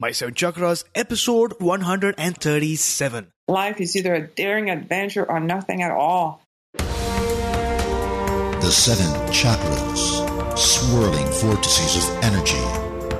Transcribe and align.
My 0.00 0.10
Seven 0.10 0.34
Chakras, 0.34 0.82
episode 0.96 1.54
137. 1.60 3.28
Life 3.46 3.80
is 3.80 3.94
either 3.94 4.12
a 4.12 4.26
daring 4.26 4.68
adventure 4.68 5.24
or 5.24 5.38
nothing 5.38 5.82
at 5.82 5.92
all. 5.92 6.42
The 6.78 8.72
seven 8.72 9.06
chakras, 9.30 10.58
swirling 10.58 11.28
vortices 11.38 12.08
of 12.08 12.24
energy, 12.24 12.58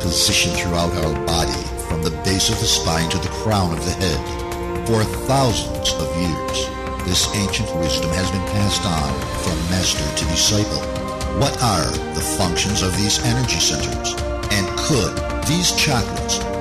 positioned 0.01 0.56
throughout 0.56 0.92
our 1.05 1.15
body 1.24 1.62
from 1.87 2.02
the 2.02 2.10
base 2.24 2.51
of 2.51 2.59
the 2.59 2.66
spine 2.66 3.09
to 3.10 3.18
the 3.18 3.29
crown 3.29 3.73
of 3.73 3.84
the 3.84 3.93
head. 3.93 4.88
For 4.88 5.04
thousands 5.29 5.93
of 5.95 6.10
years, 6.16 6.66
this 7.06 7.32
ancient 7.37 7.73
wisdom 7.77 8.10
has 8.10 8.29
been 8.32 8.43
passed 8.51 8.84
on 8.84 9.15
from 9.45 9.54
master 9.70 10.02
to 10.02 10.24
disciple. 10.27 10.82
What 11.38 11.56
are 11.62 11.88
the 12.15 12.20
functions 12.37 12.82
of 12.82 12.96
these 12.96 13.20
energy 13.24 13.60
centers? 13.60 14.15
And 14.51 14.66
could 14.77 15.15
these 15.46 15.70
chakras 15.73 16.53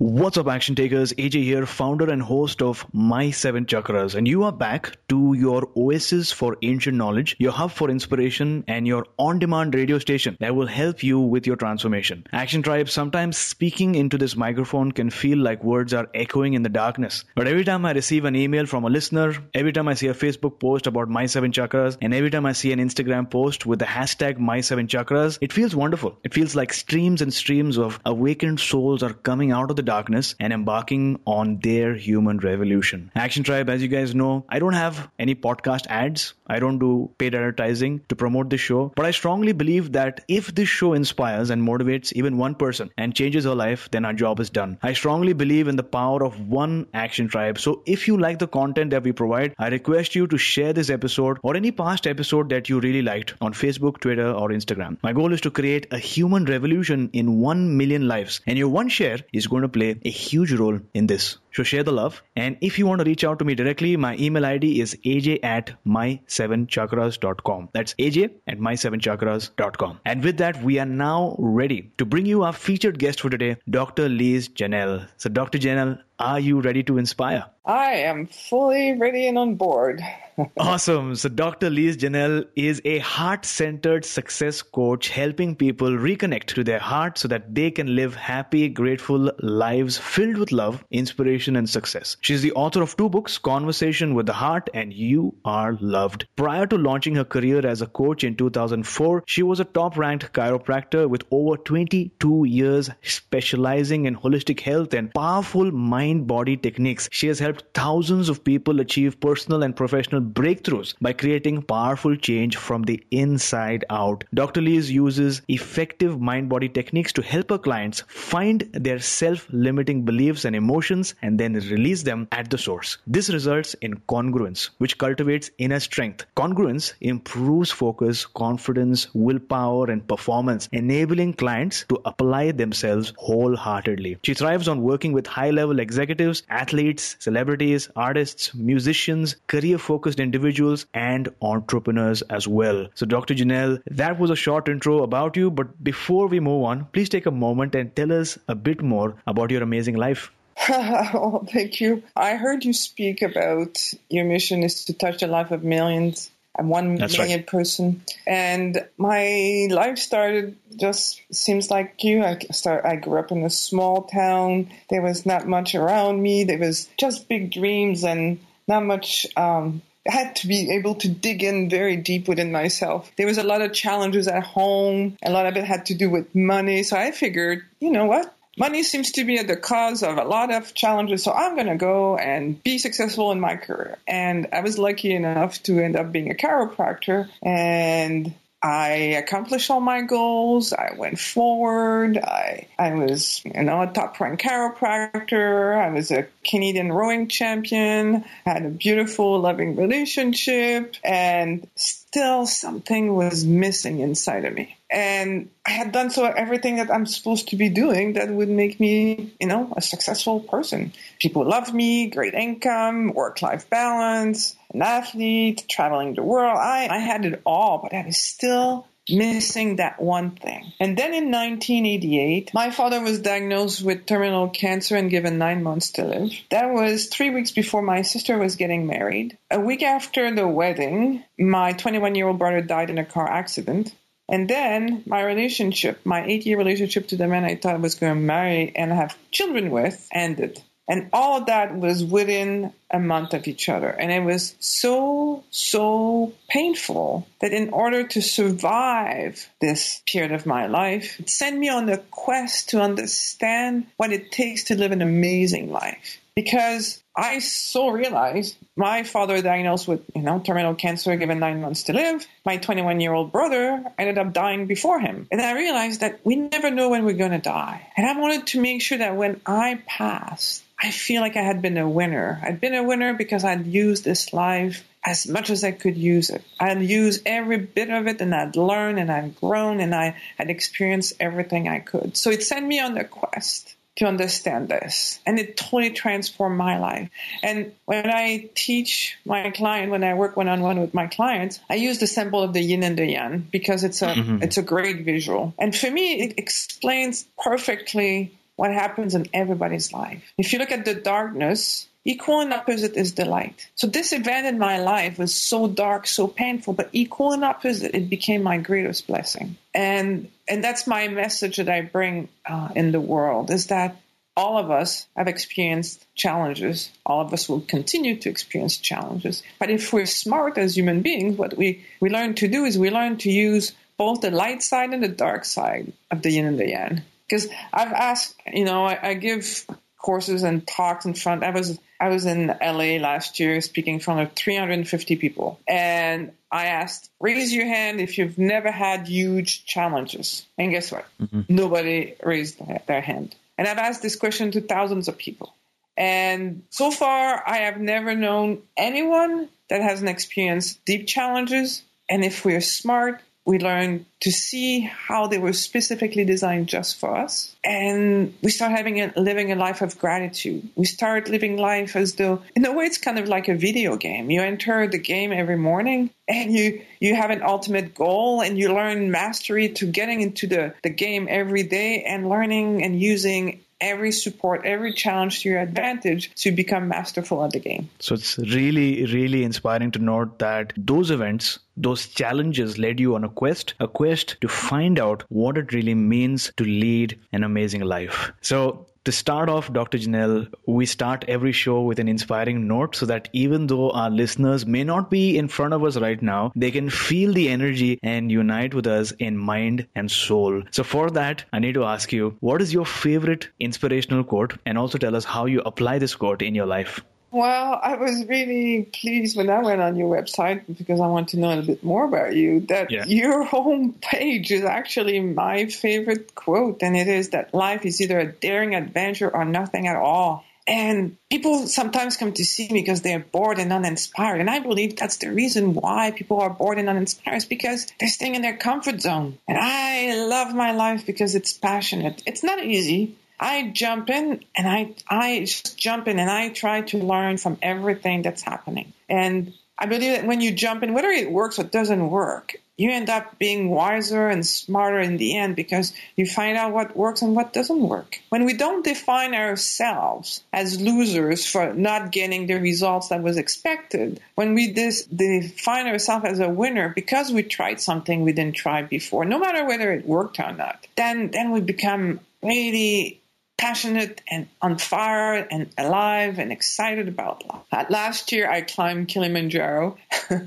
What's 0.00 0.38
up, 0.38 0.46
action 0.46 0.76
takers? 0.76 1.12
AJ 1.14 1.42
here, 1.42 1.66
founder 1.66 2.08
and 2.08 2.22
host 2.22 2.62
of 2.62 2.86
My 2.92 3.32
Seven 3.32 3.66
Chakras, 3.66 4.14
and 4.14 4.28
you 4.28 4.44
are 4.44 4.52
back 4.52 4.96
to 5.08 5.34
your 5.34 5.70
oasis 5.76 6.30
for 6.30 6.56
ancient 6.62 6.96
knowledge, 6.96 7.34
your 7.40 7.50
hub 7.50 7.72
for 7.72 7.90
inspiration, 7.90 8.62
and 8.68 8.86
your 8.86 9.06
on 9.18 9.40
demand 9.40 9.74
radio 9.74 9.98
station 9.98 10.36
that 10.38 10.54
will 10.54 10.68
help 10.68 11.02
you 11.02 11.18
with 11.18 11.48
your 11.48 11.56
transformation. 11.56 12.24
Action 12.32 12.62
Tribe, 12.62 12.88
sometimes 12.88 13.36
speaking 13.38 13.96
into 13.96 14.16
this 14.16 14.36
microphone 14.36 14.92
can 14.92 15.10
feel 15.10 15.38
like 15.38 15.64
words 15.64 15.92
are 15.92 16.08
echoing 16.14 16.54
in 16.54 16.62
the 16.62 16.68
darkness. 16.68 17.24
But 17.34 17.48
every 17.48 17.64
time 17.64 17.84
I 17.84 17.90
receive 17.90 18.24
an 18.24 18.36
email 18.36 18.66
from 18.66 18.84
a 18.84 18.90
listener, 18.90 19.34
every 19.52 19.72
time 19.72 19.88
I 19.88 19.94
see 19.94 20.06
a 20.06 20.14
Facebook 20.14 20.60
post 20.60 20.86
about 20.86 21.08
My 21.08 21.26
Seven 21.26 21.50
Chakras, 21.50 21.98
and 22.00 22.14
every 22.14 22.30
time 22.30 22.46
I 22.46 22.52
see 22.52 22.70
an 22.70 22.78
Instagram 22.78 23.28
post 23.28 23.66
with 23.66 23.80
the 23.80 23.84
hashtag 23.84 24.38
My 24.38 24.60
Seven 24.60 24.86
Chakras, 24.86 25.38
it 25.40 25.52
feels 25.52 25.74
wonderful. 25.74 26.16
It 26.22 26.34
feels 26.34 26.54
like 26.54 26.72
streams 26.72 27.20
and 27.20 27.34
streams 27.34 27.78
of 27.78 27.98
awakened 28.06 28.60
souls 28.60 29.02
are 29.02 29.12
coming 29.12 29.50
out 29.50 29.70
of 29.70 29.76
the 29.76 29.87
darkness 29.90 30.34
and 30.38 30.52
embarking 30.52 31.20
on 31.24 31.58
their 31.68 31.94
human 31.94 32.38
revolution. 32.38 33.10
Action 33.14 33.42
Tribe, 33.42 33.68
as 33.68 33.82
you 33.82 33.88
guys 33.88 34.14
know, 34.14 34.44
I 34.48 34.58
don't 34.58 34.78
have 34.84 35.08
any 35.18 35.34
podcast 35.34 35.86
ads. 35.88 36.34
I 36.46 36.60
don't 36.60 36.78
do 36.78 37.10
paid 37.18 37.34
advertising 37.34 38.00
to 38.08 38.16
promote 38.16 38.50
this 38.50 38.60
show, 38.60 38.92
but 38.96 39.06
I 39.06 39.10
strongly 39.10 39.52
believe 39.52 39.92
that 39.92 40.24
if 40.28 40.54
this 40.54 40.68
show 40.68 40.92
inspires 40.94 41.50
and 41.50 41.66
motivates 41.68 42.12
even 42.12 42.38
one 42.38 42.54
person 42.54 42.90
and 42.96 43.14
changes 43.14 43.44
her 43.44 43.54
life, 43.54 43.88
then 43.90 44.04
our 44.04 44.14
job 44.14 44.40
is 44.40 44.50
done. 44.50 44.78
I 44.82 44.92
strongly 44.92 45.34
believe 45.34 45.68
in 45.68 45.76
the 45.76 45.82
power 45.98 46.24
of 46.24 46.40
one 46.48 46.86
Action 46.94 47.28
Tribe. 47.28 47.58
So 47.58 47.82
if 47.86 48.06
you 48.08 48.16
like 48.16 48.38
the 48.38 48.46
content 48.46 48.90
that 48.90 49.02
we 49.02 49.12
provide, 49.12 49.54
I 49.58 49.68
request 49.68 50.14
you 50.14 50.26
to 50.26 50.38
share 50.38 50.72
this 50.72 50.90
episode 50.90 51.38
or 51.42 51.56
any 51.56 51.70
past 51.70 52.06
episode 52.06 52.48
that 52.50 52.68
you 52.68 52.80
really 52.80 53.02
liked 53.02 53.34
on 53.40 53.52
Facebook, 53.52 54.00
Twitter, 54.00 54.30
or 54.30 54.48
Instagram. 54.50 54.96
My 55.02 55.12
goal 55.12 55.32
is 55.32 55.40
to 55.42 55.50
create 55.50 55.86
a 55.90 55.98
human 55.98 56.44
revolution 56.46 57.10
in 57.12 57.40
1 57.40 57.76
million 57.76 58.08
lives, 58.08 58.40
and 58.46 58.58
your 58.58 58.68
one 58.68 58.88
share 58.88 59.18
is 59.32 59.46
going 59.46 59.62
to 59.62 59.68
play 59.78 60.00
a 60.04 60.10
huge 60.10 60.52
role 60.52 60.80
in 60.94 61.06
this. 61.06 61.38
So 61.58 61.64
share 61.64 61.82
the 61.82 61.90
love. 61.90 62.22
And 62.36 62.56
if 62.60 62.78
you 62.78 62.86
want 62.86 63.00
to 63.00 63.04
reach 63.04 63.24
out 63.24 63.40
to 63.40 63.44
me 63.44 63.56
directly, 63.56 63.96
my 63.96 64.16
email 64.16 64.46
ID 64.46 64.80
is 64.80 64.96
aj 65.04 65.40
at 65.42 65.72
my7chakras.com. 65.84 67.70
That's 67.72 67.94
aj 67.94 68.30
at 68.46 68.60
my7chakras.com. 68.60 69.98
And 70.04 70.22
with 70.22 70.36
that, 70.36 70.62
we 70.62 70.78
are 70.78 70.86
now 70.86 71.34
ready 71.36 71.90
to 71.98 72.04
bring 72.04 72.26
you 72.26 72.44
our 72.44 72.52
featured 72.52 73.00
guest 73.00 73.22
for 73.22 73.28
today, 73.28 73.56
Dr. 73.68 74.08
Liz 74.08 74.48
Janelle. 74.50 75.08
So, 75.16 75.30
Dr. 75.30 75.58
Janelle, 75.58 75.98
are 76.20 76.40
you 76.40 76.60
ready 76.60 76.82
to 76.84 76.98
inspire? 76.98 77.44
I 77.64 77.92
am 78.10 78.26
fully 78.26 78.96
ready 78.96 79.28
and 79.28 79.38
on 79.38 79.54
board. 79.54 80.02
awesome. 80.56 81.14
So, 81.14 81.28
Dr. 81.28 81.70
Lise 81.70 81.96
Janelle 81.96 82.46
is 82.56 82.80
a 82.84 82.98
heart 82.98 83.44
centered 83.44 84.04
success 84.04 84.62
coach 84.62 85.08
helping 85.08 85.54
people 85.54 85.90
reconnect 85.90 86.46
to 86.54 86.64
their 86.64 86.78
heart 86.78 87.18
so 87.18 87.28
that 87.28 87.54
they 87.54 87.70
can 87.70 87.94
live 87.94 88.14
happy, 88.14 88.68
grateful 88.68 89.30
lives 89.40 89.96
filled 89.98 90.38
with 90.38 90.50
love, 90.50 90.84
inspiration, 90.90 91.47
and 91.56 91.68
success. 91.68 92.16
She's 92.20 92.42
the 92.42 92.52
author 92.52 92.82
of 92.82 92.96
two 92.96 93.08
books 93.08 93.38
Conversation 93.38 94.14
with 94.14 94.26
the 94.26 94.32
Heart 94.32 94.70
and 94.74 94.92
You 94.92 95.34
Are 95.44 95.76
Loved. 95.80 96.26
Prior 96.36 96.66
to 96.66 96.76
launching 96.78 97.14
her 97.16 97.24
career 97.24 97.66
as 97.66 97.82
a 97.82 97.86
coach 97.86 98.24
in 98.24 98.36
2004, 98.36 99.24
she 99.26 99.42
was 99.42 99.60
a 99.60 99.64
top 99.64 99.96
ranked 99.96 100.32
chiropractor 100.32 101.08
with 101.08 101.24
over 101.30 101.56
22 101.56 102.44
years 102.44 102.90
specializing 103.02 104.06
in 104.06 104.16
holistic 104.16 104.60
health 104.60 104.94
and 104.94 105.12
powerful 105.12 105.70
mind 105.70 106.26
body 106.26 106.56
techniques. 106.56 107.08
She 107.12 107.26
has 107.28 107.38
helped 107.38 107.64
thousands 107.74 108.28
of 108.28 108.44
people 108.44 108.80
achieve 108.80 109.20
personal 109.20 109.62
and 109.62 109.76
professional 109.76 110.22
breakthroughs 110.22 110.94
by 111.00 111.12
creating 111.12 111.62
powerful 111.62 112.16
change 112.16 112.56
from 112.56 112.82
the 112.82 113.02
inside 113.10 113.84
out. 113.90 114.24
Dr. 114.32 114.62
Lise 114.62 114.90
uses 114.90 115.42
effective 115.48 116.20
mind 116.20 116.48
body 116.48 116.68
techniques 116.68 117.12
to 117.12 117.22
help 117.22 117.50
her 117.50 117.58
clients 117.58 118.02
find 118.08 118.60
their 118.72 118.98
self 118.98 119.46
limiting 119.50 120.04
beliefs 120.04 120.44
and 120.44 120.54
emotions 120.54 121.14
and 121.22 121.27
then 121.36 121.54
release 121.54 122.04
them 122.04 122.28
at 122.30 122.48
the 122.48 122.58
source. 122.58 122.98
This 123.08 123.28
results 123.28 123.74
in 123.82 123.96
congruence, 124.08 124.70
which 124.78 124.98
cultivates 124.98 125.50
inner 125.58 125.80
strength. 125.80 126.26
Congruence 126.36 126.92
improves 127.00 127.72
focus, 127.72 128.24
confidence, 128.24 129.08
willpower, 129.14 129.90
and 129.90 130.06
performance, 130.06 130.68
enabling 130.70 131.32
clients 131.32 131.84
to 131.88 132.00
apply 132.04 132.52
themselves 132.52 133.12
wholeheartedly. 133.16 134.18
She 134.22 134.34
thrives 134.34 134.68
on 134.68 134.82
working 134.82 135.12
with 135.12 135.26
high 135.26 135.50
level 135.50 135.80
executives, 135.80 136.44
athletes, 136.48 137.16
celebrities, 137.18 137.88
artists, 137.96 138.54
musicians, 138.54 139.34
career 139.48 139.78
focused 139.78 140.20
individuals, 140.20 140.86
and 140.94 141.28
entrepreneurs 141.42 142.22
as 142.22 142.46
well. 142.46 142.86
So, 142.94 143.06
Dr. 143.06 143.34
Janelle, 143.34 143.82
that 143.90 144.18
was 144.18 144.30
a 144.30 144.36
short 144.36 144.68
intro 144.68 145.02
about 145.02 145.36
you, 145.36 145.50
but 145.50 145.82
before 145.82 146.28
we 146.28 146.38
move 146.38 146.64
on, 146.64 146.86
please 146.92 147.08
take 147.08 147.26
a 147.26 147.30
moment 147.30 147.74
and 147.74 147.94
tell 147.96 148.12
us 148.12 148.38
a 148.46 148.54
bit 148.54 148.82
more 148.82 149.16
about 149.26 149.50
your 149.50 149.62
amazing 149.62 149.96
life. 149.96 150.30
Well, 150.68 151.46
thank 151.52 151.80
you. 151.80 152.02
I 152.16 152.36
heard 152.36 152.64
you 152.64 152.72
speak 152.72 153.22
about 153.22 153.78
your 154.08 154.24
mission 154.24 154.62
is 154.62 154.86
to 154.86 154.92
touch 154.92 155.20
the 155.20 155.26
life 155.26 155.50
of 155.50 155.64
millions. 155.64 156.30
I'm 156.58 156.68
one 156.68 156.96
That's 156.96 157.16
million 157.16 157.40
right. 157.40 157.46
person, 157.46 158.02
and 158.26 158.84
my 158.96 159.68
life 159.70 159.98
started 159.98 160.56
just 160.74 161.22
seems 161.32 161.70
like 161.70 162.02
you. 162.02 162.24
I 162.24 162.38
start. 162.50 162.84
I 162.84 162.96
grew 162.96 163.20
up 163.20 163.30
in 163.30 163.44
a 163.44 163.50
small 163.50 164.04
town. 164.04 164.70
There 164.90 165.02
was 165.02 165.24
not 165.24 165.46
much 165.46 165.76
around 165.76 166.20
me. 166.20 166.42
There 166.44 166.58
was 166.58 166.88
just 166.98 167.28
big 167.28 167.52
dreams 167.52 168.02
and 168.02 168.40
not 168.66 168.84
much. 168.84 169.24
Um, 169.36 169.82
I 170.08 170.12
had 170.12 170.36
to 170.36 170.48
be 170.48 170.72
able 170.72 170.96
to 170.96 171.08
dig 171.08 171.44
in 171.44 171.68
very 171.68 171.96
deep 171.96 172.26
within 172.26 172.50
myself. 172.50 173.12
There 173.16 173.26
was 173.26 173.38
a 173.38 173.42
lot 173.42 173.62
of 173.62 173.72
challenges 173.72 174.26
at 174.26 174.42
home. 174.42 175.16
A 175.22 175.30
lot 175.30 175.46
of 175.46 175.56
it 175.56 175.64
had 175.64 175.86
to 175.86 175.94
do 175.94 176.10
with 176.10 176.34
money. 176.34 176.82
So 176.82 176.96
I 176.96 177.10
figured, 177.12 177.62
you 177.78 177.90
know 177.90 178.06
what? 178.06 178.34
Money 178.58 178.82
seems 178.82 179.12
to 179.12 179.24
be 179.24 179.38
at 179.38 179.46
the 179.46 179.56
cause 179.56 180.02
of 180.02 180.18
a 180.18 180.24
lot 180.24 180.52
of 180.52 180.74
challenges, 180.74 181.22
so 181.22 181.32
I'm 181.32 181.54
going 181.54 181.68
to 181.68 181.76
go 181.76 182.16
and 182.16 182.62
be 182.62 182.78
successful 182.78 183.30
in 183.30 183.38
my 183.38 183.56
career. 183.56 183.98
And 184.06 184.48
I 184.52 184.60
was 184.60 184.78
lucky 184.78 185.14
enough 185.14 185.62
to 185.64 185.78
end 185.78 185.94
up 185.94 186.10
being 186.10 186.30
a 186.30 186.34
chiropractor, 186.34 187.28
and 187.40 188.34
I 188.60 188.88
accomplished 189.22 189.70
all 189.70 189.80
my 189.80 190.02
goals. 190.02 190.72
I 190.72 190.94
went 190.96 191.20
forward. 191.20 192.18
I 192.18 192.66
I 192.76 192.94
was 192.94 193.40
you 193.44 193.62
know 193.62 193.82
a 193.82 193.86
top 193.86 194.18
ranked 194.18 194.42
chiropractor. 194.42 195.76
I 195.76 195.90
was 195.90 196.10
a 196.10 196.26
Canadian 196.44 196.92
rowing 196.92 197.28
champion. 197.28 198.24
I 198.44 198.50
had 198.50 198.66
a 198.66 198.70
beautiful, 198.70 199.38
loving 199.38 199.76
relationship, 199.76 200.96
and 201.04 201.68
still 201.76 202.46
something 202.46 203.14
was 203.14 203.44
missing 203.44 204.00
inside 204.00 204.44
of 204.44 204.54
me. 204.54 204.77
And 204.90 205.50
I 205.66 205.70
had 205.70 205.92
done 205.92 206.10
so 206.10 206.24
everything 206.24 206.76
that 206.76 206.90
I'm 206.90 207.04
supposed 207.04 207.48
to 207.48 207.56
be 207.56 207.68
doing 207.68 208.14
that 208.14 208.30
would 208.30 208.48
make 208.48 208.80
me, 208.80 209.34
you 209.38 209.46
know, 209.46 209.72
a 209.76 209.82
successful 209.82 210.40
person. 210.40 210.92
People 211.18 211.46
love 211.46 211.74
me, 211.74 212.08
great 212.08 212.34
income, 212.34 213.12
work 213.12 213.42
life 213.42 213.68
balance, 213.68 214.56
an 214.72 214.80
athlete, 214.82 215.66
traveling 215.68 216.14
the 216.14 216.22
world. 216.22 216.56
I, 216.56 216.88
I 216.90 216.98
had 216.98 217.24
it 217.26 217.42
all, 217.44 217.80
but 217.82 217.92
I 217.92 218.06
was 218.06 218.16
still 218.16 218.86
missing 219.10 219.76
that 219.76 220.00
one 220.00 220.32
thing. 220.32 220.72
And 220.80 220.96
then 220.96 221.14
in 221.14 221.30
1988, 221.30 222.52
my 222.54 222.70
father 222.70 223.00
was 223.00 223.20
diagnosed 223.20 223.82
with 223.82 224.06
terminal 224.06 224.48
cancer 224.48 224.96
and 224.96 225.10
given 225.10 225.38
nine 225.38 225.62
months 225.62 225.92
to 225.92 226.04
live. 226.04 226.32
That 226.50 226.72
was 226.72 227.06
three 227.06 227.30
weeks 227.30 227.50
before 227.50 227.82
my 227.82 228.02
sister 228.02 228.38
was 228.38 228.56
getting 228.56 228.86
married. 228.86 229.38
A 229.50 229.60
week 229.60 229.82
after 229.82 230.34
the 230.34 230.46
wedding, 230.46 231.24
my 231.38 231.72
21 231.72 232.14
year 232.14 232.28
old 232.28 232.38
brother 232.38 232.60
died 232.60 232.90
in 232.90 232.98
a 232.98 233.04
car 233.04 233.28
accident. 233.28 233.94
And 234.28 234.48
then 234.48 235.02
my 235.06 235.22
relationship, 235.22 236.00
my 236.04 236.24
eight 236.26 236.44
year 236.44 236.58
relationship 236.58 237.08
to 237.08 237.16
the 237.16 237.26
man 237.26 237.44
I 237.44 237.56
thought 237.56 237.74
I 237.74 237.78
was 237.78 237.94
going 237.94 238.14
to 238.14 238.20
marry 238.20 238.72
and 238.76 238.92
have 238.92 239.16
children 239.30 239.70
with, 239.70 240.08
ended. 240.12 240.62
And 240.88 241.10
all 241.12 241.38
of 241.38 241.46
that 241.46 241.76
was 241.76 242.02
within 242.02 242.72
a 242.90 242.98
month 242.98 243.34
of 243.34 243.46
each 243.46 243.68
other. 243.68 243.88
And 243.88 244.10
it 244.10 244.24
was 244.24 244.54
so, 244.58 245.44
so 245.50 246.32
painful 246.48 247.28
that 247.40 247.52
in 247.52 247.70
order 247.70 248.06
to 248.08 248.22
survive 248.22 249.50
this 249.60 250.02
period 250.10 250.32
of 250.32 250.46
my 250.46 250.66
life, 250.66 251.20
it 251.20 251.28
sent 251.28 251.58
me 251.58 251.68
on 251.68 251.90
a 251.90 251.98
quest 251.98 252.70
to 252.70 252.80
understand 252.80 253.86
what 253.98 254.12
it 254.12 254.32
takes 254.32 254.64
to 254.64 254.76
live 254.76 254.92
an 254.92 255.02
amazing 255.02 255.70
life. 255.70 256.18
Because 256.34 257.02
I 257.18 257.40
so 257.40 257.90
realized 257.90 258.56
my 258.76 259.02
father 259.02 259.42
diagnosed 259.42 259.88
with, 259.88 260.04
you 260.14 260.22
know, 260.22 260.38
terminal 260.38 260.76
cancer 260.76 261.16
given 261.16 261.40
nine 261.40 261.60
months 261.60 261.82
to 261.84 261.92
live. 261.92 262.24
My 262.44 262.58
21 262.58 263.00
year 263.00 263.12
old 263.12 263.32
brother 263.32 263.84
ended 263.98 264.18
up 264.18 264.32
dying 264.32 264.66
before 264.66 265.00
him. 265.00 265.26
And 265.32 265.40
I 265.40 265.54
realized 265.54 266.02
that 266.02 266.20
we 266.22 266.36
never 266.36 266.70
know 266.70 266.90
when 266.90 267.04
we're 267.04 267.14
going 267.14 267.32
to 267.32 267.38
die. 267.38 267.90
And 267.96 268.06
I 268.06 268.16
wanted 268.20 268.46
to 268.48 268.60
make 268.60 268.82
sure 268.82 268.98
that 268.98 269.16
when 269.16 269.40
I 269.44 269.82
passed, 269.84 270.62
I 270.80 270.92
feel 270.92 271.20
like 271.20 271.36
I 271.36 271.42
had 271.42 271.60
been 271.60 271.76
a 271.76 271.88
winner. 271.88 272.40
I'd 272.40 272.60
been 272.60 272.76
a 272.76 272.84
winner 272.84 273.14
because 273.14 273.42
I'd 273.42 273.66
used 273.66 274.04
this 274.04 274.32
life 274.32 274.84
as 275.04 275.26
much 275.26 275.50
as 275.50 275.64
I 275.64 275.72
could 275.72 275.96
use 275.96 276.30
it. 276.30 276.44
I'd 276.60 276.82
used 276.82 277.22
every 277.26 277.58
bit 277.58 277.90
of 277.90 278.06
it 278.06 278.20
and 278.20 278.32
I'd 278.32 278.54
learned 278.54 279.00
and 279.00 279.10
I'd 279.10 279.34
grown 279.40 279.80
and 279.80 279.92
I 279.92 280.14
had 280.36 280.50
experienced 280.50 281.14
everything 281.18 281.66
I 281.66 281.80
could. 281.80 282.16
So 282.16 282.30
it 282.30 282.44
sent 282.44 282.64
me 282.64 282.78
on 282.78 282.96
a 282.96 283.02
quest 283.02 283.74
to 283.98 284.06
understand 284.06 284.68
this. 284.68 285.20
And 285.26 285.38
it 285.38 285.56
totally 285.56 285.90
transformed 285.90 286.56
my 286.56 286.78
life. 286.78 287.10
And 287.42 287.72
when 287.84 288.10
I 288.10 288.48
teach 288.54 289.18
my 289.24 289.50
client, 289.50 289.90
when 289.90 290.04
I 290.04 290.14
work 290.14 290.36
one 290.36 290.48
on 290.48 290.60
one 290.60 290.80
with 290.80 290.94
my 290.94 291.06
clients, 291.06 291.60
I 291.68 291.74
use 291.74 291.98
the 291.98 292.06
symbol 292.06 292.42
of 292.42 292.52
the 292.52 292.60
yin 292.60 292.82
and 292.82 292.96
the 292.96 293.06
yang 293.06 293.46
because 293.50 293.84
it's 293.84 294.02
a, 294.02 294.14
mm-hmm. 294.14 294.42
it's 294.42 294.56
a 294.56 294.62
great 294.62 295.04
visual. 295.04 295.52
And 295.58 295.74
for 295.74 295.90
me, 295.90 296.20
it 296.20 296.38
explains 296.38 297.26
perfectly 297.42 298.32
what 298.56 298.72
happens 298.72 299.14
in 299.14 299.26
everybody's 299.32 299.92
life. 299.92 300.22
If 300.36 300.52
you 300.52 300.58
look 300.58 300.72
at 300.72 300.84
the 300.84 300.94
darkness, 300.94 301.88
equal 302.08 302.40
and 302.40 302.54
opposite 302.54 302.96
is 302.96 303.14
the 303.14 303.26
light. 303.26 303.68
So 303.74 303.86
this 303.86 304.14
event 304.14 304.46
in 304.46 304.58
my 304.58 304.78
life 304.80 305.18
was 305.18 305.34
so 305.34 305.68
dark, 305.68 306.06
so 306.06 306.26
painful, 306.26 306.72
but 306.72 306.88
equal 306.92 307.32
and 307.32 307.44
opposite, 307.44 307.94
it 307.94 308.08
became 308.08 308.42
my 308.42 308.56
greatest 308.56 309.06
blessing. 309.06 309.56
And 309.74 310.30
and 310.48 310.64
that's 310.64 310.86
my 310.86 311.08
message 311.08 311.58
that 311.58 311.68
I 311.68 311.82
bring 311.82 312.28
uh, 312.46 312.70
in 312.74 312.92
the 312.92 313.00
world 313.00 313.50
is 313.50 313.66
that 313.66 314.00
all 314.38 314.56
of 314.56 314.70
us 314.70 315.06
have 315.16 315.28
experienced 315.28 316.06
challenges. 316.14 316.90
All 317.04 317.20
of 317.20 317.32
us 317.34 317.48
will 317.48 317.60
continue 317.60 318.16
to 318.20 318.30
experience 318.30 318.78
challenges. 318.78 319.42
But 319.58 319.68
if 319.68 319.92
we're 319.92 320.06
smart 320.06 320.56
as 320.56 320.76
human 320.76 321.02
beings, 321.02 321.36
what 321.36 321.58
we, 321.58 321.84
we 322.00 322.08
learn 322.08 322.34
to 322.36 322.48
do 322.48 322.64
is 322.64 322.78
we 322.78 322.90
learn 322.90 323.18
to 323.18 323.30
use 323.30 323.74
both 323.98 324.20
the 324.20 324.30
light 324.30 324.62
side 324.62 324.94
and 324.94 325.02
the 325.02 325.08
dark 325.08 325.44
side 325.44 325.92
of 326.10 326.22
the 326.22 326.30
yin 326.30 326.46
and 326.46 326.58
the 326.58 326.68
yang. 326.68 327.02
Because 327.26 327.48
I've 327.72 327.92
asked, 327.92 328.36
you 328.46 328.64
know, 328.64 328.86
I, 328.86 329.10
I 329.10 329.14
give 329.14 329.66
courses 329.98 330.44
and 330.44 330.64
talks 330.64 331.04
in 331.04 331.14
front. 331.14 331.42
I 331.42 331.50
was 331.50 331.78
I 332.00 332.08
was 332.08 332.26
in 332.26 332.46
LA 332.46 332.98
last 333.00 333.40
year 333.40 333.60
speaking 333.60 333.94
in 333.94 334.00
front 334.00 334.20
of 334.20 334.32
350 334.34 335.16
people, 335.16 335.60
and 335.66 336.32
I 336.50 336.66
asked, 336.66 337.10
raise 337.20 337.52
your 337.52 337.66
hand 337.66 338.00
if 338.00 338.18
you've 338.18 338.38
never 338.38 338.70
had 338.70 339.08
huge 339.08 339.64
challenges. 339.64 340.46
And 340.56 340.70
guess 340.70 340.92
what? 340.92 341.06
Mm-hmm. 341.20 341.42
Nobody 341.48 342.14
raised 342.22 342.60
their 342.86 343.00
hand. 343.00 343.34
And 343.56 343.66
I've 343.66 343.78
asked 343.78 344.02
this 344.02 344.16
question 344.16 344.52
to 344.52 344.60
thousands 344.60 345.08
of 345.08 345.18
people. 345.18 345.54
And 345.96 346.62
so 346.70 346.92
far, 346.92 347.42
I 347.44 347.58
have 347.58 347.80
never 347.80 348.14
known 348.14 348.62
anyone 348.76 349.48
that 349.68 349.82
hasn't 349.82 350.08
experienced 350.08 350.84
deep 350.84 351.08
challenges. 351.08 351.82
And 352.08 352.24
if 352.24 352.44
we're 352.44 352.60
smart 352.60 353.20
we 353.48 353.58
learned 353.58 354.04
to 354.20 354.30
see 354.30 354.80
how 354.80 355.26
they 355.26 355.38
were 355.38 355.54
specifically 355.54 356.22
designed 356.22 356.66
just 356.66 357.00
for 357.00 357.16
us. 357.16 357.56
And 357.64 358.34
we 358.42 358.50
start 358.50 358.72
having 358.72 359.00
a, 359.00 359.10
living 359.16 359.50
a 359.50 359.54
life 359.54 359.80
of 359.80 359.98
gratitude. 359.98 360.68
We 360.76 360.84
start 360.84 361.30
living 361.30 361.56
life 361.56 361.96
as 361.96 362.12
though, 362.12 362.42
in 362.54 362.66
a 362.66 362.72
way, 362.72 362.84
it's 362.84 362.98
kind 362.98 363.18
of 363.18 363.26
like 363.26 363.48
a 363.48 363.54
video 363.54 363.96
game. 363.96 364.28
You 364.28 364.42
enter 364.42 364.86
the 364.86 364.98
game 364.98 365.32
every 365.32 365.56
morning 365.56 366.10
and 366.28 366.52
you, 366.52 366.84
you 367.00 367.14
have 367.14 367.30
an 367.30 367.42
ultimate 367.42 367.94
goal 367.94 368.42
and 368.42 368.58
you 368.58 368.74
learn 368.74 369.10
mastery 369.10 369.70
to 369.70 369.86
getting 369.86 370.20
into 370.20 370.46
the, 370.46 370.74
the 370.82 370.90
game 370.90 371.26
every 371.30 371.62
day 371.62 372.02
and 372.02 372.28
learning 372.28 372.84
and 372.84 373.00
using 373.00 373.60
every 373.80 374.12
support, 374.12 374.64
every 374.64 374.92
challenge 374.92 375.42
to 375.42 375.48
your 375.48 375.60
advantage 375.60 376.34
to 376.42 376.50
become 376.52 376.88
masterful 376.88 377.44
at 377.44 377.52
the 377.52 377.60
game. 377.60 377.88
So 378.00 378.14
it's 378.14 378.38
really, 378.38 379.06
really 379.06 379.44
inspiring 379.44 379.90
to 379.92 379.98
note 379.98 380.38
that 380.40 380.72
those 380.76 381.10
events, 381.10 381.58
those 381.76 382.06
challenges 382.08 382.78
led 382.78 382.98
you 382.98 383.14
on 383.14 383.24
a 383.24 383.28
quest, 383.28 383.74
a 383.78 383.86
quest 383.86 384.36
to 384.40 384.48
find 384.48 384.98
out 384.98 385.22
what 385.28 385.56
it 385.56 385.72
really 385.72 385.94
means 385.94 386.52
to 386.56 386.64
lead 386.64 387.18
an 387.32 387.44
amazing 387.44 387.82
life. 387.82 388.32
So 388.40 388.86
to 389.08 389.12
start 389.12 389.48
off, 389.48 389.72
Dr. 389.72 389.96
Janelle, 389.96 390.52
we 390.66 390.84
start 390.84 391.24
every 391.28 391.52
show 391.52 391.80
with 391.80 391.98
an 391.98 392.08
inspiring 392.08 392.68
note 392.68 392.94
so 392.94 393.06
that 393.06 393.30
even 393.32 393.66
though 393.66 393.90
our 393.90 394.10
listeners 394.10 394.66
may 394.66 394.84
not 394.84 395.08
be 395.08 395.38
in 395.38 395.48
front 395.48 395.72
of 395.72 395.82
us 395.82 395.96
right 395.96 396.20
now, 396.20 396.52
they 396.54 396.70
can 396.70 396.90
feel 396.90 397.32
the 397.32 397.48
energy 397.48 397.98
and 398.02 398.30
unite 398.30 398.74
with 398.74 398.86
us 398.86 399.12
in 399.12 399.38
mind 399.38 399.86
and 399.94 400.10
soul. 400.10 400.62
So, 400.72 400.84
for 400.84 401.10
that, 401.12 401.46
I 401.54 401.58
need 401.58 401.72
to 401.74 401.84
ask 401.84 402.12
you 402.12 402.36
what 402.40 402.60
is 402.60 402.74
your 402.74 402.84
favorite 402.84 403.48
inspirational 403.58 404.24
quote? 404.24 404.58
And 404.66 404.76
also 404.76 404.98
tell 404.98 405.16
us 405.16 405.24
how 405.24 405.46
you 405.46 405.62
apply 405.62 406.00
this 406.00 406.14
quote 406.14 406.42
in 406.42 406.54
your 406.54 406.66
life. 406.66 407.00
Well, 407.30 407.78
I 407.82 407.96
was 407.96 408.24
really 408.26 408.84
pleased 408.84 409.36
when 409.36 409.50
I 409.50 409.60
went 409.62 409.82
on 409.82 409.96
your 409.96 410.14
website 410.14 410.62
because 410.78 410.98
I 411.00 411.06
want 411.08 411.28
to 411.30 411.38
know 411.38 411.48
a 411.48 411.56
little 411.56 411.66
bit 411.66 411.84
more 411.84 412.06
about 412.06 412.34
you. 412.34 412.60
That 412.60 412.90
yeah. 412.90 413.04
your 413.06 413.44
home 413.56 413.94
page 414.00 414.50
is 414.50 414.64
actually 414.64 415.20
my 415.20 415.66
favorite 415.66 416.34
quote, 416.34 416.82
and 416.82 416.96
it 416.96 417.06
is 417.06 417.30
that 417.30 417.52
life 417.52 417.84
is 417.84 418.00
either 418.00 418.18
a 418.18 418.32
daring 418.32 418.74
adventure 418.74 419.28
or 419.28 419.44
nothing 419.44 419.86
at 419.86 419.96
all. 419.96 420.44
And 420.66 421.16
people 421.30 421.66
sometimes 421.66 422.18
come 422.18 422.32
to 422.34 422.44
see 422.44 422.68
me 422.68 422.82
because 422.82 423.00
they're 423.00 423.20
bored 423.20 423.58
and 423.58 423.72
uninspired. 423.72 424.40
And 424.40 424.50
I 424.50 424.58
believe 424.58 424.96
that's 424.96 425.16
the 425.16 425.30
reason 425.30 425.72
why 425.72 426.10
people 426.10 426.40
are 426.40 426.50
bored 426.50 426.78
and 426.78 426.90
uninspired 426.90 427.36
is 427.36 427.46
because 427.46 427.86
they're 427.98 428.08
staying 428.08 428.34
in 428.34 428.42
their 428.42 428.58
comfort 428.58 429.00
zone. 429.00 429.38
And 429.48 429.56
I 429.58 430.14
love 430.26 430.54
my 430.54 430.72
life 430.72 431.06
because 431.06 431.34
it's 431.34 431.54
passionate. 431.54 432.22
It's 432.26 432.44
not 432.44 432.62
easy. 432.62 433.16
I 433.40 433.70
jump 433.70 434.10
in 434.10 434.44
and 434.56 434.68
I 434.68 434.94
I 435.08 435.40
just 435.40 435.78
jump 435.78 436.08
in 436.08 436.18
and 436.18 436.30
I 436.30 436.48
try 436.50 436.82
to 436.82 436.98
learn 436.98 437.38
from 437.38 437.58
everything 437.62 438.22
that's 438.22 438.42
happening. 438.42 438.92
And 439.08 439.54
I 439.78 439.86
believe 439.86 440.12
that 440.12 440.26
when 440.26 440.40
you 440.40 440.52
jump 440.52 440.82
in, 440.82 440.92
whether 440.92 441.08
it 441.08 441.30
works 441.30 441.58
or 441.60 441.62
doesn't 441.62 442.10
work, 442.10 442.56
you 442.76 442.90
end 442.90 443.10
up 443.10 443.38
being 443.38 443.70
wiser 443.70 444.28
and 444.28 444.46
smarter 444.46 444.98
in 444.98 445.16
the 445.18 445.36
end 445.36 445.54
because 445.54 445.92
you 446.16 446.26
find 446.26 446.56
out 446.56 446.72
what 446.72 446.96
works 446.96 447.22
and 447.22 447.34
what 447.34 447.52
doesn't 447.52 447.80
work. 447.80 448.20
When 448.28 448.44
we 448.44 448.54
don't 448.54 448.84
define 448.84 449.34
ourselves 449.34 450.42
as 450.52 450.80
losers 450.80 451.46
for 451.46 451.74
not 451.74 452.10
getting 452.12 452.46
the 452.46 452.54
results 452.54 453.08
that 453.08 453.22
was 453.22 453.36
expected, 453.36 454.20
when 454.34 454.54
we 454.54 454.72
dis- 454.72 455.04
define 455.04 455.86
ourselves 455.86 456.24
as 456.24 456.40
a 456.40 456.48
winner 456.48 456.88
because 456.88 457.32
we 457.32 457.42
tried 457.44 457.80
something 457.80 458.22
we 458.22 458.32
didn't 458.32 458.56
try 458.56 458.82
before, 458.82 459.24
no 459.24 459.38
matter 459.38 459.64
whether 459.64 459.92
it 459.92 460.06
worked 460.06 460.40
or 460.40 460.52
not, 460.52 460.86
then 460.96 461.30
then 461.30 461.50
we 461.50 461.60
become 461.60 462.20
really 462.42 463.17
passionate 463.58 464.22
and 464.30 464.48
on 464.62 464.78
fire 464.78 465.46
and 465.50 465.68
alive 465.76 466.38
and 466.38 466.52
excited 466.52 467.08
about 467.08 467.44
life. 467.46 467.90
Last 467.90 468.32
year, 468.32 468.48
I 468.48 468.62
climbed 468.62 469.08
Kilimanjaro. 469.08 469.98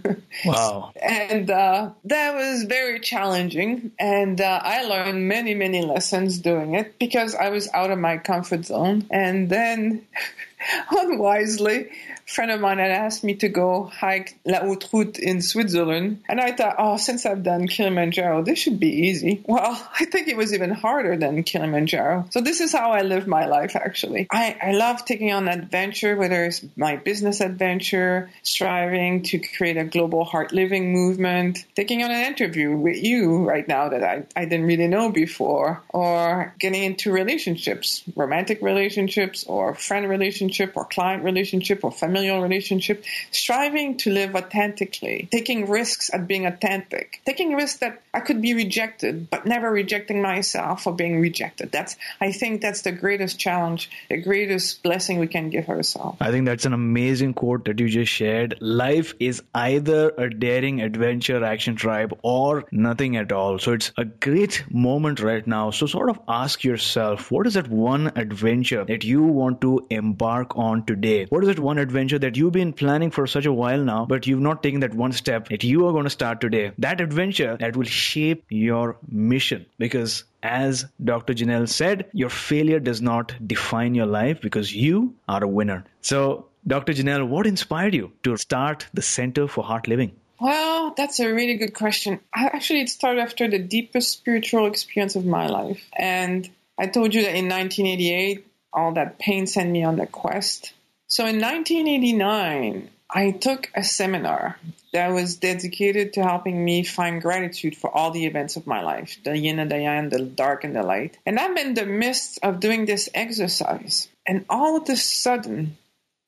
wow. 0.46 0.94
and 1.00 1.51
uh, 1.51 1.91
that 2.06 2.34
was 2.34 2.63
very 2.63 3.01
challenging. 3.01 3.91
And 4.00 4.39
uh, 4.39 4.62
I 4.63 4.86
learned 4.86 5.27
many, 5.27 5.53
many 5.53 5.82
lessons 5.84 6.39
doing 6.39 6.75
it 6.75 6.98
because 6.98 7.36
I 7.36 7.50
was 7.50 7.70
out 7.74 7.91
of 7.91 8.00
my 8.00 8.18
comfort 8.18 8.65
zone. 8.65 9.06
And 9.12 9.50
then, 9.50 10.08
unwisely, 10.91 11.89
friend 12.31 12.51
of 12.51 12.61
mine 12.61 12.79
had 12.79 12.91
asked 12.91 13.23
me 13.23 13.35
to 13.35 13.50
go 13.50 13.83
hike 13.83 14.38
La 14.45 14.59
Haute 14.59 14.88
Route 14.91 15.19
in 15.19 15.41
Switzerland. 15.41 16.23
And 16.29 16.39
I 16.39 16.53
thought, 16.53 16.75
oh, 16.79 16.97
since 16.97 17.25
I've 17.25 17.43
done 17.43 17.67
Kilimanjaro, 17.67 18.43
this 18.43 18.59
should 18.59 18.79
be 18.79 19.07
easy. 19.07 19.43
Well, 19.45 19.89
I 20.00 20.05
think 20.05 20.27
it 20.27 20.38
was 20.38 20.53
even 20.53 20.71
harder 20.71 21.17
than 21.17 21.43
Kilimanjaro. 21.43 22.27
So 22.31 22.41
this 22.41 22.61
is 22.61 22.71
how 22.71 22.91
I 22.91 23.01
live 23.01 23.27
my 23.27 23.45
life, 23.45 23.75
actually. 23.75 24.27
I, 24.31 24.57
I 24.61 24.71
love 24.71 25.05
taking 25.05 25.31
on 25.31 25.47
adventure, 25.47 26.15
whether 26.15 26.45
it's 26.45 26.63
my 26.75 26.95
business 26.95 27.41
adventure, 27.41 28.29
striving 28.43 29.23
to 29.23 29.39
create 29.39 29.77
a 29.77 29.83
global 29.83 30.23
heart 30.23 30.53
living 30.53 30.93
movement, 30.93 31.65
taking 31.75 32.03
on 32.03 32.11
an 32.11 32.25
interview 32.25 32.75
with 32.75 33.01
you 33.03 33.43
right 33.47 33.67
now 33.67 33.89
that 33.89 34.03
I, 34.03 34.23
I 34.35 34.45
didn't 34.45 34.65
really 34.67 34.88
know 34.88 35.11
before, 35.11 35.81
or 35.89 36.53
getting 36.59 36.83
into 36.83 37.11
relationships, 37.11 38.03
romantic 38.15 38.61
relationships 38.61 39.43
or 39.45 39.75
friend 39.75 40.07
relationship 40.09 40.73
or 40.75 40.85
client 40.85 41.23
relationship 41.23 41.83
or 41.83 41.91
familial 42.21 42.41
relationship, 42.41 43.03
striving 43.31 43.97
to 43.97 44.11
live 44.11 44.35
authentically, 44.35 45.27
taking 45.31 45.67
risks 45.69 46.09
at 46.13 46.27
being 46.27 46.45
authentic, 46.45 47.21
taking 47.25 47.53
risks 47.55 47.79
that 47.79 48.01
I 48.13 48.19
could 48.19 48.41
be 48.41 48.53
rejected, 48.53 49.29
but 49.29 49.45
never 49.45 49.71
rejecting 49.71 50.21
myself 50.21 50.83
for 50.83 50.93
being 50.93 51.19
rejected. 51.19 51.71
That's, 51.71 51.95
I 52.19 52.31
think 52.31 52.61
that's 52.61 52.81
the 52.81 52.91
greatest 52.91 53.39
challenge, 53.39 53.89
the 54.09 54.17
greatest 54.17 54.83
blessing 54.83 55.19
we 55.19 55.27
can 55.27 55.49
give 55.49 55.69
ourselves. 55.69 56.17
I 56.21 56.31
think 56.31 56.45
that's 56.45 56.65
an 56.65 56.73
amazing 56.73 57.33
quote 57.33 57.65
that 57.65 57.79
you 57.79 57.89
just 57.89 58.11
shared. 58.11 58.57
Life 58.61 59.13
is 59.19 59.41
either 59.53 60.11
a 60.17 60.29
daring 60.29 60.81
adventure 60.81 61.43
action 61.43 61.75
tribe 61.75 62.17
or 62.21 62.65
nothing 62.71 63.17
at 63.17 63.31
all. 63.31 63.59
So 63.59 63.73
it's 63.73 63.91
a 63.97 64.05
great 64.05 64.63
moment 64.69 65.19
right 65.21 65.45
now. 65.45 65.71
So 65.71 65.87
sort 65.87 66.09
of 66.09 66.19
ask 66.27 66.63
yourself, 66.63 67.31
what 67.31 67.47
is 67.47 67.55
that 67.55 67.67
one 67.67 68.11
adventure 68.15 68.85
that 68.85 69.03
you 69.03 69.23
want 69.23 69.61
to 69.61 69.87
embark 69.89 70.57
on 70.57 70.85
today? 70.85 71.25
What 71.29 71.43
is 71.43 71.47
that 71.47 71.59
one 71.59 71.77
adventure 71.77 72.11
that 72.20 72.38
you've 72.38 72.53
been 72.53 72.74
planning 72.74 73.12
for 73.12 73.27
such 73.27 73.46
a 73.46 73.53
while 73.53 73.84
now, 73.84 74.06
but 74.06 74.27
you've 74.27 74.39
not 74.39 74.63
taken 74.63 74.82
that 74.82 74.94
one 74.94 75.12
step 75.12 75.50
that 75.50 75.63
you 75.63 75.88
are 75.88 75.91
going 75.91 76.06
to 76.06 76.10
start 76.10 76.41
today? 76.41 76.72
That 76.77 77.01
adventure 77.01 77.58
that 77.58 77.75
will 77.75 77.86
shape 77.86 78.46
your 78.50 78.98
mission 79.08 79.65
because 79.77 80.24
as 80.44 80.86
Dr. 81.03 81.34
Janelle 81.34 81.70
said, 81.70 82.08
your 82.13 82.30
failure 82.30 82.80
does 82.80 83.01
not 83.01 83.36
define 83.46 83.96
your 83.96 84.08
life 84.08 84.41
because 84.41 84.74
you 84.74 85.15
are 85.27 85.44
a 85.44 85.48
winner. 85.48 85.86
So, 86.01 86.48
Dr. 86.65 86.94
Janelle, 86.94 87.27
what 87.27 87.48
inspired 87.48 87.94
you 87.94 88.12
to 88.24 88.38
start 88.38 88.88
the 88.94 89.01
Center 89.01 89.48
for 89.48 89.63
Heart 89.63 89.88
Living? 89.88 90.13
Well, 90.39 90.94
that's 90.98 91.20
a 91.20 91.32
really 91.32 91.58
good 91.58 91.75
question. 91.75 92.20
I, 92.34 92.48
actually, 92.48 92.82
it 92.82 92.89
started 92.89 93.22
after 93.22 93.48
the 93.48 93.60
deepest 93.60 94.12
spiritual 94.12 94.65
experience 94.65 95.15
of 95.15 95.25
my 95.25 95.46
life. 95.48 95.84
And 95.94 96.50
I 96.80 96.88
told 96.88 97.13
you 97.13 97.22
that 97.22 97.36
in 97.36 97.48
1988, 97.48 98.48
all 98.74 98.94
that 98.94 99.20
pain 99.20 99.46
sent 99.46 99.70
me 99.70 99.84
on 99.84 99.98
the 99.98 100.08
quest. 100.08 100.74
So 101.12 101.25
in 101.25 101.41
1989, 101.41 102.89
I 103.10 103.32
took 103.32 103.70
a 103.75 103.84
seminar 103.84 104.58
that 104.94 105.10
was 105.10 105.36
dedicated 105.36 106.13
to 106.13 106.24
helping 106.24 106.63
me 106.63 106.86
find 106.86 107.22
gratitude 107.22 107.75
for 107.75 107.94
all 107.94 108.12
the 108.12 108.25
events 108.25 108.56
of 108.56 108.65
my 108.65 108.82
life 108.82 109.18
the 109.25 109.38
yin 109.38 109.60
and 109.60 109.70
the 109.70 109.82
yang, 109.82 110.08
the 110.08 110.24
dark 110.24 110.63
and 110.63 110.74
the 110.74 110.84
light. 110.84 111.18
And 111.25 111.38
I'm 111.38 111.58
in 111.58 111.74
the 111.74 111.86
midst 111.86 112.39
of 112.44 112.62
doing 112.62 112.86
this 112.86 113.10
exercise. 113.13 114.08
And 114.25 114.46
all 114.48 114.77
of 114.77 114.88
a 114.88 114.96
sudden, 114.96 115.75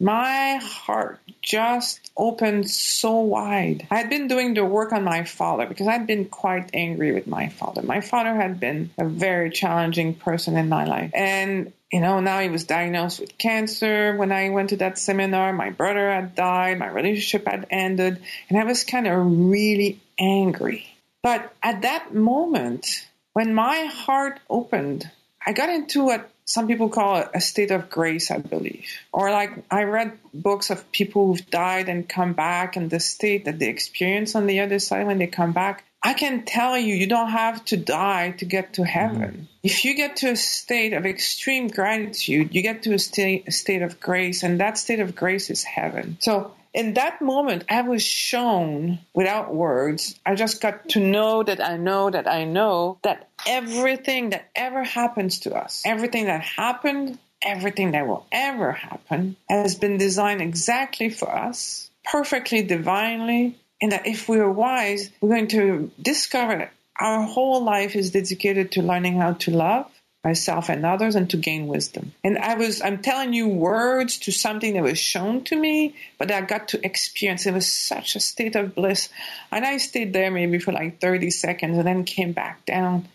my 0.02 0.56
heart 0.62 1.22
just 1.42 2.12
opened 2.18 2.70
so 2.70 3.20
wide. 3.20 3.88
I 3.90 3.96
had 3.96 4.10
been 4.10 4.28
doing 4.28 4.54
the 4.54 4.66
work 4.66 4.92
on 4.92 5.06
my 5.06 5.24
father 5.24 5.66
because 5.66 5.88
I'd 5.88 6.08
been 6.08 6.26
quite 6.26 6.72
angry 6.74 7.14
with 7.14 7.26
my 7.26 7.48
father. 7.48 7.84
My 7.84 8.02
father 8.02 8.36
had 8.36 8.60
been 8.60 8.90
a 8.98 9.06
very 9.06 9.50
challenging 9.50 10.14
person 10.14 10.58
in 10.58 10.68
my 10.68 10.84
life. 10.84 11.12
And 11.14 11.72
you 11.94 12.02
know, 12.02 12.20
now 12.20 12.40
he 12.40 12.50
was 12.50 12.64
diagnosed 12.64 13.20
with 13.20 13.38
cancer. 13.38 14.18
When 14.18 14.32
I 14.32 14.50
went 14.50 14.72
to 14.72 14.78
that 14.78 14.98
seminar, 14.98 15.54
my 15.54 15.70
brother 15.70 16.12
had 16.12 16.34
died, 16.34 16.80
my 16.80 16.88
relationship 16.88 17.48
had 17.48 17.68
ended, 17.70 18.20
and 18.50 18.58
I 18.58 18.64
was 18.64 18.84
kind 18.84 19.06
of 19.06 19.14
really 19.24 20.00
angry. 20.20 20.88
But 21.22 21.54
at 21.62 21.84
that 21.84 22.12
moment, 22.12 22.88
when 23.34 23.54
my 23.54 23.84
heart 23.84 24.40
opened, 24.50 25.08
I 25.46 25.54
got 25.54 25.70
into 25.70 26.04
what 26.06 26.32
some 26.46 26.66
people 26.66 26.90
call 26.90 27.30
a 27.32 27.40
state 27.40 27.70
of 27.70 27.92
grace, 27.92 28.32
I 28.32 28.40
believe. 28.40 28.88
Or 29.12 29.30
like 29.30 29.52
I 29.70 29.84
read 29.84 30.18
books 30.34 30.72
of 30.72 30.92
people 30.92 31.28
who've 31.28 31.50
died 31.52 31.90
and 31.90 32.10
come 32.10 32.34
back 32.34 32.76
and 32.76 32.90
the 32.90 33.00
state 33.00 33.46
that 33.46 33.60
they 33.60 33.70
experience 33.70 34.34
on 34.34 34.48
the 34.48 34.62
other 34.62 34.80
side 34.80 35.06
when 35.06 35.20
they 35.20 35.28
come 35.28 35.52
back. 35.52 35.86
I 36.04 36.14
can 36.14 36.44
tell 36.44 36.78
you, 36.78 36.94
you 36.96 37.08
don't 37.08 37.30
have 37.30 37.64
to 37.66 37.78
die 37.78 38.32
to 38.32 38.46
get 38.46 38.74
to 38.74 38.84
heaven. 38.84 39.32
Mm-hmm. 39.32 39.44
If 39.64 39.86
you 39.86 39.96
get 39.96 40.18
to 40.18 40.32
a 40.32 40.36
state 40.36 40.92
of 40.92 41.06
extreme 41.06 41.70
gratitude, 41.70 42.54
you 42.54 42.62
get 42.62 42.84
to 42.84 42.94
a 42.94 43.00
state, 43.00 43.46
a 43.48 43.52
state 43.52 43.82
of 43.82 44.02
grace, 44.02 44.44
and 44.44 44.60
that 44.60 44.78
state 44.78 45.00
of 45.00 45.16
grace 45.16 45.50
is 45.50 45.64
heaven. 45.64 46.18
So 46.20 46.54
in 46.74 46.96
that 46.96 47.22
moment, 47.22 47.64
I 47.70 47.82
was 47.82 48.04
shown 48.04 49.00
without 49.14 49.54
words. 49.54 50.20
I 50.26 50.36
just 50.36 50.60
got 50.60 50.90
to 50.90 51.00
know 51.00 51.44
that 51.44 51.64
I 51.64 51.78
know 51.78 52.10
that 52.10 52.28
I 52.28 52.44
know 52.44 52.98
that 53.04 53.30
everything 53.48 54.32
that 54.32 54.50
ever 54.56 54.84
happens 54.84 55.40
to 55.42 55.56
us, 55.56 55.84
everything 55.86 56.26
that 56.26 56.42
happened, 56.42 57.18
everything 57.46 57.92
that 57.92 58.08
will 58.08 58.26
ever 58.32 58.72
happen 58.72 59.36
has 59.50 59.76
been 59.76 59.98
designed 59.98 60.42
exactly 60.42 61.10
for 61.10 61.34
us, 61.34 61.90
perfectly 62.04 62.64
divinely. 62.64 63.58
And 63.84 63.92
that 63.92 64.08
if 64.08 64.30
we 64.30 64.40
are 64.40 64.50
wise, 64.50 65.12
we're 65.20 65.36
going 65.36 65.50
to 65.50 65.92
discover 66.02 66.72
our 66.98 67.24
whole 67.24 67.66
life 67.66 67.98
is 67.98 68.12
dedicated 68.12 68.72
to 68.72 68.82
learning 68.82 69.18
how 69.18 69.34
to 69.34 69.52
love, 69.52 69.92
myself 70.24 70.70
and 70.70 70.86
others 70.86 71.16
and 71.16 71.30
to 71.32 71.36
gain 71.36 71.68
wisdom. 71.68 72.14
And 72.24 72.38
I 72.38 72.56
was, 72.56 72.82
I'm 72.82 73.02
telling 73.02 73.34
you 73.34 73.50
words 73.50 74.20
to 74.20 74.32
something 74.32 74.76
that 74.76 74.84
was 74.84 74.98
shown 74.98 75.44
to 75.46 75.56
me, 75.58 75.96
but 76.18 76.32
I 76.32 76.40
got 76.40 76.70
to 76.70 76.86
experience. 76.86 77.46
It 77.46 77.54
was 77.54 77.70
such 77.70 78.16
a 78.16 78.22
state 78.22 78.56
of 78.56 78.74
bliss. 78.74 79.10
And 79.52 79.66
I 79.66 79.76
stayed 79.80 80.14
there 80.14 80.32
maybe 80.32 80.60
for 80.60 80.72
like 80.72 81.02
30 81.02 81.30
seconds 81.32 81.78
and 81.78 81.86
then 81.86 82.06
came 82.06 82.32
back 82.32 82.66
down. 82.66 83.10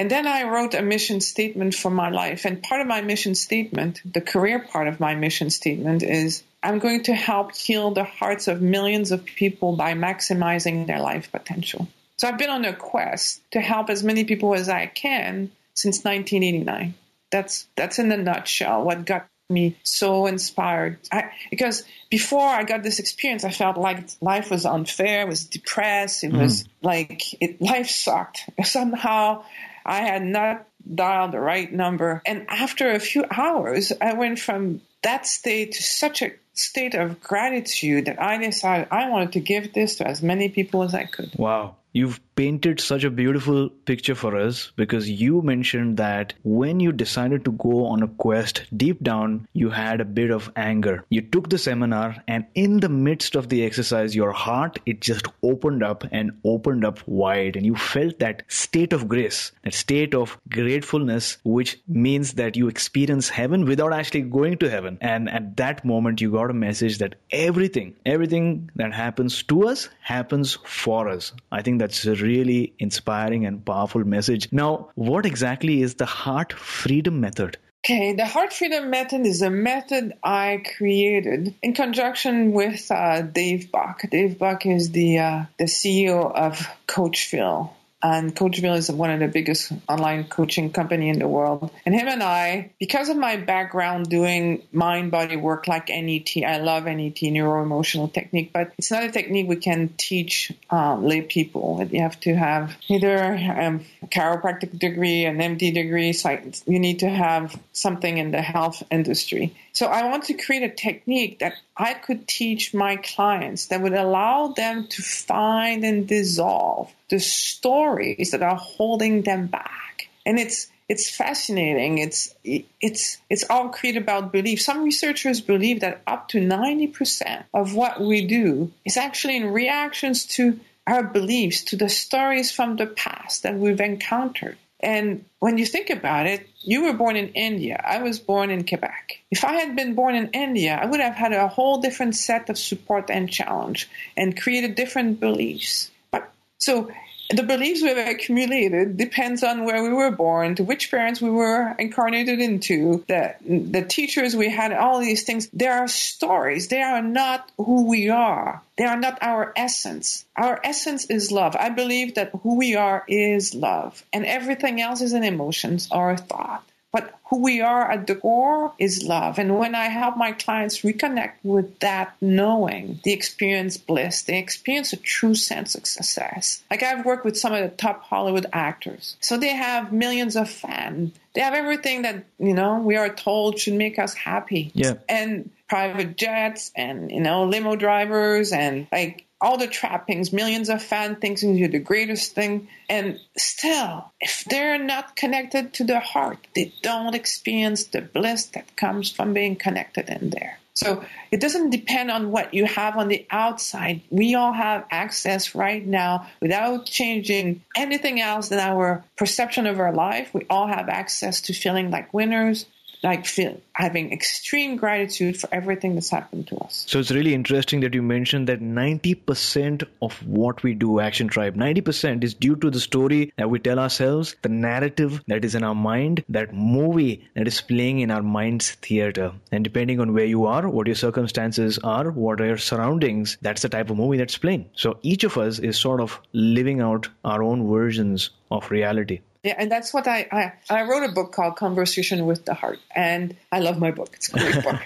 And 0.00 0.10
then 0.10 0.26
I 0.26 0.44
wrote 0.44 0.72
a 0.72 0.80
mission 0.80 1.20
statement 1.20 1.74
for 1.74 1.90
my 1.90 2.08
life. 2.08 2.46
And 2.46 2.62
part 2.62 2.80
of 2.80 2.86
my 2.86 3.02
mission 3.02 3.34
statement, 3.34 4.00
the 4.10 4.22
career 4.22 4.58
part 4.58 4.88
of 4.88 4.98
my 4.98 5.14
mission 5.14 5.50
statement 5.50 6.02
is 6.02 6.42
I'm 6.62 6.78
going 6.78 7.02
to 7.02 7.14
help 7.14 7.54
heal 7.54 7.90
the 7.90 8.04
hearts 8.04 8.48
of 8.48 8.62
millions 8.62 9.12
of 9.12 9.26
people 9.26 9.76
by 9.76 9.92
maximizing 9.92 10.86
their 10.86 11.00
life 11.00 11.30
potential. 11.30 11.86
So 12.16 12.28
I've 12.28 12.38
been 12.38 12.48
on 12.48 12.64
a 12.64 12.72
quest 12.72 13.42
to 13.50 13.60
help 13.60 13.90
as 13.90 14.02
many 14.02 14.24
people 14.24 14.54
as 14.54 14.70
I 14.70 14.86
can 14.86 15.50
since 15.74 16.02
1989. 16.02 16.94
That's 17.30 17.68
that's 17.76 17.98
in 17.98 18.10
a 18.10 18.16
nutshell 18.16 18.82
what 18.82 19.04
got 19.04 19.28
me 19.50 19.76
so 19.82 20.24
inspired. 20.24 20.98
I, 21.12 21.32
because 21.50 21.84
before 22.08 22.48
I 22.48 22.64
got 22.64 22.82
this 22.82 23.00
experience, 23.00 23.44
I 23.44 23.50
felt 23.50 23.76
like 23.76 24.08
life 24.22 24.50
was 24.50 24.64
unfair, 24.64 25.26
was 25.26 25.44
depressed. 25.44 26.24
It 26.24 26.32
mm. 26.32 26.40
was 26.40 26.64
like 26.80 27.34
it, 27.42 27.60
life 27.60 27.90
sucked. 27.90 28.48
Somehow 28.64 29.44
I 29.84 30.02
had 30.02 30.22
not 30.22 30.66
dialed 30.94 31.32
the 31.32 31.40
right 31.40 31.72
number. 31.72 32.22
And 32.26 32.46
after 32.48 32.90
a 32.90 32.98
few 32.98 33.24
hours, 33.30 33.92
I 34.00 34.14
went 34.14 34.38
from 34.38 34.80
that 35.02 35.26
state 35.26 35.72
to 35.72 35.82
such 35.82 36.22
a 36.22 36.32
state 36.54 36.94
of 36.94 37.20
gratitude 37.20 38.06
that 38.06 38.20
I 38.20 38.38
decided 38.38 38.88
I 38.90 39.08
wanted 39.08 39.32
to 39.32 39.40
give 39.40 39.72
this 39.72 39.96
to 39.96 40.06
as 40.06 40.22
many 40.22 40.48
people 40.48 40.82
as 40.82 40.94
I 40.94 41.04
could. 41.04 41.32
Wow. 41.36 41.76
You've 41.92 42.20
painted 42.36 42.80
such 42.80 43.04
a 43.04 43.10
beautiful 43.10 43.68
picture 43.68 44.14
for 44.14 44.36
us 44.36 44.72
because 44.76 45.10
you 45.10 45.42
mentioned 45.42 45.96
that 45.98 46.34
when 46.42 46.80
you 46.80 46.92
decided 46.92 47.44
to 47.44 47.52
go 47.52 47.86
on 47.86 48.02
a 48.02 48.08
quest, 48.08 48.64
deep 48.74 49.02
down, 49.02 49.46
you 49.52 49.70
had 49.70 50.00
a 50.00 50.04
bit 50.04 50.30
of 50.30 50.50
anger. 50.56 51.04
You 51.10 51.20
took 51.20 51.50
the 51.50 51.58
seminar, 51.58 52.22
and 52.28 52.46
in 52.54 52.80
the 52.80 52.88
midst 52.88 53.34
of 53.34 53.48
the 53.48 53.64
exercise, 53.64 54.14
your 54.14 54.32
heart, 54.32 54.78
it 54.86 55.00
just 55.00 55.26
opened 55.42 55.82
up 55.82 56.04
and 56.12 56.38
opened 56.44 56.84
up 56.84 57.00
wide, 57.06 57.56
and 57.56 57.66
you 57.66 57.74
felt 57.74 58.20
that 58.20 58.44
state 58.48 58.92
of 58.92 59.08
grace, 59.08 59.52
that 59.64 59.74
state 59.74 60.14
of 60.14 60.38
gratefulness, 60.48 61.38
which 61.44 61.78
means 61.88 62.34
that 62.34 62.56
you 62.56 62.68
experience 62.68 63.28
heaven 63.28 63.64
without 63.64 63.92
actually 63.92 64.22
going 64.22 64.56
to 64.58 64.70
heaven. 64.70 64.96
And 65.00 65.28
at 65.28 65.56
that 65.56 65.84
moment, 65.84 66.20
you 66.20 66.30
got 66.30 66.50
a 66.50 66.54
message 66.54 66.98
that 66.98 67.16
everything, 67.32 67.96
everything 68.06 68.70
that 68.76 68.94
happens 68.94 69.42
to 69.44 69.66
us 69.68 69.88
happens 70.00 70.56
for 70.64 71.08
us. 71.08 71.32
I 71.52 71.62
think 71.62 71.79
that's 71.80 72.04
a 72.06 72.14
really 72.14 72.74
inspiring 72.78 73.46
and 73.46 73.64
powerful 73.64 74.04
message. 74.04 74.48
Now, 74.52 74.90
what 74.94 75.26
exactly 75.26 75.82
is 75.82 75.94
the 75.94 76.06
Heart 76.06 76.52
Freedom 76.52 77.20
Method? 77.20 77.58
Okay, 77.82 78.12
the 78.12 78.26
Heart 78.26 78.52
Freedom 78.52 78.90
Method 78.90 79.24
is 79.24 79.40
a 79.40 79.48
method 79.48 80.12
I 80.22 80.62
created 80.76 81.54
in 81.62 81.72
conjunction 81.72 82.52
with 82.52 82.90
uh, 82.90 83.22
Dave 83.22 83.72
Buck. 83.72 84.02
Dave 84.10 84.38
Buck 84.38 84.66
is 84.66 84.90
the 84.90 85.18
uh, 85.18 85.44
the 85.58 85.64
CEO 85.64 86.30
of 86.30 86.68
Coachville, 86.86 87.70
and 88.02 88.34
Coach 88.34 88.60
Coachville 88.60 88.76
is 88.76 88.90
one 88.90 89.10
of 89.10 89.20
the 89.20 89.28
biggest 89.28 89.72
online 89.88 90.24
coaching 90.24 90.72
company 90.72 91.08
in 91.08 91.18
the 91.18 91.28
world. 91.28 91.70
And 91.84 91.94
him 91.94 92.08
and 92.08 92.22
I, 92.22 92.70
because 92.78 93.08
of 93.08 93.16
my 93.16 93.36
background 93.36 94.08
doing 94.08 94.62
mind 94.72 95.10
body 95.10 95.36
work 95.36 95.68
like 95.68 95.88
NET, 95.88 96.30
I 96.46 96.58
love 96.58 96.84
NET, 96.84 97.22
neuro 97.22 97.62
emotional 97.62 98.08
technique, 98.08 98.52
but 98.52 98.72
it's 98.78 98.90
not 98.90 99.04
a 99.04 99.10
technique 99.10 99.48
we 99.48 99.56
can 99.56 99.92
teach 99.98 100.52
um, 100.70 101.04
lay 101.04 101.20
people. 101.20 101.86
You 101.90 102.02
have 102.02 102.18
to 102.20 102.34
have 102.34 102.74
either 102.88 103.34
um, 103.34 103.84
a 104.02 104.06
chiropractic 104.06 104.78
degree, 104.78 105.24
an 105.24 105.38
MD 105.38 105.74
degree, 105.74 106.12
so 106.12 106.38
you 106.66 106.78
need 106.78 107.00
to 107.00 107.08
have 107.08 107.58
something 107.72 108.18
in 108.18 108.30
the 108.30 108.42
health 108.42 108.82
industry. 108.90 109.54
So 109.72 109.86
I 109.86 110.08
want 110.08 110.24
to 110.24 110.34
create 110.34 110.62
a 110.62 110.74
technique 110.74 111.38
that 111.38 111.54
I 111.76 111.94
could 111.94 112.26
teach 112.26 112.74
my 112.74 112.96
clients 112.96 113.66
that 113.66 113.80
would 113.82 113.94
allow 113.94 114.48
them 114.48 114.86
to 114.88 115.02
find 115.02 115.84
and 115.84 116.06
dissolve 116.06 116.92
the 117.08 117.20
stories 117.20 118.32
that 118.32 118.42
are 118.42 118.56
holding 118.56 119.22
them 119.22 119.46
back. 119.46 120.08
And 120.26 120.38
it's 120.38 120.68
it's 120.88 121.08
fascinating. 121.08 121.98
It's 121.98 122.34
it's 122.44 123.18
it's 123.30 123.44
all 123.48 123.68
created 123.68 124.02
about 124.02 124.32
belief. 124.32 124.60
Some 124.60 124.82
researchers 124.82 125.40
believe 125.40 125.80
that 125.80 126.02
up 126.04 126.28
to 126.30 126.38
90% 126.40 127.44
of 127.54 127.76
what 127.76 128.00
we 128.00 128.26
do 128.26 128.72
is 128.84 128.96
actually 128.96 129.36
in 129.36 129.52
reactions 129.52 130.26
to 130.36 130.58
our 130.88 131.04
beliefs, 131.04 131.62
to 131.66 131.76
the 131.76 131.88
stories 131.88 132.50
from 132.50 132.74
the 132.74 132.86
past 132.86 133.44
that 133.44 133.54
we've 133.54 133.80
encountered. 133.80 134.58
And 134.82 135.24
when 135.38 135.58
you 135.58 135.66
think 135.66 135.90
about 135.90 136.26
it, 136.26 136.48
you 136.62 136.84
were 136.84 136.92
born 136.92 137.16
in 137.16 137.28
India. 137.28 137.80
I 137.84 138.02
was 138.02 138.18
born 138.18 138.50
in 138.50 138.66
Quebec. 138.66 139.20
If 139.30 139.44
I 139.44 139.54
had 139.54 139.76
been 139.76 139.94
born 139.94 140.14
in 140.14 140.28
India, 140.28 140.78
I 140.80 140.86
would 140.86 141.00
have 141.00 141.14
had 141.14 141.32
a 141.32 141.48
whole 141.48 141.80
different 141.80 142.16
set 142.16 142.48
of 142.48 142.58
support 142.58 143.10
and 143.10 143.30
challenge 143.30 143.88
and 144.16 144.40
created 144.40 144.74
different 144.74 145.20
beliefs. 145.20 145.90
But 146.10 146.32
so 146.58 146.90
the 147.30 147.44
beliefs 147.44 147.82
we've 147.82 147.96
accumulated 147.96 148.96
depends 148.96 149.44
on 149.44 149.64
where 149.64 149.82
we 149.82 149.90
were 149.90 150.10
born, 150.10 150.56
to 150.56 150.64
which 150.64 150.90
parents 150.90 151.20
we 151.20 151.30
were 151.30 151.74
incarnated 151.78 152.40
into, 152.40 153.04
the, 153.06 153.34
the 153.46 153.82
teachers 153.82 154.34
we 154.34 154.50
had, 154.50 154.72
all 154.72 154.98
these 155.00 155.22
things. 155.22 155.48
They 155.52 155.68
are 155.68 155.86
stories. 155.86 156.68
They 156.68 156.82
are 156.82 157.02
not 157.02 157.50
who 157.56 157.86
we 157.86 158.08
are. 158.08 158.62
They 158.76 158.84
are 158.84 158.98
not 158.98 159.18
our 159.22 159.52
essence. 159.56 160.24
Our 160.36 160.60
essence 160.64 161.04
is 161.06 161.30
love. 161.30 161.54
I 161.54 161.68
believe 161.68 162.16
that 162.16 162.32
who 162.42 162.56
we 162.56 162.74
are 162.74 163.04
is 163.06 163.54
love, 163.54 164.04
and 164.12 164.26
everything 164.26 164.80
else 164.80 165.00
is 165.00 165.12
an 165.12 165.24
emotions 165.24 165.88
or 165.90 166.10
a 166.10 166.16
thought. 166.16 166.64
But 166.92 167.14
who 167.28 167.42
we 167.42 167.60
are 167.60 167.88
at 167.88 168.08
the 168.08 168.16
core 168.16 168.72
is 168.78 169.04
love. 169.04 169.38
And 169.38 169.56
when 169.56 169.76
I 169.76 169.84
help 169.84 170.16
my 170.16 170.32
clients 170.32 170.80
reconnect 170.80 171.34
with 171.44 171.78
that 171.78 172.16
knowing, 172.20 172.98
they 173.04 173.12
experience 173.12 173.76
bliss, 173.76 174.22
they 174.22 174.38
experience 174.38 174.92
a 174.92 174.96
true 174.96 175.36
sense 175.36 175.76
of 175.76 175.86
success. 175.86 176.62
Like 176.70 176.82
I've 176.82 177.04
worked 177.04 177.24
with 177.24 177.38
some 177.38 177.52
of 177.54 177.62
the 177.62 177.76
top 177.76 178.02
Hollywood 178.02 178.46
actors. 178.52 179.16
So 179.20 179.38
they 179.38 179.54
have 179.54 179.92
millions 179.92 180.34
of 180.34 180.50
fans. 180.50 181.12
They 181.34 181.42
have 181.42 181.54
everything 181.54 182.02
that, 182.02 182.24
you 182.40 182.54
know, 182.54 182.80
we 182.80 182.96
are 182.96 183.08
told 183.08 183.60
should 183.60 183.74
make 183.74 184.00
us 184.00 184.14
happy. 184.14 184.72
Yeah. 184.74 184.94
And 185.08 185.50
private 185.68 186.16
jets 186.16 186.72
and, 186.74 187.12
you 187.12 187.20
know, 187.20 187.44
limo 187.44 187.76
drivers 187.76 188.50
and 188.50 188.88
like 188.90 189.24
all 189.40 189.56
the 189.56 189.66
trappings, 189.66 190.32
millions 190.32 190.68
of 190.68 190.82
fans 190.82 191.18
thinking 191.20 191.56
you're 191.56 191.68
the 191.68 191.78
greatest 191.78 192.34
thing. 192.34 192.68
And 192.88 193.18
still, 193.36 194.12
if 194.20 194.44
they're 194.44 194.78
not 194.78 195.16
connected 195.16 195.74
to 195.74 195.84
the 195.84 196.00
heart, 196.00 196.46
they 196.54 196.72
don't 196.82 197.14
experience 197.14 197.84
the 197.84 198.02
bliss 198.02 198.46
that 198.46 198.76
comes 198.76 199.10
from 199.10 199.32
being 199.32 199.56
connected 199.56 200.08
in 200.08 200.30
there. 200.30 200.58
So 200.74 201.04
it 201.30 201.40
doesn't 201.40 201.70
depend 201.70 202.10
on 202.10 202.30
what 202.30 202.54
you 202.54 202.64
have 202.64 202.96
on 202.96 203.08
the 203.08 203.26
outside. 203.30 204.00
We 204.10 204.34
all 204.34 204.52
have 204.52 204.86
access 204.90 205.54
right 205.54 205.84
now 205.84 206.28
without 206.40 206.86
changing 206.86 207.62
anything 207.76 208.20
else 208.20 208.48
than 208.48 208.60
our 208.60 209.04
perception 209.16 209.66
of 209.66 209.78
our 209.78 209.92
life. 209.92 210.32
We 210.32 210.46
all 210.48 210.68
have 210.68 210.88
access 210.88 211.42
to 211.42 211.52
feeling 211.52 211.90
like 211.90 212.14
winners, 212.14 212.66
like 213.02 213.24
feel, 213.24 213.60
having 213.72 214.12
extreme 214.12 214.76
gratitude 214.76 215.40
for 215.40 215.48
everything 215.52 215.94
that's 215.94 216.10
happened 216.10 216.46
to 216.48 216.56
us. 216.58 216.84
So 216.86 216.98
it's 216.98 217.10
really 217.10 217.32
interesting 217.32 217.80
that 217.80 217.94
you 217.94 218.02
mentioned 218.02 218.48
that 218.48 218.60
90% 218.60 219.84
of 220.02 220.26
what 220.26 220.62
we 220.62 220.74
do, 220.74 221.00
Action 221.00 221.28
Tribe, 221.28 221.56
90% 221.56 222.22
is 222.22 222.34
due 222.34 222.56
to 222.56 222.70
the 222.70 222.80
story 222.80 223.32
that 223.36 223.48
we 223.48 223.58
tell 223.58 223.78
ourselves, 223.78 224.36
the 224.42 224.50
narrative 224.50 225.22
that 225.28 225.44
is 225.44 225.54
in 225.54 225.64
our 225.64 225.74
mind, 225.74 226.24
that 226.28 226.52
movie 226.52 227.26
that 227.34 227.46
is 227.46 227.60
playing 227.60 228.00
in 228.00 228.10
our 228.10 228.22
mind's 228.22 228.72
theater. 228.72 229.32
And 229.50 229.64
depending 229.64 230.00
on 230.00 230.12
where 230.12 230.26
you 230.26 230.44
are, 230.46 230.68
what 230.68 230.86
your 230.86 230.96
circumstances 230.96 231.78
are, 231.78 232.10
what 232.10 232.40
are 232.40 232.46
your 232.46 232.58
surroundings, 232.58 233.38
that's 233.40 233.62
the 233.62 233.68
type 233.70 233.88
of 233.88 233.96
movie 233.96 234.18
that's 234.18 234.36
playing. 234.38 234.68
So 234.74 234.98
each 235.02 235.24
of 235.24 235.38
us 235.38 235.58
is 235.58 235.78
sort 235.78 236.00
of 236.00 236.20
living 236.32 236.80
out 236.80 237.08
our 237.24 237.42
own 237.42 237.66
versions 237.68 238.30
of 238.50 238.70
reality. 238.70 239.20
Yeah, 239.42 239.54
and 239.56 239.70
that's 239.72 239.94
what 239.94 240.06
I, 240.06 240.28
I 240.30 240.52
I 240.68 240.82
wrote 240.82 241.08
a 241.08 241.12
book 241.12 241.32
called 241.32 241.56
Conversation 241.56 242.26
with 242.26 242.44
the 242.44 242.54
Heart, 242.54 242.78
and 242.94 243.36
I 243.50 243.60
love 243.60 243.78
my 243.78 243.90
book. 243.90 244.10
It's 244.14 244.28
a 244.28 244.32
great 244.32 244.64
book. 244.64 244.80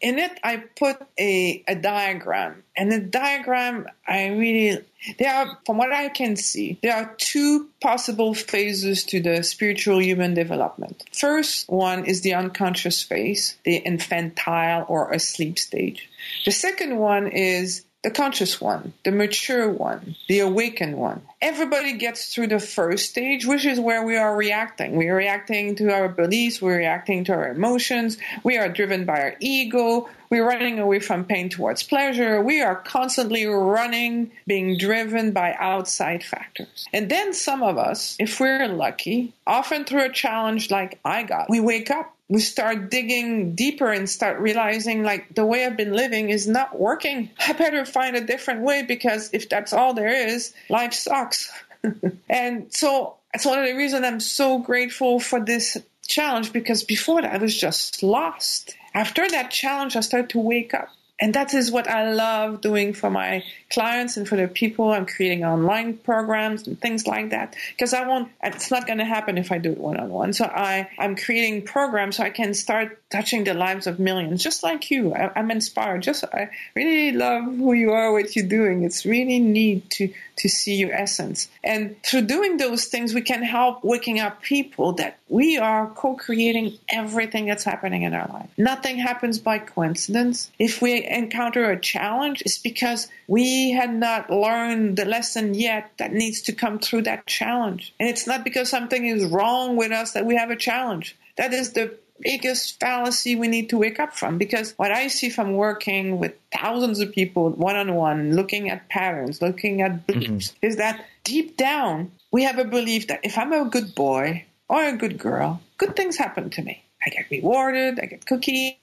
In 0.00 0.18
it, 0.18 0.38
I 0.42 0.64
put 0.76 0.96
a, 1.18 1.62
a 1.68 1.74
diagram, 1.74 2.64
and 2.76 2.90
the 2.90 3.00
diagram 3.00 3.86
I 4.06 4.26
really 4.28 4.84
there 5.18 5.34
are, 5.34 5.58
from 5.66 5.78
what 5.78 5.92
I 5.92 6.08
can 6.08 6.36
see, 6.36 6.78
there 6.82 6.94
are 6.94 7.14
two 7.18 7.68
possible 7.80 8.34
phases 8.34 9.04
to 9.04 9.20
the 9.20 9.42
spiritual 9.42 10.00
human 10.00 10.34
development. 10.34 11.02
First 11.12 11.68
one 11.68 12.04
is 12.04 12.20
the 12.20 12.34
unconscious 12.34 13.02
phase, 13.02 13.56
the 13.64 13.76
infantile 13.76 14.84
or 14.88 15.12
asleep 15.12 15.58
stage. 15.58 16.08
The 16.44 16.52
second 16.52 16.98
one 16.98 17.26
is 17.26 17.84
the 18.02 18.10
conscious 18.10 18.60
one, 18.60 18.92
the 19.04 19.12
mature 19.12 19.70
one, 19.70 20.16
the 20.28 20.40
awakened 20.40 20.96
one. 20.96 21.22
Everybody 21.40 21.92
gets 21.92 22.34
through 22.34 22.48
the 22.48 22.58
first 22.58 23.10
stage, 23.10 23.46
which 23.46 23.64
is 23.64 23.78
where 23.78 24.04
we 24.04 24.16
are 24.16 24.36
reacting. 24.36 24.96
We 24.96 25.08
are 25.08 25.14
reacting 25.14 25.76
to 25.76 25.92
our 25.92 26.08
beliefs, 26.08 26.60
we're 26.60 26.78
reacting 26.78 27.24
to 27.24 27.32
our 27.32 27.50
emotions, 27.50 28.18
we 28.42 28.58
are 28.58 28.68
driven 28.68 29.04
by 29.04 29.20
our 29.20 29.36
ego, 29.38 30.08
we're 30.30 30.46
running 30.46 30.80
away 30.80 30.98
from 30.98 31.24
pain 31.24 31.48
towards 31.48 31.82
pleasure, 31.84 32.42
we 32.42 32.60
are 32.60 32.74
constantly 32.74 33.46
running, 33.46 34.32
being 34.46 34.78
driven 34.78 35.30
by 35.30 35.54
outside 35.58 36.24
factors. 36.24 36.88
And 36.92 37.08
then 37.08 37.32
some 37.32 37.62
of 37.62 37.78
us, 37.78 38.16
if 38.18 38.40
we're 38.40 38.66
lucky, 38.66 39.32
often 39.46 39.84
through 39.84 40.06
a 40.06 40.12
challenge 40.12 40.70
like 40.70 40.98
I 41.04 41.22
got, 41.22 41.50
we 41.50 41.60
wake 41.60 41.90
up 41.90 42.16
we 42.32 42.40
start 42.40 42.90
digging 42.90 43.54
deeper 43.54 43.92
and 43.92 44.08
start 44.08 44.40
realizing 44.40 45.02
like 45.02 45.34
the 45.34 45.44
way 45.44 45.66
I've 45.66 45.76
been 45.76 45.92
living 45.92 46.30
is 46.30 46.48
not 46.48 46.80
working. 46.80 47.28
I 47.46 47.52
better 47.52 47.84
find 47.84 48.16
a 48.16 48.24
different 48.24 48.62
way 48.62 48.82
because 48.82 49.28
if 49.34 49.50
that's 49.50 49.74
all 49.74 49.92
there 49.92 50.28
is, 50.28 50.54
life 50.70 50.94
sucks. 50.94 51.52
and 52.30 52.72
so 52.72 53.16
it's 53.34 53.44
one 53.44 53.58
of 53.58 53.66
the 53.66 53.74
reasons 53.74 54.06
I'm 54.06 54.18
so 54.18 54.58
grateful 54.58 55.20
for 55.20 55.40
this 55.40 55.76
challenge 56.06 56.54
because 56.54 56.84
before 56.84 57.20
that 57.20 57.34
I 57.34 57.36
was 57.36 57.54
just 57.54 58.02
lost. 58.02 58.74
After 58.94 59.28
that 59.28 59.50
challenge, 59.50 59.94
I 59.94 60.00
started 60.00 60.30
to 60.30 60.38
wake 60.38 60.72
up. 60.72 60.88
And 61.20 61.34
that 61.34 61.54
is 61.54 61.70
what 61.70 61.88
I 61.88 62.12
love 62.12 62.60
doing 62.60 62.94
for 62.94 63.08
my 63.08 63.44
clients 63.70 64.16
and 64.16 64.26
for 64.26 64.36
the 64.36 64.48
people. 64.48 64.90
I'm 64.90 65.06
creating 65.06 65.44
online 65.44 65.98
programs 65.98 66.66
and 66.66 66.80
things 66.80 67.06
like 67.06 67.30
that 67.30 67.54
because 67.70 67.94
I 67.94 68.06
won't, 68.06 68.30
it's 68.42 68.72
not 68.72 68.86
going 68.86 68.98
to 68.98 69.04
happen 69.04 69.38
if 69.38 69.52
I 69.52 69.58
do 69.58 69.70
it 69.70 69.78
one 69.78 70.00
on 70.00 70.10
one. 70.10 70.32
So 70.32 70.44
I, 70.46 70.90
I'm 70.98 71.14
creating 71.14 71.62
programs 71.62 72.16
so 72.16 72.24
I 72.24 72.30
can 72.30 72.54
start 72.54 73.00
touching 73.10 73.44
the 73.44 73.54
lives 73.54 73.86
of 73.86 74.00
millions, 74.00 74.42
just 74.42 74.64
like 74.64 74.90
you. 74.90 75.14
I, 75.14 75.38
am 75.38 75.52
inspired. 75.52 76.02
Just, 76.02 76.24
I 76.24 76.50
really 76.74 77.12
love 77.12 77.44
who 77.44 77.72
you 77.72 77.92
are, 77.92 78.12
what 78.12 78.34
you're 78.34 78.48
doing. 78.48 78.82
It's 78.82 79.06
really 79.06 79.38
neat 79.38 79.90
to, 79.90 80.12
to 80.38 80.48
see 80.48 80.74
your 80.74 80.92
essence. 80.92 81.48
And 81.62 82.02
through 82.02 82.22
doing 82.22 82.56
those 82.56 82.86
things, 82.86 83.14
we 83.14 83.22
can 83.22 83.42
help 83.44 83.84
waking 83.84 84.18
up 84.18 84.42
people 84.42 84.94
that 84.94 85.18
we 85.32 85.56
are 85.56 85.88
co-creating 85.88 86.78
everything 86.90 87.46
that's 87.46 87.64
happening 87.64 88.02
in 88.02 88.12
our 88.12 88.28
life. 88.28 88.50
Nothing 88.58 88.98
happens 88.98 89.38
by 89.38 89.58
coincidence. 89.58 90.50
If 90.58 90.82
we 90.82 91.06
encounter 91.06 91.70
a 91.70 91.80
challenge, 91.80 92.42
it's 92.42 92.58
because 92.58 93.08
we 93.26 93.72
had 93.72 93.94
not 93.94 94.28
learned 94.30 94.98
the 94.98 95.06
lesson 95.06 95.54
yet 95.54 95.90
that 95.96 96.12
needs 96.12 96.42
to 96.42 96.52
come 96.52 96.78
through 96.78 97.02
that 97.02 97.26
challenge. 97.26 97.94
And 97.98 98.10
it's 98.10 98.26
not 98.26 98.44
because 98.44 98.68
something 98.68 99.06
is 99.06 99.24
wrong 99.24 99.76
with 99.76 99.90
us 99.90 100.12
that 100.12 100.26
we 100.26 100.36
have 100.36 100.50
a 100.50 100.56
challenge. 100.56 101.16
That 101.38 101.54
is 101.54 101.72
the 101.72 101.96
biggest 102.20 102.78
fallacy 102.78 103.34
we 103.34 103.48
need 103.48 103.70
to 103.70 103.78
wake 103.78 103.98
up 103.98 104.14
from 104.14 104.36
because 104.36 104.72
what 104.72 104.92
I 104.92 105.08
see 105.08 105.30
from 105.30 105.54
working 105.54 106.18
with 106.18 106.34
thousands 106.52 107.00
of 107.00 107.10
people 107.10 107.48
one 107.48 107.76
on 107.76 107.94
one, 107.94 108.36
looking 108.36 108.68
at 108.68 108.90
patterns, 108.90 109.40
looking 109.40 109.80
at 109.80 110.06
beliefs, 110.06 110.50
mm-hmm. 110.50 110.66
is 110.66 110.76
that 110.76 111.04
deep 111.24 111.56
down 111.56 112.12
we 112.30 112.44
have 112.44 112.58
a 112.58 112.64
belief 112.64 113.08
that 113.08 113.20
if 113.24 113.38
I'm 113.38 113.52
a 113.52 113.64
good 113.66 113.94
boy 113.94 114.44
Oh, 114.68 114.76
or 114.76 114.88
a 114.88 114.96
good 114.96 115.18
girl, 115.18 115.60
good 115.76 115.96
things 115.96 116.16
happen 116.16 116.50
to 116.50 116.62
me. 116.62 116.82
I 117.04 117.10
get 117.10 117.30
rewarded, 117.30 117.98
I 118.00 118.06
get 118.06 118.24
cookies, 118.24 118.76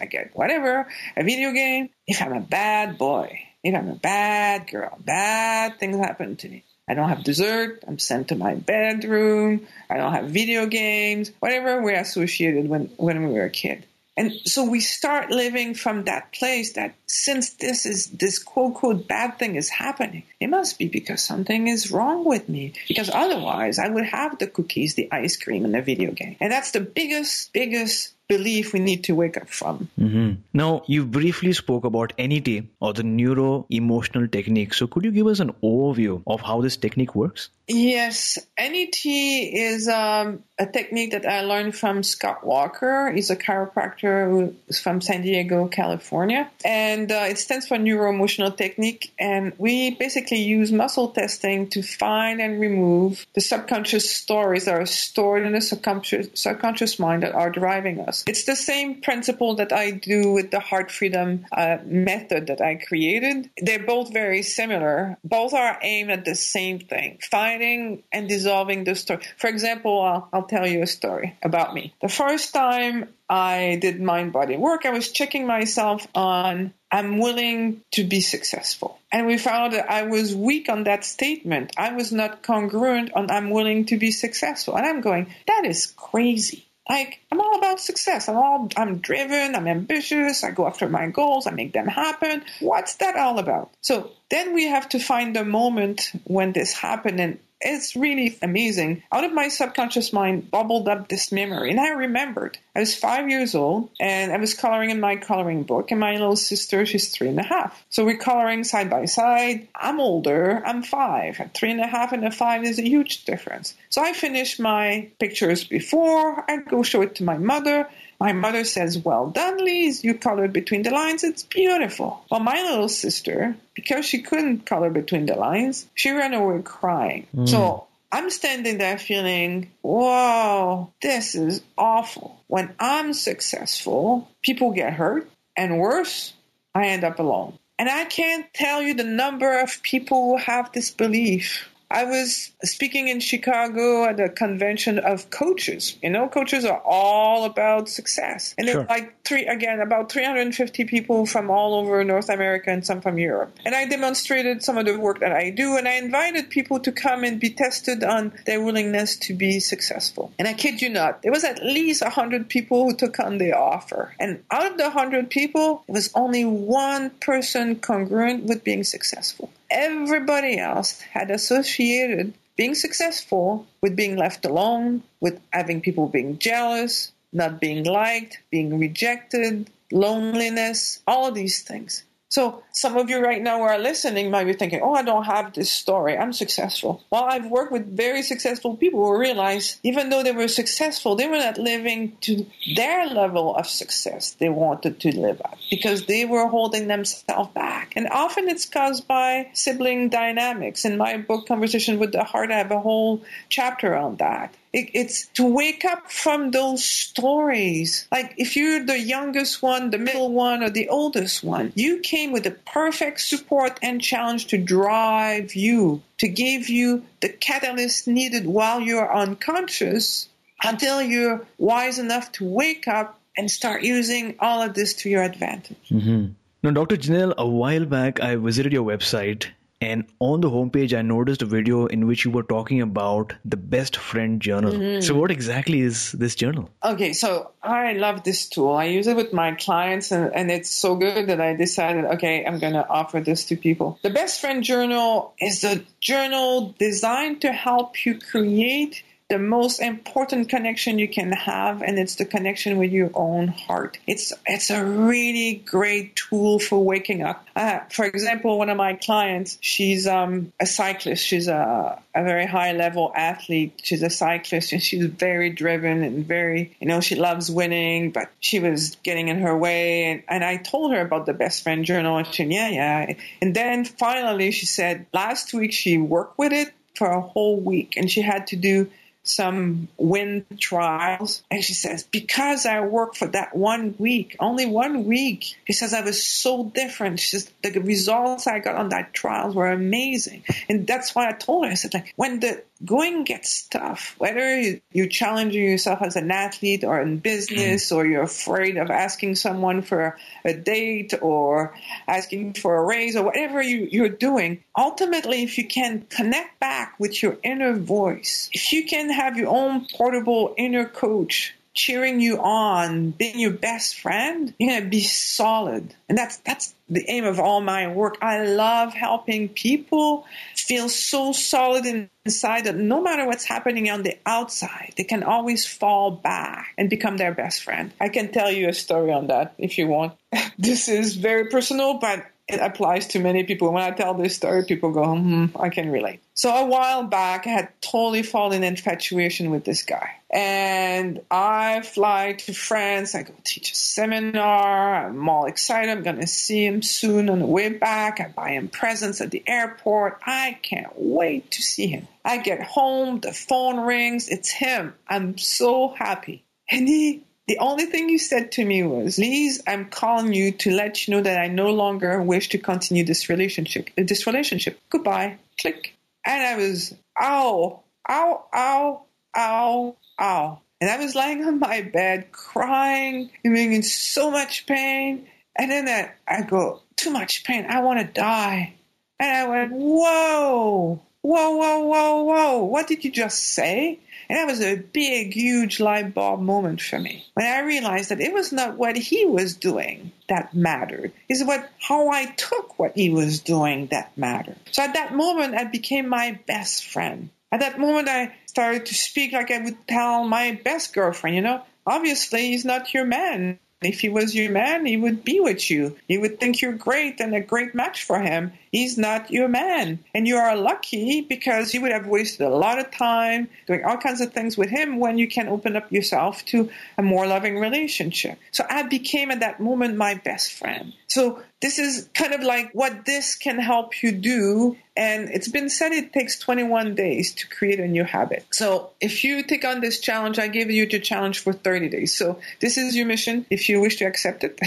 I 0.00 0.06
get 0.06 0.34
whatever, 0.34 0.88
a 1.16 1.24
video 1.24 1.52
game. 1.52 1.90
If 2.06 2.20
I'm 2.20 2.32
a 2.32 2.40
bad 2.40 2.98
boy, 2.98 3.40
if 3.62 3.74
I'm 3.74 3.88
a 3.88 3.94
bad 3.94 4.68
girl, 4.68 4.98
bad 5.00 5.78
things 5.78 5.96
happen 5.96 6.36
to 6.36 6.48
me. 6.48 6.64
I 6.88 6.94
don't 6.94 7.08
have 7.08 7.22
dessert. 7.22 7.84
I'm 7.86 8.00
sent 8.00 8.28
to 8.28 8.34
my 8.34 8.56
bedroom. 8.56 9.66
I 9.88 9.96
don't 9.96 10.12
have 10.12 10.30
video 10.30 10.66
games, 10.66 11.30
whatever 11.38 11.80
we're 11.80 11.94
associated 11.94 12.68
when, 12.68 12.86
when 12.96 13.28
we 13.28 13.34
were 13.34 13.44
a 13.44 13.50
kid. 13.50 13.86
And 14.20 14.34
so 14.44 14.68
we 14.68 14.80
start 14.80 15.30
living 15.30 15.72
from 15.72 16.04
that 16.04 16.30
place 16.30 16.74
that 16.74 16.94
since 17.06 17.54
this 17.54 17.86
is 17.86 18.08
this 18.08 18.38
quote 18.38 18.74
quote 18.74 19.08
bad 19.08 19.38
thing 19.38 19.56
is 19.56 19.70
happening, 19.70 20.24
it 20.38 20.48
must 20.48 20.78
be 20.78 20.88
because 20.88 21.22
something 21.22 21.68
is 21.68 21.90
wrong 21.90 22.26
with 22.26 22.46
me. 22.46 22.74
Because 22.86 23.08
otherwise 23.08 23.78
I 23.78 23.88
would 23.88 24.04
have 24.04 24.38
the 24.38 24.46
cookies, 24.46 24.94
the 24.94 25.10
ice 25.10 25.38
cream, 25.38 25.64
and 25.64 25.72
the 25.72 25.80
video 25.80 26.12
game. 26.12 26.36
And 26.38 26.52
that's 26.52 26.72
the 26.72 26.80
biggest, 26.80 27.54
biggest 27.54 28.12
belief 28.30 28.72
we 28.72 28.80
need 28.80 29.04
to 29.04 29.14
wake 29.20 29.36
up 29.36 29.48
from. 29.48 29.88
Mm-hmm. 29.98 30.40
Now, 30.54 30.82
you 30.86 31.04
briefly 31.04 31.52
spoke 31.52 31.84
about 31.84 32.12
NET 32.18 32.48
or 32.80 32.92
the 32.92 33.02
neuro 33.02 33.66
emotional 33.68 34.28
technique. 34.28 34.74
So, 34.74 34.86
could 34.86 35.04
you 35.04 35.10
give 35.10 35.26
us 35.26 35.40
an 35.40 35.52
overview 35.62 36.22
of 36.26 36.40
how 36.40 36.60
this 36.60 36.76
technique 36.76 37.14
works? 37.14 37.50
Yes, 37.72 38.38
NET 38.58 38.96
is 39.04 39.86
um, 39.86 40.42
a 40.58 40.66
technique 40.66 41.12
that 41.12 41.24
I 41.24 41.42
learned 41.42 41.76
from 41.76 42.02
Scott 42.02 42.44
Walker. 42.44 43.12
He's 43.12 43.30
a 43.30 43.36
chiropractor 43.36 44.28
who's 44.28 44.80
from 44.80 45.00
San 45.00 45.22
Diego, 45.22 45.68
California. 45.68 46.50
And 46.64 47.12
uh, 47.12 47.26
it 47.28 47.38
stands 47.38 47.68
for 47.68 47.78
Neuro 47.78 48.10
Emotional 48.10 48.50
Technique. 48.50 49.12
And 49.20 49.52
we 49.56 49.92
basically 49.92 50.42
use 50.42 50.72
muscle 50.72 51.10
testing 51.10 51.68
to 51.70 51.82
find 51.82 52.40
and 52.40 52.60
remove 52.60 53.24
the 53.34 53.40
subconscious 53.40 54.10
stories 54.10 54.64
that 54.64 54.74
are 54.74 54.86
stored 54.86 55.46
in 55.46 55.52
the 55.52 55.60
subconscious, 55.60 56.28
subconscious 56.34 56.98
mind 56.98 57.22
that 57.22 57.34
are 57.34 57.50
driving 57.50 58.00
us. 58.00 58.19
Else. 58.20 58.28
It's 58.28 58.44
the 58.44 58.56
same 58.56 59.00
principle 59.00 59.56
that 59.56 59.72
I 59.72 59.90
do 59.90 60.32
with 60.32 60.50
the 60.50 60.60
heart 60.60 60.90
freedom 60.90 61.46
uh, 61.52 61.78
method 61.84 62.46
that 62.48 62.60
I 62.60 62.76
created. 62.76 63.50
They're 63.60 63.84
both 63.84 64.12
very 64.12 64.42
similar. 64.42 65.18
Both 65.24 65.54
are 65.54 65.78
aimed 65.82 66.10
at 66.10 66.24
the 66.24 66.34
same 66.34 66.80
thing, 66.80 67.18
finding 67.30 68.02
and 68.12 68.28
dissolving 68.28 68.84
the 68.84 68.94
story. 68.94 69.20
For 69.36 69.48
example, 69.48 70.00
I'll, 70.00 70.28
I'll 70.32 70.46
tell 70.46 70.66
you 70.66 70.82
a 70.82 70.86
story 70.86 71.36
about 71.42 71.74
me. 71.74 71.94
The 72.00 72.08
first 72.08 72.54
time 72.54 73.08
I 73.28 73.78
did 73.80 74.00
mind 74.00 74.32
body 74.32 74.56
work, 74.56 74.86
I 74.86 74.90
was 74.90 75.10
checking 75.10 75.46
myself 75.46 76.06
on 76.14 76.72
I'm 76.92 77.18
willing 77.18 77.82
to 77.92 78.02
be 78.02 78.20
successful. 78.20 78.98
And 79.12 79.28
we 79.28 79.38
found 79.38 79.74
that 79.74 79.88
I 79.88 80.02
was 80.02 80.34
weak 80.34 80.68
on 80.68 80.84
that 80.84 81.04
statement. 81.04 81.72
I 81.76 81.92
was 81.92 82.10
not 82.10 82.42
congruent 82.42 83.12
on 83.14 83.30
I'm 83.30 83.50
willing 83.50 83.86
to 83.86 83.96
be 83.96 84.10
successful. 84.10 84.76
And 84.76 84.84
I'm 84.84 85.00
going, 85.00 85.32
that 85.46 85.64
is 85.64 85.86
crazy. 85.86 86.66
Like, 86.88 87.20
I'm 87.30 87.40
all 87.40 87.56
about 87.56 87.78
success. 87.78 88.28
I'm 88.28 88.36
all, 88.36 88.68
I'm 88.76 88.98
driven. 88.98 89.54
I'm 89.54 89.68
ambitious. 89.68 90.42
I 90.42 90.50
go 90.50 90.66
after 90.66 90.88
my 90.88 91.08
goals. 91.08 91.46
I 91.46 91.52
make 91.52 91.72
them 91.72 91.86
happen. 91.86 92.42
What's 92.60 92.96
that 92.96 93.16
all 93.16 93.38
about? 93.38 93.70
So 93.80 94.10
then 94.30 94.54
we 94.54 94.66
have 94.66 94.88
to 94.90 94.98
find 94.98 95.36
the 95.36 95.44
moment 95.44 96.10
when 96.24 96.52
this 96.52 96.72
happened 96.72 97.20
and 97.20 97.38
it's 97.60 97.94
really 97.94 98.38
amazing. 98.40 99.02
Out 99.12 99.24
of 99.24 99.32
my 99.32 99.48
subconscious 99.48 100.12
mind 100.12 100.50
bubbled 100.50 100.88
up 100.88 101.08
this 101.08 101.30
memory, 101.30 101.70
and 101.70 101.80
I 101.80 101.90
remembered. 101.90 102.58
I 102.74 102.80
was 102.80 102.94
five 102.94 103.28
years 103.28 103.54
old, 103.54 103.90
and 104.00 104.32
I 104.32 104.38
was 104.38 104.54
coloring 104.54 104.90
in 104.90 105.00
my 105.00 105.16
coloring 105.16 105.64
book, 105.64 105.90
and 105.90 106.00
my 106.00 106.12
little 106.12 106.36
sister, 106.36 106.86
she's 106.86 107.10
three 107.10 107.28
and 107.28 107.38
a 107.38 107.44
half. 107.44 107.84
So 107.90 108.04
we're 108.04 108.16
coloring 108.16 108.64
side 108.64 108.88
by 108.88 109.04
side. 109.04 109.68
I'm 109.74 110.00
older, 110.00 110.62
I'm 110.64 110.82
five. 110.82 111.50
Three 111.54 111.70
and 111.70 111.80
a 111.80 111.86
half 111.86 112.12
and 112.12 112.24
a 112.24 112.30
five 112.30 112.64
is 112.64 112.78
a 112.78 112.82
huge 112.82 113.24
difference. 113.24 113.74
So 113.90 114.02
I 114.02 114.12
finish 114.12 114.58
my 114.58 115.10
pictures 115.18 115.64
before, 115.64 116.50
I 116.50 116.58
go 116.58 116.82
show 116.82 117.02
it 117.02 117.16
to 117.16 117.24
my 117.24 117.36
mother. 117.36 117.88
My 118.20 118.34
mother 118.34 118.64
says, 118.64 118.98
Well 118.98 119.30
done, 119.30 119.64
Lise. 119.64 120.04
You 120.04 120.14
colored 120.14 120.52
between 120.52 120.82
the 120.82 120.90
lines. 120.90 121.24
It's 121.24 121.42
beautiful. 121.42 122.22
Well, 122.30 122.40
my 122.40 122.62
little 122.62 122.90
sister, 122.90 123.56
because 123.74 124.04
she 124.04 124.20
couldn't 124.20 124.66
color 124.66 124.90
between 124.90 125.24
the 125.24 125.34
lines, 125.34 125.88
she 125.94 126.10
ran 126.10 126.34
away 126.34 126.60
crying. 126.62 127.26
Mm. 127.34 127.48
So 127.48 127.86
I'm 128.12 128.28
standing 128.28 128.76
there 128.76 128.98
feeling, 128.98 129.70
whoa, 129.80 130.92
this 131.00 131.34
is 131.34 131.62
awful. 131.78 132.38
When 132.46 132.74
I'm 132.78 133.14
successful, 133.14 134.28
people 134.42 134.72
get 134.72 134.92
hurt. 134.92 135.30
And 135.56 135.78
worse, 135.78 136.34
I 136.74 136.88
end 136.88 137.04
up 137.04 137.18
alone. 137.18 137.58
And 137.78 137.88
I 137.88 138.04
can't 138.04 138.46
tell 138.52 138.82
you 138.82 138.92
the 138.92 139.04
number 139.04 139.60
of 139.60 139.82
people 139.82 140.32
who 140.32 140.36
have 140.36 140.70
this 140.72 140.90
belief. 140.90 141.69
I 141.92 142.04
was 142.04 142.52
speaking 142.62 143.08
in 143.08 143.18
Chicago 143.18 144.04
at 144.04 144.20
a 144.20 144.28
convention 144.28 145.00
of 145.00 145.28
coaches. 145.30 145.96
You 146.00 146.10
know, 146.10 146.28
coaches 146.28 146.64
are 146.64 146.80
all 146.84 147.44
about 147.44 147.88
success. 147.88 148.54
And 148.56 148.68
sure. 148.68 148.82
it's 148.82 148.90
like 148.90 149.24
three, 149.24 149.46
again, 149.46 149.80
about 149.80 150.12
350 150.12 150.84
people 150.84 151.26
from 151.26 151.50
all 151.50 151.74
over 151.74 152.04
North 152.04 152.28
America 152.28 152.70
and 152.70 152.86
some 152.86 153.00
from 153.00 153.18
Europe. 153.18 153.56
And 153.64 153.74
I 153.74 153.86
demonstrated 153.86 154.62
some 154.62 154.78
of 154.78 154.86
the 154.86 154.96
work 155.00 155.18
that 155.18 155.32
I 155.32 155.50
do 155.50 155.76
and 155.76 155.88
I 155.88 155.94
invited 155.94 156.48
people 156.48 156.78
to 156.80 156.92
come 156.92 157.24
and 157.24 157.40
be 157.40 157.50
tested 157.50 158.04
on 158.04 158.32
their 158.46 158.62
willingness 158.62 159.16
to 159.16 159.34
be 159.34 159.58
successful. 159.58 160.32
And 160.38 160.46
I 160.46 160.52
kid 160.52 160.80
you 160.80 160.90
not, 160.90 161.22
there 161.22 161.32
was 161.32 161.42
at 161.42 161.60
least 161.64 162.02
100 162.02 162.48
people 162.48 162.84
who 162.84 162.94
took 162.94 163.18
on 163.18 163.38
the 163.38 163.52
offer. 163.52 164.14
And 164.20 164.44
out 164.52 164.70
of 164.70 164.78
the 164.78 164.84
100 164.84 165.28
people, 165.28 165.82
it 165.88 165.92
was 165.92 166.10
only 166.14 166.44
one 166.44 167.10
person 167.10 167.76
congruent 167.76 168.44
with 168.44 168.62
being 168.62 168.84
successful 168.84 169.50
everybody 169.70 170.58
else 170.58 171.00
had 171.00 171.30
associated 171.30 172.34
being 172.56 172.74
successful 172.74 173.66
with 173.80 173.96
being 173.96 174.16
left 174.16 174.44
alone, 174.44 175.02
with 175.20 175.40
having 175.52 175.80
people 175.80 176.08
being 176.08 176.38
jealous, 176.38 177.12
not 177.32 177.60
being 177.60 177.84
liked, 177.84 178.38
being 178.50 178.78
rejected, 178.78 179.70
loneliness, 179.90 181.00
all 181.06 181.28
of 181.28 181.34
these 181.34 181.62
things. 181.62 182.02
So 182.30 182.62
some 182.70 182.96
of 182.96 183.10
you 183.10 183.18
right 183.18 183.42
now 183.42 183.58
who 183.58 183.64
are 183.64 183.78
listening 183.78 184.30
might 184.30 184.44
be 184.44 184.52
thinking, 184.52 184.80
oh, 184.82 184.94
I 184.94 185.02
don't 185.02 185.24
have 185.24 185.52
this 185.52 185.68
story. 185.68 186.16
I'm 186.16 186.32
successful. 186.32 187.02
Well, 187.10 187.24
I've 187.24 187.46
worked 187.46 187.72
with 187.72 187.96
very 187.96 188.22
successful 188.22 188.76
people 188.76 189.04
who 189.04 189.18
realize 189.18 189.80
even 189.82 190.10
though 190.10 190.22
they 190.22 190.30
were 190.30 190.46
successful, 190.46 191.16
they 191.16 191.26
were 191.26 191.38
not 191.38 191.58
living 191.58 192.16
to 192.22 192.46
their 192.76 193.06
level 193.06 193.56
of 193.56 193.66
success 193.66 194.36
they 194.38 194.48
wanted 194.48 195.00
to 195.00 195.18
live 195.18 195.42
at 195.44 195.58
because 195.70 196.06
they 196.06 196.24
were 196.24 196.46
holding 196.46 196.86
themselves 196.86 197.50
back. 197.52 197.94
And 197.96 198.06
often 198.08 198.48
it's 198.48 198.64
caused 198.64 199.08
by 199.08 199.48
sibling 199.52 200.08
dynamics. 200.08 200.84
In 200.84 200.98
my 200.98 201.16
book, 201.16 201.48
Conversation 201.48 201.98
with 201.98 202.12
the 202.12 202.22
Heart, 202.22 202.52
I 202.52 202.58
have 202.58 202.70
a 202.70 202.78
whole 202.78 203.24
chapter 203.48 203.96
on 203.96 204.16
that. 204.16 204.54
It, 204.72 204.90
it's 204.94 205.26
to 205.34 205.44
wake 205.44 205.84
up 205.84 206.10
from 206.10 206.52
those 206.52 206.84
stories. 206.84 208.06
Like 208.12 208.34
if 208.36 208.56
you're 208.56 208.84
the 208.84 208.98
youngest 208.98 209.62
one, 209.62 209.90
the 209.90 209.98
middle 209.98 210.30
one, 210.30 210.62
or 210.62 210.70
the 210.70 210.88
oldest 210.88 211.42
one, 211.42 211.72
you 211.74 211.98
came 211.98 212.32
with 212.32 212.44
the 212.44 212.52
perfect 212.52 213.20
support 213.20 213.78
and 213.82 214.00
challenge 214.00 214.46
to 214.48 214.58
drive 214.58 215.54
you, 215.54 216.02
to 216.18 216.28
give 216.28 216.68
you 216.68 217.04
the 217.20 217.28
catalyst 217.28 218.06
needed 218.06 218.46
while 218.46 218.80
you're 218.80 219.12
unconscious 219.12 220.28
until 220.62 221.02
you're 221.02 221.46
wise 221.58 221.98
enough 221.98 222.30
to 222.32 222.44
wake 222.44 222.86
up 222.86 223.18
and 223.36 223.50
start 223.50 223.82
using 223.82 224.36
all 224.38 224.62
of 224.62 224.74
this 224.74 224.94
to 224.94 225.10
your 225.10 225.22
advantage. 225.22 225.88
Mm-hmm. 225.90 226.32
Now, 226.62 226.70
Dr. 226.72 226.96
Janelle, 226.96 227.34
a 227.38 227.48
while 227.48 227.86
back 227.86 228.20
I 228.20 228.36
visited 228.36 228.72
your 228.72 228.84
website 228.84 229.46
and 229.80 230.04
on 230.18 230.42
the 230.42 230.50
homepage, 230.50 230.96
I 230.96 231.00
noticed 231.00 231.40
a 231.40 231.46
video 231.46 231.86
in 231.86 232.06
which 232.06 232.26
you 232.26 232.30
were 232.30 232.42
talking 232.42 232.82
about 232.82 233.32
the 233.46 233.56
best 233.56 233.96
friend 233.96 234.40
journal. 234.40 234.72
Mm-hmm. 234.72 235.00
So, 235.00 235.14
what 235.14 235.30
exactly 235.30 235.80
is 235.80 236.12
this 236.12 236.34
journal? 236.34 236.68
Okay, 236.84 237.14
so 237.14 237.52
I 237.62 237.94
love 237.94 238.22
this 238.22 238.48
tool. 238.48 238.74
I 238.74 238.84
use 238.84 239.06
it 239.06 239.16
with 239.16 239.32
my 239.32 239.52
clients, 239.52 240.12
and, 240.12 240.34
and 240.34 240.50
it's 240.50 240.68
so 240.68 240.96
good 240.96 241.28
that 241.28 241.40
I 241.40 241.54
decided, 241.54 242.04
okay, 242.04 242.44
I'm 242.44 242.58
going 242.58 242.74
to 242.74 242.86
offer 242.86 243.20
this 243.20 243.46
to 243.46 243.56
people. 243.56 243.98
The 244.02 244.10
best 244.10 244.42
friend 244.42 244.62
journal 244.62 245.32
is 245.40 245.64
a 245.64 245.82
journal 246.00 246.74
designed 246.78 247.40
to 247.42 247.52
help 247.52 248.04
you 248.04 248.18
create 248.18 249.02
the 249.30 249.38
most 249.38 249.80
important 249.80 250.48
connection 250.48 250.98
you 250.98 251.08
can 251.08 251.30
have 251.30 251.82
and 251.82 251.98
it's 251.98 252.16
the 252.16 252.24
connection 252.24 252.78
with 252.78 252.90
your 252.90 253.10
own 253.14 253.48
heart. 253.48 253.96
It's 254.06 254.32
it's 254.44 254.70
a 254.70 254.84
really 254.84 255.62
great 255.64 256.16
tool 256.16 256.58
for 256.58 256.84
waking 256.84 257.22
up. 257.22 257.46
Uh, 257.54 257.78
for 257.90 258.04
example 258.04 258.58
one 258.58 258.68
of 258.68 258.76
my 258.76 258.94
clients 258.94 259.56
she's 259.60 260.06
um, 260.06 260.52
a 260.58 260.66
cyclist. 260.66 261.24
She's 261.24 261.46
a, 261.46 262.02
a 262.12 262.24
very 262.24 262.44
high 262.44 262.72
level 262.72 263.12
athlete. 263.14 263.80
She's 263.84 264.02
a 264.02 264.10
cyclist 264.10 264.72
and 264.72 264.82
she's 264.82 265.06
very 265.06 265.50
driven 265.50 266.02
and 266.02 266.26
very 266.26 266.76
you 266.80 266.88
know 266.88 267.00
she 267.00 267.14
loves 267.14 267.50
winning 267.50 268.10
but 268.10 268.30
she 268.40 268.58
was 268.58 268.96
getting 269.04 269.28
in 269.28 269.38
her 269.38 269.56
way 269.56 270.04
and, 270.06 270.22
and 270.28 270.44
i 270.44 270.56
told 270.56 270.92
her 270.92 271.00
about 271.00 271.26
the 271.26 271.32
best 271.32 271.62
friend 271.62 271.84
journal 271.84 272.16
and 272.18 272.26
she 272.26 272.44
yeah 272.44 272.68
yeah. 272.68 273.14
And 273.40 273.54
then 273.54 273.84
finally 273.84 274.50
she 274.50 274.66
said 274.66 275.06
last 275.12 275.54
week 275.54 275.72
she 275.72 275.98
worked 275.98 276.36
with 276.36 276.52
it 276.52 276.72
for 276.96 277.06
a 277.06 277.20
whole 277.20 277.58
week 277.58 277.94
and 277.96 278.10
she 278.10 278.22
had 278.22 278.48
to 278.48 278.56
do 278.56 278.90
some 279.30 279.88
wind 279.96 280.44
trials. 280.58 281.42
And 281.50 281.64
she 281.64 281.74
says, 281.74 282.04
because 282.04 282.66
I 282.66 282.80
worked 282.80 283.16
for 283.16 283.28
that 283.28 283.56
one 283.56 283.94
week, 283.98 284.36
only 284.40 284.66
one 284.66 285.04
week, 285.04 285.56
she 285.66 285.72
says, 285.72 285.94
I 285.94 286.02
was 286.02 286.24
so 286.24 286.64
different. 286.64 287.20
She 287.20 287.38
says, 287.38 287.50
the 287.62 287.78
results 287.80 288.46
I 288.46 288.58
got 288.58 288.76
on 288.76 288.90
that 288.90 289.12
trials 289.12 289.54
were 289.54 289.70
amazing. 289.70 290.44
And 290.68 290.86
that's 290.86 291.14
why 291.14 291.28
I 291.28 291.32
told 291.32 291.64
her, 291.64 291.70
I 291.70 291.74
said, 291.74 291.94
like, 291.94 292.12
when 292.16 292.40
the 292.40 292.62
going 292.82 293.24
gets 293.24 293.68
tough, 293.68 294.14
whether 294.18 294.58
you, 294.58 294.80
you're 294.92 295.06
challenging 295.06 295.62
yourself 295.62 296.00
as 296.02 296.16
an 296.16 296.30
athlete 296.30 296.82
or 296.82 297.00
in 297.00 297.18
business, 297.18 297.92
or 297.92 298.06
you're 298.06 298.22
afraid 298.22 298.78
of 298.78 298.90
asking 298.90 299.34
someone 299.34 299.82
for 299.82 300.16
a 300.44 300.54
date 300.54 301.12
or 301.20 301.74
asking 302.08 302.54
for 302.54 302.76
a 302.76 302.84
raise 302.84 303.16
or 303.16 303.24
whatever 303.24 303.60
you, 303.60 303.86
you're 303.90 304.08
doing, 304.08 304.64
ultimately, 304.80 305.42
if 305.42 305.58
you 305.58 305.68
can 305.68 306.06
connect 306.08 306.58
back 306.58 306.98
with 306.98 307.22
your 307.22 307.36
inner 307.44 307.74
voice, 307.74 308.48
if 308.52 308.72
you 308.72 308.86
can 308.86 309.10
have 309.10 309.36
your 309.36 309.48
own 309.48 309.86
portable 309.94 310.54
inner 310.56 310.86
coach 310.86 311.54
cheering 311.72 312.20
you 312.20 312.38
on, 312.38 313.10
being 313.10 313.38
your 313.38 313.52
best 313.52 314.00
friend, 314.00 314.52
you're 314.58 314.70
gonna 314.70 314.90
be 314.90 315.02
solid. 315.02 315.94
And 316.08 316.18
that's 316.18 316.38
that's 316.38 316.74
the 316.88 317.04
aim 317.08 317.24
of 317.24 317.38
all 317.38 317.60
my 317.60 317.92
work. 317.92 318.18
I 318.20 318.44
love 318.44 318.92
helping 318.92 319.48
people 319.48 320.26
feel 320.56 320.88
so 320.88 321.32
solid 321.32 322.08
inside 322.24 322.64
that 322.64 322.76
no 322.76 323.00
matter 323.00 323.26
what's 323.26 323.44
happening 323.44 323.88
on 323.90 324.02
the 324.02 324.18
outside, 324.26 324.94
they 324.96 325.04
can 325.04 325.22
always 325.22 325.66
fall 325.66 326.10
back 326.10 326.74
and 326.76 326.90
become 326.90 327.16
their 327.16 327.32
best 327.32 327.62
friend. 327.62 327.92
I 328.00 328.08
can 328.08 328.32
tell 328.32 328.50
you 328.50 328.68
a 328.68 328.74
story 328.74 329.12
on 329.12 329.28
that 329.28 329.54
if 329.58 329.78
you 329.78 329.86
want. 329.86 330.14
this 330.58 330.88
is 330.88 331.16
very 331.16 331.46
personal, 331.46 331.98
but 331.98 332.26
it 332.50 332.60
applies 332.60 333.06
to 333.08 333.20
many 333.20 333.44
people. 333.44 333.72
When 333.72 333.82
I 333.82 333.90
tell 333.92 334.14
this 334.14 334.36
story, 334.36 334.64
people 334.64 334.90
go, 334.90 335.16
hmm, 335.16 335.46
I 335.58 335.68
can 335.68 335.90
relate. 335.90 336.20
So 336.34 336.50
a 336.50 336.66
while 336.66 337.04
back, 337.04 337.46
I 337.46 337.50
had 337.50 337.68
totally 337.80 338.22
fallen 338.22 338.64
in 338.64 338.64
infatuation 338.64 339.50
with 339.50 339.64
this 339.64 339.84
guy. 339.84 340.16
And 340.30 341.22
I 341.30 341.82
fly 341.82 342.32
to 342.32 342.52
France. 342.52 343.14
I 343.14 343.22
go 343.22 343.34
teach 343.44 343.72
a 343.72 343.74
seminar. 343.74 345.06
I'm 345.06 345.28
all 345.28 345.46
excited. 345.46 345.90
I'm 345.90 346.02
going 346.02 346.20
to 346.20 346.26
see 346.26 346.64
him 346.64 346.82
soon 346.82 347.30
on 347.30 347.38
the 347.38 347.46
way 347.46 347.68
back. 347.68 348.20
I 348.20 348.28
buy 348.28 348.50
him 348.50 348.68
presents 348.68 349.20
at 349.20 349.30
the 349.30 349.42
airport. 349.46 350.18
I 350.24 350.58
can't 350.62 350.92
wait 350.96 351.52
to 351.52 351.62
see 351.62 351.86
him. 351.86 352.08
I 352.24 352.38
get 352.38 352.62
home. 352.62 353.20
The 353.20 353.32
phone 353.32 353.80
rings. 353.80 354.28
It's 354.28 354.50
him. 354.50 354.94
I'm 355.08 355.38
so 355.38 355.88
happy. 355.88 356.44
And 356.70 356.86
he 356.86 357.24
The 357.50 357.58
only 357.58 357.86
thing 357.86 358.08
you 358.08 358.18
said 358.18 358.52
to 358.52 358.64
me 358.64 358.84
was, 358.84 359.18
Lise, 359.18 359.60
I'm 359.66 359.86
calling 359.86 360.32
you 360.32 360.52
to 360.52 360.70
let 360.70 361.08
you 361.08 361.16
know 361.16 361.20
that 361.20 361.36
I 361.36 361.48
no 361.48 361.72
longer 361.72 362.22
wish 362.22 362.50
to 362.50 362.58
continue 362.58 363.04
this 363.04 363.28
relationship. 363.28 363.90
Uh, 363.98 364.04
this 364.06 364.24
relationship. 364.24 364.78
Goodbye. 364.88 365.36
Click. 365.60 365.96
And 366.24 366.46
I 366.46 366.56
was, 366.56 366.94
ow, 367.20 367.82
ow, 368.08 368.44
ow, 368.54 369.02
ow, 369.36 369.96
ow. 370.20 370.60
And 370.80 370.90
I 370.90 370.98
was 370.98 371.16
lying 371.16 371.44
on 371.44 371.58
my 371.58 371.82
bed 371.82 372.30
crying 372.30 373.30
and 373.42 373.52
being 373.52 373.72
in 373.72 373.82
so 373.82 374.30
much 374.30 374.66
pain. 374.66 375.26
And 375.56 375.72
then 375.72 375.88
I, 375.88 376.12
I 376.32 376.42
go, 376.42 376.82
too 376.94 377.10
much 377.10 377.42
pain. 377.42 377.66
I 377.68 377.80
want 377.80 377.98
to 377.98 378.04
die. 378.04 378.74
And 379.18 379.28
I 379.28 379.48
went, 379.48 379.72
whoa, 379.72 381.02
whoa, 381.22 381.56
whoa, 381.56 381.80
whoa, 381.80 382.22
whoa. 382.22 382.62
What 382.62 382.86
did 382.86 383.02
you 383.02 383.10
just 383.10 383.42
say? 383.42 383.98
And 384.30 384.38
that 384.38 384.46
was 384.46 384.60
a 384.60 384.76
big, 384.76 385.34
huge 385.34 385.80
light 385.80 386.14
bulb 386.14 386.40
moment 386.40 386.80
for 386.80 387.00
me 387.00 387.26
when 387.34 387.46
I 387.48 387.66
realized 387.66 388.10
that 388.10 388.20
it 388.20 388.32
was 388.32 388.52
not 388.52 388.78
what 388.78 388.96
he 388.96 389.26
was 389.26 389.56
doing 389.56 390.12
that 390.28 390.54
mattered. 390.54 391.12
It's 391.28 391.42
what 391.42 391.68
how 391.80 392.10
I 392.10 392.26
took 392.26 392.78
what 392.78 392.92
he 392.94 393.10
was 393.10 393.40
doing 393.40 393.88
that 393.88 394.16
mattered. 394.16 394.54
So 394.70 394.84
at 394.84 394.94
that 394.94 395.16
moment, 395.16 395.56
I 395.56 395.64
became 395.64 396.08
my 396.08 396.38
best 396.46 396.86
friend. 396.86 397.30
At 397.50 397.58
that 397.58 397.80
moment, 397.80 398.08
I 398.08 398.32
started 398.46 398.86
to 398.86 398.94
speak 398.94 399.32
like 399.32 399.50
I 399.50 399.64
would 399.64 399.88
tell 399.88 400.22
my 400.22 400.60
best 400.62 400.94
girlfriend. 400.94 401.34
You 401.34 401.42
know, 401.42 401.62
obviously 401.84 402.50
he's 402.50 402.64
not 402.64 402.94
your 402.94 403.06
man. 403.06 403.58
If 403.82 403.98
he 403.98 404.10
was 404.10 404.32
your 404.32 404.52
man, 404.52 404.86
he 404.86 404.96
would 404.96 405.24
be 405.24 405.40
with 405.40 405.68
you. 405.72 405.96
He 406.06 406.18
would 406.18 406.38
think 406.38 406.60
you're 406.60 406.74
great 406.74 407.18
and 407.18 407.34
a 407.34 407.40
great 407.40 407.74
match 407.74 408.04
for 408.04 408.20
him. 408.20 408.52
He's 408.72 408.96
not 408.96 409.30
your 409.30 409.48
man. 409.48 409.98
And 410.14 410.28
you 410.28 410.36
are 410.36 410.56
lucky 410.56 411.22
because 411.22 411.74
you 411.74 411.80
would 411.82 411.92
have 411.92 412.06
wasted 412.06 412.46
a 412.46 412.50
lot 412.50 412.78
of 412.78 412.90
time 412.90 413.48
doing 413.66 413.84
all 413.84 413.96
kinds 413.96 414.20
of 414.20 414.32
things 414.32 414.56
with 414.56 414.70
him 414.70 414.98
when 414.98 415.18
you 415.18 415.28
can 415.28 415.48
open 415.48 415.76
up 415.76 415.90
yourself 415.90 416.44
to 416.46 416.70
a 416.96 417.02
more 417.02 417.26
loving 417.26 417.58
relationship. 417.58 418.38
So 418.52 418.64
I 418.68 418.84
became 418.84 419.30
at 419.30 419.40
that 419.40 419.60
moment 419.60 419.96
my 419.96 420.14
best 420.14 420.52
friend. 420.52 420.92
So 421.08 421.42
this 421.60 421.78
is 421.78 422.08
kind 422.14 422.32
of 422.32 422.42
like 422.42 422.70
what 422.72 423.04
this 423.04 423.34
can 423.34 423.58
help 423.58 424.02
you 424.02 424.12
do. 424.12 424.76
And 424.96 425.30
it's 425.30 425.48
been 425.48 425.68
said 425.68 425.92
it 425.92 426.12
takes 426.12 426.38
21 426.38 426.94
days 426.94 427.34
to 427.34 427.48
create 427.48 427.80
a 427.80 427.88
new 427.88 428.04
habit. 428.04 428.46
So 428.50 428.90
if 429.00 429.24
you 429.24 429.42
take 429.42 429.64
on 429.64 429.80
this 429.80 430.00
challenge, 430.00 430.38
I 430.38 430.48
give 430.48 430.70
you 430.70 430.86
the 430.86 431.00
challenge 431.00 431.40
for 431.40 431.52
30 431.52 431.88
days. 431.88 432.16
So 432.16 432.38
this 432.60 432.78
is 432.78 432.96
your 432.96 433.06
mission. 433.06 433.44
If 433.50 433.68
you 433.68 433.80
wish 433.80 433.96
to 433.96 434.04
accept 434.04 434.44
it, 434.44 434.58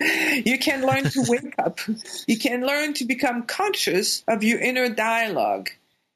you 0.46 0.58
can 0.58 0.84
learn 0.84 1.04
to 1.04 1.24
wake 1.28 1.54
up. 1.58 1.78
You 2.26 2.38
can 2.38 2.66
learn 2.66 2.94
to 2.94 3.04
become 3.04 3.44
conscious 3.52 4.24
of 4.26 4.42
your 4.42 4.58
inner 4.58 4.88
dialogue. 4.88 5.68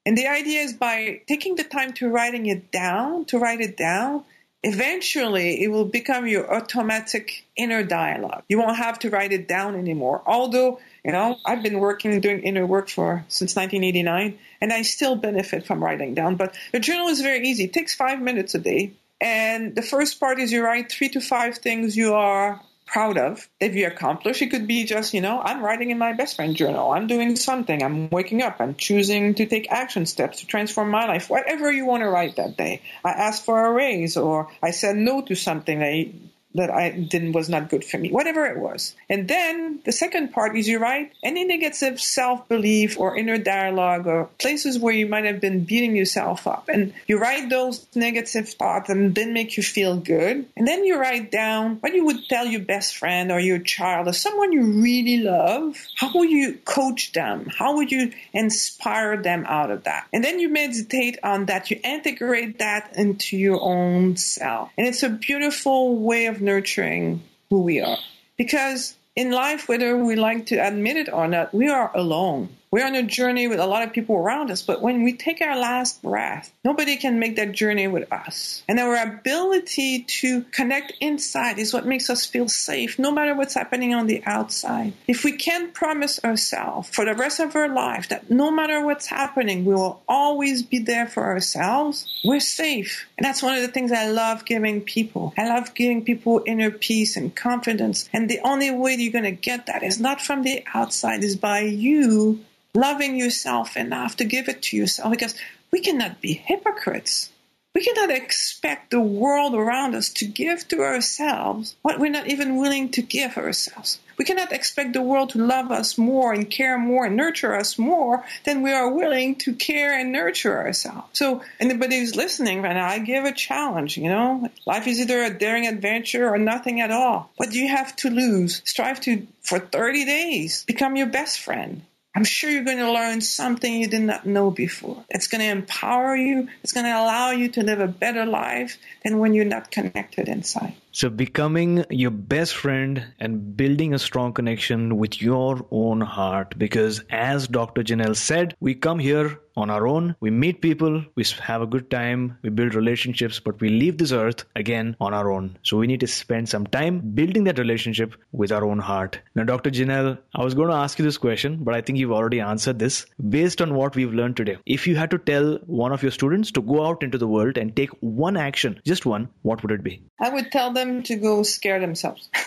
And 0.07 0.17
the 0.17 0.29
idea 0.29 0.63
is 0.63 0.73
by 0.73 1.21
taking 1.27 1.57
the 1.57 1.65
time 1.65 1.93
to 1.95 2.09
writing 2.09 2.47
it 2.47 2.71
down, 2.71 3.27
to 3.27 3.39
write 3.39 3.61
it 3.61 3.77
down, 3.77 4.25
eventually 4.63 5.63
it 5.63 5.69
will 5.69 5.85
become 5.85 6.27
your 6.27 6.53
automatic 6.53 7.45
inner 7.57 7.83
dialogue. 7.83 8.45
You 8.49 8.59
won't 8.59 8.79
have 8.79 9.01
to 9.01 9.11
write 9.11 9.33
it 9.33 9.47
down 9.49 9.77
anymore. 9.77 10.23
Although, 10.25 10.81
you 11.05 11.13
know, 11.13 11.37
I've 11.45 11.63
been 11.63 11.79
working 11.79 12.13
and 12.13 12.23
doing 12.23 12.41
inner 12.41 12.65
work 12.65 12.89
for 12.89 13.25
since 13.29 13.55
1989 13.55 14.39
and 14.61 14.73
I 14.73 14.83
still 14.83 15.17
benefit 15.17 15.67
from 15.67 15.85
writing 15.85 16.15
down. 16.15 16.37
But 16.37 16.57
the 16.73 16.81
journal 16.81 17.09
is 17.09 17.21
very 17.21 17.47
easy. 17.49 17.65
It 17.65 17.73
takes 17.73 17.95
five 17.95 18.21
minutes 18.21 18.55
a 18.55 18.59
day. 18.59 18.93
And 19.21 19.75
the 19.75 19.83
first 19.83 20.21
part 20.21 20.39
is 20.39 20.53
you 20.53 20.65
write 20.65 20.91
three 20.91 21.09
to 21.11 21.21
five 21.21 21.59
things 21.59 21.97
you 21.97 22.15
are 22.15 22.61
proud 22.87 23.19
of 23.19 23.49
that 23.61 23.73
you 23.73 23.87
accomplish. 23.87 24.41
It 24.41 24.51
could 24.51 24.67
be 24.67 24.85
just, 24.85 25.13
you 25.13 25.21
know, 25.21 25.41
I'm 25.41 25.63
writing 25.63 25.91
in 25.91 25.99
my 25.99 26.13
best 26.13 26.37
friend 26.37 26.55
journal. 26.57 26.93
I'm 26.93 27.07
doing 27.07 27.37
something. 27.37 27.83
I'm 27.83 28.09
waking 28.11 28.43
up. 28.43 28.57
I'm 28.61 28.75
choosing 28.77 29.35
to 29.35 29.47
take 29.47 29.71
action 29.71 30.07
steps 30.07 30.41
to 30.41 30.47
transform 30.47 30.91
my 30.91 31.07
life. 31.07 31.29
Whatever 31.29 31.71
you 31.71 31.85
want 31.85 32.03
to 32.03 32.09
write 32.09 32.37
that 32.37 32.57
day. 32.57 32.83
I 33.05 33.11
asked 33.11 33.45
for 33.45 33.67
a 33.67 33.73
raise 33.73 34.17
or 34.17 34.49
I 34.63 34.71
said 34.71 34.97
no 34.97 35.21
to 35.23 35.35
something 35.35 35.79
that 35.81 36.07
that 36.55 36.71
I 36.71 36.91
didn't 36.91 37.33
was 37.33 37.49
not 37.49 37.69
good 37.69 37.85
for 37.85 37.99
me, 37.99 38.11
whatever 38.11 38.47
it 38.47 38.59
was. 38.59 38.95
And 39.09 39.29
then 39.29 39.81
the 39.85 39.93
second 39.93 40.33
part 40.33 40.57
is 40.57 40.67
you 40.67 40.79
write 40.79 41.13
any 41.23 41.45
negative 41.45 42.01
self 42.01 42.49
belief 42.49 42.99
or 42.99 43.17
inner 43.17 43.39
dialogue 43.39 44.07
or 44.07 44.31
places 44.39 44.79
where 44.79 44.95
you 44.95 45.07
might 45.07 45.25
have 45.25 45.41
been 45.41 45.65
beating 45.65 45.95
yourself 45.95 46.47
up, 46.47 46.69
and 46.69 46.95
you 47.07 47.19
write 47.19 47.51
those 47.51 47.87
negative 47.95 48.49
thoughts 48.49 48.89
and 48.89 49.15
then 49.15 49.33
make 49.33 49.57
you 49.57 49.63
feel 49.63 49.97
good. 49.97 50.47
And 50.57 50.67
then 50.67 50.85
you 50.85 50.99
write 50.99 51.31
down 51.31 51.77
what 51.77 51.95
you 51.95 52.05
would 52.07 52.27
tell 52.29 52.47
your 52.47 52.63
best 52.63 52.97
friend 52.97 53.31
or 53.31 53.39
your 53.39 53.59
child 53.59 54.09
or 54.09 54.13
someone 54.13 54.53
you 54.53 54.83
really 54.83 55.19
love. 55.19 55.77
How 55.97 56.11
would 56.15 56.31
you 56.31 56.59
coach 56.65 57.13
them? 57.13 57.47
How 57.47 57.77
would 57.77 57.93
you 57.93 58.13
inspire 58.33 59.21
them 59.23 59.45
out 59.47 59.71
of 59.71 59.85
that? 59.85 60.07
And 60.13 60.25
then 60.25 60.39
you 60.39 60.49
meditate 60.49 61.19
on 61.23 61.47
that. 61.47 61.71
You 61.71 61.81
integrate 61.85 62.59
that 62.61 62.93
into 62.97 63.37
your 63.37 63.61
own 63.61 64.17
self, 64.17 64.71
and 64.79 64.87
it's 64.87 65.03
a 65.03 65.11
beautiful 65.11 65.97
way 65.97 66.27
of 66.27 66.41
nurturing 66.47 67.23
who 67.51 67.61
we 67.61 67.81
are. 67.81 67.99
Because 68.39 68.97
in 69.15 69.31
life, 69.31 69.69
whether 69.69 69.97
we 69.97 70.17
like 70.17 70.47
to 70.47 70.57
admit 70.57 70.97
it 70.97 71.13
or 71.13 71.29
not, 71.29 71.53
we 71.53 71.69
are 71.69 71.91
alone. 71.95 72.49
We're 72.71 72.87
on 72.87 72.97
a 72.97 73.05
journey 73.05 73.47
with 73.47 73.61
a 73.61 73.67
lot 73.67 73.85
of 73.85 73.93
people 73.93 74.17
around 74.17 74.51
us, 74.51 74.63
but 74.63 74.83
when 74.83 75.05
we 75.05 75.13
take 75.13 75.41
our 75.41 75.57
last 75.57 76.03
breath, 76.03 76.53
nobody 76.65 76.97
can 76.97 77.19
make 77.19 77.37
that 77.37 77.53
journey 77.53 77.87
with 77.87 78.13
us. 78.13 78.65
And 78.69 78.81
our 78.81 78.97
ability 78.97 80.03
to 80.21 80.43
connect 80.43 80.93
inside 81.01 81.59
is 81.59 81.73
what 81.73 81.87
makes 81.87 82.11
us 82.11 82.27
feel 82.27 82.49
safe, 82.49 82.99
no 82.99 83.13
matter 83.13 83.35
what's 83.35 83.55
happening 83.55 83.95
on 83.95 84.09
the 84.09 84.23
outside. 84.27 84.95
If 85.07 85.23
we 85.23 85.33
can 85.33 85.71
promise 85.71 86.23
ourselves 86.25 86.89
for 86.89 87.05
the 87.05 87.15
rest 87.15 87.39
of 87.39 87.55
our 87.55 87.69
life 87.69 88.09
that 88.09 88.31
no 88.31 88.51
matter 88.51 88.85
what's 88.85 89.07
happening, 89.07 89.65
we 89.65 89.75
will 89.75 90.03
always 90.09 90.63
be 90.63 90.81
there 90.81 91.07
for 91.07 91.25
ourselves, 91.25 92.07
we're 92.25 92.41
safe. 92.41 93.07
And 93.17 93.25
that's 93.25 93.43
one 93.43 93.55
of 93.55 93.63
the 93.63 93.69
things 93.69 93.93
I 93.93 94.11
love 94.11 94.45
giving 94.45 94.81
people. 94.81 95.33
I 95.39 95.49
love 95.49 95.73
giving 95.75 96.05
people 96.05 96.43
inner 96.45 96.71
peace 96.73 97.17
and 97.17 97.35
confidence. 97.35 98.09
And 98.13 98.29
the 98.29 98.41
only 98.41 98.73
way 98.73 98.95
you're 98.95 99.13
going 99.13 99.25
to 99.25 99.31
get 99.31 99.67
that 99.67 99.85
is 99.85 100.01
not 100.01 100.21
from 100.21 100.43
the 100.43 100.65
outside, 100.75 101.23
is 101.23 101.37
by 101.37 101.61
you 101.61 102.45
loving 102.77 103.17
yourself 103.17 103.77
enough 103.77 104.17
to 104.17 104.25
give 104.25 104.49
it 104.49 104.63
to 104.63 104.77
yourself 104.77 105.11
because 105.11 105.35
we 105.73 105.81
cannot 105.81 106.21
be 106.21 106.35
hypocrites. 106.35 107.31
We 107.75 107.85
cannot 107.85 108.11
expect 108.11 108.91
the 108.91 109.01
world 109.01 109.55
around 109.55 109.95
us 109.95 110.09
to 110.15 110.27
give 110.27 110.67
to 110.69 110.81
ourselves 110.81 111.77
what 111.83 111.99
we're 111.99 112.11
not 112.11 112.29
even 112.29 112.57
willing 112.57 112.89
to 112.93 113.03
give 113.03 113.37
ourselves. 113.37 113.99
We 114.17 114.25
cannot 114.25 114.53
expect 114.53 114.95
the 114.95 115.03
world 115.03 115.31
to 115.31 115.45
love 115.45 115.71
us 115.71 115.99
more 115.99 116.33
and 116.33 116.51
care 116.51 116.79
more 116.79 117.05
and 117.05 117.17
nurture 117.17 117.55
us 117.55 117.79
more 117.79 118.25
than 118.45 118.63
we 118.63 118.73
are 118.73 118.91
willing 118.91 119.35
to 119.41 119.53
care 119.53 119.99
and 119.99 120.11
nurture 120.11 120.57
ourselves. 120.57 121.09
So, 121.13 121.43
anybody 121.61 121.99
who's 121.99 122.17
listening 122.17 122.63
right 122.63 122.73
now, 122.73 122.89
I 122.89 122.99
give 122.99 123.27
a 123.27 123.33
challenge, 123.33 123.99
you 123.99 124.09
know? 124.09 124.49
Life 124.65 124.87
is 124.87 125.01
either 125.01 125.23
a 125.23 125.39
daring 125.39 125.67
adventure 125.67 126.33
or 126.33 126.39
nothing 126.39 126.81
at 126.81 126.91
all. 126.91 127.31
What 127.37 127.51
do 127.51 127.59
you 127.59 127.69
have 127.69 127.95
to 127.97 128.09
lose? 128.09 128.63
Strive 128.65 129.01
to, 129.03 129.27
for 129.43 129.59
30 129.59 130.07
days, 130.07 130.65
become 130.65 130.97
your 130.97 131.09
best 131.09 131.41
friend. 131.41 131.83
I'm 132.17 132.25
sure 132.25 132.51
you're 132.51 132.65
going 132.65 132.79
to 132.79 132.91
learn 132.91 133.21
something 133.21 133.75
you 133.75 133.89
did 133.89 134.01
not 134.01 134.25
know 134.25 134.51
before. 134.51 135.05
It's 135.11 135.27
going 135.27 135.43
to 135.43 135.49
empower 135.49 136.17
you. 136.17 136.49
It's 136.63 136.73
going 136.73 136.87
to 136.87 136.93
allow 136.93 137.33
you 137.33 137.51
to 137.51 137.63
live 137.63 137.79
a 137.79 137.87
better 137.87 138.25
life 138.25 138.79
than 139.05 139.19
when 139.19 139.35
you're 139.35 139.45
not 139.45 139.71
connected 139.71 140.27
inside. 140.27 140.73
So, 140.97 141.11
becoming 141.11 141.85
your 141.91 142.11
best 142.11 142.57
friend 142.57 143.05
and 143.21 143.55
building 143.55 143.93
a 143.93 143.99
strong 143.99 144.33
connection 144.33 144.97
with 144.97 145.21
your 145.21 145.67
own 145.71 146.01
heart. 146.01 146.55
Because, 146.57 147.03
as 147.11 147.47
Dr. 147.47 147.83
Janelle 147.83 148.17
said, 148.17 148.55
we 148.61 148.75
come 148.75 148.99
here 148.99 149.39
on 149.57 149.71
our 149.71 149.87
own. 149.87 150.15
We 150.21 150.31
meet 150.31 150.61
people, 150.61 151.05
we 151.15 151.25
have 151.41 151.63
a 151.63 151.67
good 151.67 151.91
time, 151.91 152.39
we 152.43 152.51
build 152.51 152.75
relationships, 152.75 153.41
but 153.41 153.61
we 153.61 153.71
leave 153.71 153.99
this 153.99 154.13
earth 154.13 154.45
again 154.55 154.97
on 155.01 155.15
our 155.15 155.31
own. 155.31 155.59
So 155.63 155.77
we 155.79 155.87
need 155.87 156.01
to 156.01 156.07
spend 156.07 156.49
some 156.49 156.67
time 156.67 157.01
building 157.15 157.45
that 157.45 157.59
relationship 157.59 158.15
with 158.33 158.53
our 158.53 158.65
own 158.65 158.79
heart. 158.79 159.19
Now, 159.35 159.45
Dr. 159.45 159.71
Janelle, 159.71 160.19
I 160.35 160.45
was 160.45 160.55
going 160.55 160.69
to 160.69 160.75
ask 160.75 160.99
you 160.99 161.05
this 161.05 161.19
question, 161.19 161.65
but 161.65 161.75
I 161.75 161.81
think 161.81 161.99
you've 161.99 162.13
already 162.13 162.41
answered 162.41 162.79
this. 162.79 163.07
Based 163.31 163.63
on 163.63 163.75
what 163.75 163.97
we've 163.97 164.13
learned 164.13 164.37
today, 164.37 164.59
if 164.67 164.87
you 164.87 164.97
had 164.97 165.11
to 165.11 165.19
tell 165.19 165.59
one 165.67 165.93
of 165.93 166.03
your 166.03 166.13
students 166.13 166.51
to 166.53 166.63
go 166.63 166.87
out 166.87 167.03
into 167.03 167.19
the 167.19 167.29
world 167.29 167.57
and 167.57 167.75
take 167.75 167.91
one 168.01 168.37
action, 168.37 168.81
just 168.85 169.07
one, 169.07 169.29
what 169.43 169.63
would 169.63 169.73
it 169.73 169.83
be? 169.83 170.03
I 170.21 170.29
would 170.29 170.53
tell 170.53 170.73
them 170.73 170.86
to 171.05 171.17
go 171.17 171.43
scare 171.43 171.81
themselves. 171.81 172.29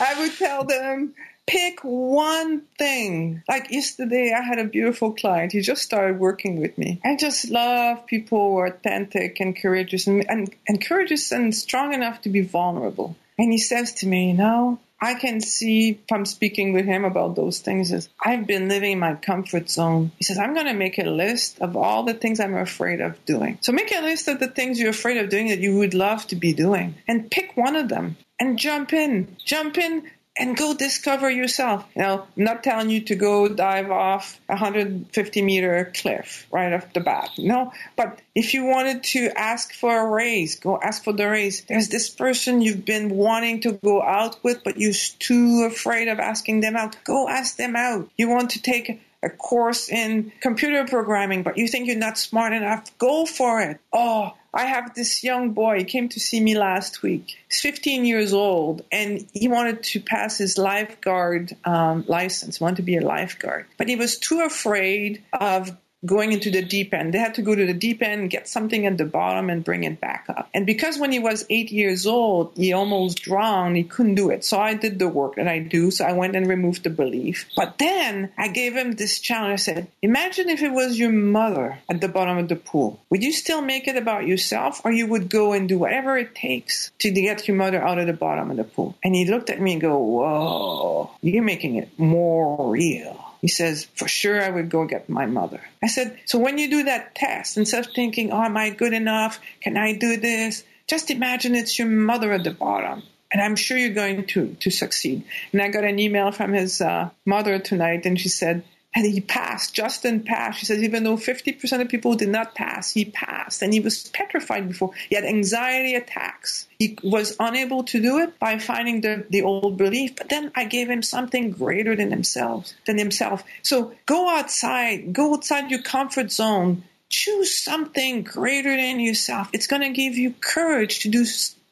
I 0.00 0.14
would 0.18 0.36
tell 0.36 0.64
them 0.64 1.14
pick 1.46 1.80
one 1.82 2.62
thing. 2.78 3.42
Like 3.48 3.70
yesterday, 3.70 4.32
I 4.36 4.42
had 4.42 4.58
a 4.58 4.64
beautiful 4.64 5.12
client. 5.12 5.52
He 5.52 5.60
just 5.60 5.82
started 5.82 6.18
working 6.18 6.60
with 6.60 6.78
me. 6.78 7.00
I 7.04 7.16
just 7.16 7.50
love 7.50 8.06
people 8.06 8.52
who 8.52 8.58
are 8.58 8.66
authentic 8.66 9.40
and 9.40 9.60
courageous 9.60 10.06
and, 10.06 10.28
and, 10.30 10.54
and 10.68 10.84
courageous 10.84 11.32
and 11.32 11.54
strong 11.54 11.92
enough 11.92 12.22
to 12.22 12.28
be 12.28 12.42
vulnerable. 12.42 13.16
And 13.38 13.50
he 13.50 13.58
says 13.58 13.94
to 13.94 14.06
me, 14.06 14.28
you 14.28 14.34
know, 14.34 14.78
I 15.00 15.14
can 15.14 15.40
see 15.40 16.00
from 16.08 16.26
speaking 16.26 16.72
with 16.72 16.84
him 16.84 17.04
about 17.04 17.34
those 17.34 17.60
things 17.60 17.90
is 17.90 18.08
I've 18.22 18.46
been 18.46 18.68
living 18.68 18.92
in 18.92 18.98
my 18.98 19.14
comfort 19.14 19.70
zone. 19.70 20.12
He 20.18 20.24
says, 20.24 20.38
I'm 20.38 20.52
going 20.52 20.66
to 20.66 20.74
make 20.74 20.98
a 20.98 21.04
list 21.04 21.60
of 21.60 21.76
all 21.76 22.02
the 22.02 22.14
things 22.14 22.38
I'm 22.38 22.54
afraid 22.54 23.00
of 23.00 23.24
doing. 23.24 23.58
So 23.62 23.72
make 23.72 23.94
a 23.96 24.02
list 24.02 24.28
of 24.28 24.40
the 24.40 24.48
things 24.48 24.78
you're 24.78 24.90
afraid 24.90 25.16
of 25.16 25.30
doing 25.30 25.48
that 25.48 25.60
you 25.60 25.78
would 25.78 25.94
love 25.94 26.26
to 26.28 26.36
be 26.36 26.52
doing 26.52 26.96
and 27.08 27.30
pick 27.30 27.56
one 27.56 27.76
of 27.76 27.88
them 27.88 28.16
and 28.38 28.58
jump 28.58 28.92
in. 28.92 29.36
Jump 29.44 29.78
in 29.78 30.10
and 30.40 30.56
go 30.56 30.74
discover 30.74 31.30
yourself. 31.30 31.86
You 31.94 32.02
know, 32.02 32.26
I'm 32.36 32.44
not 32.44 32.64
telling 32.64 32.88
you 32.88 33.02
to 33.02 33.14
go 33.14 33.46
dive 33.46 33.90
off 33.90 34.40
a 34.48 34.54
150 34.54 35.42
meter 35.42 35.92
cliff 35.94 36.46
right 36.50 36.72
off 36.72 36.92
the 36.94 37.00
bat. 37.00 37.30
No, 37.38 37.72
but 37.94 38.18
if 38.34 38.54
you 38.54 38.64
wanted 38.64 39.04
to 39.04 39.30
ask 39.36 39.74
for 39.74 39.94
a 39.94 40.10
raise, 40.10 40.58
go 40.58 40.80
ask 40.80 41.04
for 41.04 41.12
the 41.12 41.28
raise. 41.28 41.62
There's 41.64 41.88
this 41.88 42.08
person 42.08 42.62
you've 42.62 42.86
been 42.86 43.10
wanting 43.10 43.60
to 43.60 43.72
go 43.72 44.02
out 44.02 44.42
with, 44.42 44.64
but 44.64 44.78
you're 44.78 44.94
too 45.18 45.68
afraid 45.70 46.08
of 46.08 46.18
asking 46.18 46.60
them 46.60 46.74
out. 46.74 46.96
Go 47.04 47.28
ask 47.28 47.56
them 47.56 47.76
out. 47.76 48.08
You 48.16 48.30
want 48.30 48.50
to 48.52 48.62
take 48.62 49.02
a 49.22 49.28
course 49.28 49.90
in 49.90 50.32
computer 50.40 50.86
programming, 50.86 51.42
but 51.42 51.58
you 51.58 51.68
think 51.68 51.86
you're 51.86 51.96
not 51.96 52.16
smart 52.16 52.54
enough, 52.54 52.96
go 52.96 53.26
for 53.26 53.60
it. 53.60 53.78
Oh, 53.92 54.32
I 54.52 54.66
have 54.66 54.94
this 54.94 55.22
young 55.22 55.52
boy. 55.52 55.78
He 55.78 55.84
came 55.84 56.08
to 56.10 56.20
see 56.20 56.40
me 56.40 56.58
last 56.58 57.02
week. 57.02 57.36
He's 57.48 57.60
15 57.60 58.04
years 58.04 58.32
old, 58.32 58.84
and 58.90 59.26
he 59.32 59.48
wanted 59.48 59.82
to 59.84 60.00
pass 60.00 60.38
his 60.38 60.58
lifeguard 60.58 61.56
um, 61.64 62.04
license. 62.08 62.60
Wanted 62.60 62.76
to 62.76 62.82
be 62.82 62.96
a 62.96 63.00
lifeguard, 63.00 63.66
but 63.76 63.88
he 63.88 63.96
was 63.96 64.18
too 64.18 64.40
afraid 64.42 65.22
of 65.32 65.76
going 66.04 66.32
into 66.32 66.50
the 66.50 66.62
deep 66.62 66.94
end. 66.94 67.12
They 67.12 67.18
had 67.18 67.34
to 67.34 67.42
go 67.42 67.54
to 67.54 67.66
the 67.66 67.74
deep 67.74 68.02
end, 68.02 68.30
get 68.30 68.48
something 68.48 68.86
at 68.86 68.96
the 68.96 69.04
bottom, 69.04 69.50
and 69.50 69.64
bring 69.64 69.84
it 69.84 70.00
back 70.00 70.26
up. 70.28 70.48
And 70.54 70.66
because 70.66 70.98
when 70.98 71.12
he 71.12 71.18
was 71.18 71.44
eight 71.50 71.70
years 71.70 72.06
old, 72.06 72.52
he 72.56 72.72
almost 72.72 73.22
drowned, 73.22 73.76
he 73.76 73.84
couldn't 73.84 74.14
do 74.14 74.30
it. 74.30 74.44
So 74.44 74.58
I 74.58 74.74
did 74.74 74.98
the 74.98 75.08
work 75.08 75.36
that 75.36 75.48
I 75.48 75.58
do. 75.58 75.90
So 75.90 76.04
I 76.04 76.12
went 76.12 76.36
and 76.36 76.46
removed 76.46 76.84
the 76.84 76.90
belief. 76.90 77.48
But 77.54 77.78
then 77.78 78.32
I 78.38 78.48
gave 78.48 78.74
him 78.74 78.92
this 78.92 79.18
challenge. 79.18 79.52
I 79.52 79.56
said, 79.56 79.88
Imagine 80.02 80.48
if 80.48 80.62
it 80.62 80.72
was 80.72 80.98
your 80.98 81.12
mother 81.12 81.78
at 81.88 82.00
the 82.00 82.08
bottom 82.08 82.38
of 82.38 82.48
the 82.48 82.56
pool. 82.56 83.00
Would 83.10 83.22
you 83.22 83.32
still 83.32 83.60
make 83.60 83.86
it 83.88 83.96
about 83.96 84.26
yourself, 84.26 84.80
or 84.84 84.92
you 84.92 85.06
would 85.06 85.28
go 85.28 85.52
and 85.52 85.68
do 85.68 85.78
whatever 85.78 86.16
it 86.16 86.34
takes 86.34 86.90
to 87.00 87.10
get 87.10 87.46
your 87.46 87.56
mother 87.56 87.82
out 87.82 87.98
of 87.98 88.06
the 88.06 88.12
bottom 88.12 88.50
of 88.50 88.56
the 88.56 88.64
pool? 88.64 88.96
And 89.02 89.14
he 89.14 89.30
looked 89.30 89.50
at 89.50 89.60
me 89.60 89.72
and 89.72 89.80
go, 89.80 89.98
Whoa, 89.98 91.10
you're 91.20 91.42
making 91.42 91.76
it 91.76 91.98
more 91.98 92.70
real. 92.70 93.29
He 93.40 93.48
says, 93.48 93.84
For 93.94 94.08
sure, 94.08 94.42
I 94.42 94.50
would 94.50 94.70
go 94.70 94.84
get 94.84 95.08
my 95.08 95.26
mother. 95.26 95.60
I 95.82 95.86
said, 95.86 96.18
So 96.26 96.38
when 96.38 96.58
you 96.58 96.70
do 96.70 96.82
that 96.84 97.14
test, 97.14 97.56
instead 97.56 97.86
of 97.86 97.92
thinking, 97.92 98.32
Oh, 98.32 98.42
am 98.42 98.56
I 98.56 98.70
good 98.70 98.92
enough? 98.92 99.40
Can 99.60 99.76
I 99.76 99.94
do 99.94 100.16
this? 100.16 100.64
Just 100.86 101.10
imagine 101.10 101.54
it's 101.54 101.78
your 101.78 101.88
mother 101.88 102.32
at 102.32 102.44
the 102.44 102.50
bottom. 102.50 103.02
And 103.32 103.40
I'm 103.40 103.56
sure 103.56 103.78
you're 103.78 103.94
going 103.94 104.26
to, 104.26 104.56
to 104.58 104.70
succeed. 104.70 105.24
And 105.52 105.62
I 105.62 105.68
got 105.68 105.84
an 105.84 106.00
email 106.00 106.32
from 106.32 106.52
his 106.52 106.80
uh, 106.80 107.10
mother 107.24 107.60
tonight, 107.60 108.04
and 108.04 108.18
she 108.18 108.28
said, 108.28 108.64
and 108.94 109.06
he 109.06 109.20
passed. 109.20 109.72
Justin 109.72 110.20
passed. 110.20 110.58
She 110.58 110.66
says, 110.66 110.82
even 110.82 111.04
though 111.04 111.16
50% 111.16 111.80
of 111.80 111.88
people 111.88 112.14
did 112.14 112.28
not 112.28 112.56
pass, 112.56 112.92
he 112.92 113.04
passed. 113.04 113.62
And 113.62 113.72
he 113.72 113.78
was 113.78 114.08
petrified 114.08 114.66
before. 114.66 114.90
He 115.08 115.14
had 115.14 115.24
anxiety 115.24 115.94
attacks. 115.94 116.66
He 116.78 116.98
was 117.02 117.36
unable 117.38 117.84
to 117.84 118.02
do 118.02 118.18
it 118.18 118.38
by 118.40 118.58
finding 118.58 119.00
the, 119.00 119.24
the 119.30 119.42
old 119.42 119.76
belief. 119.76 120.16
But 120.16 120.28
then 120.28 120.50
I 120.56 120.64
gave 120.64 120.90
him 120.90 121.02
something 121.02 121.52
greater 121.52 121.94
than 121.94 122.10
himself, 122.10 122.72
than 122.84 122.98
himself. 122.98 123.44
So 123.62 123.92
go 124.06 124.28
outside, 124.28 125.12
go 125.12 125.34
outside 125.34 125.70
your 125.70 125.82
comfort 125.82 126.32
zone. 126.32 126.82
Choose 127.08 127.56
something 127.56 128.22
greater 128.22 128.76
than 128.76 128.98
yourself. 128.98 129.50
It's 129.52 129.66
going 129.66 129.82
to 129.82 129.90
give 129.90 130.16
you 130.16 130.34
courage 130.40 131.00
to 131.00 131.08
do 131.08 131.24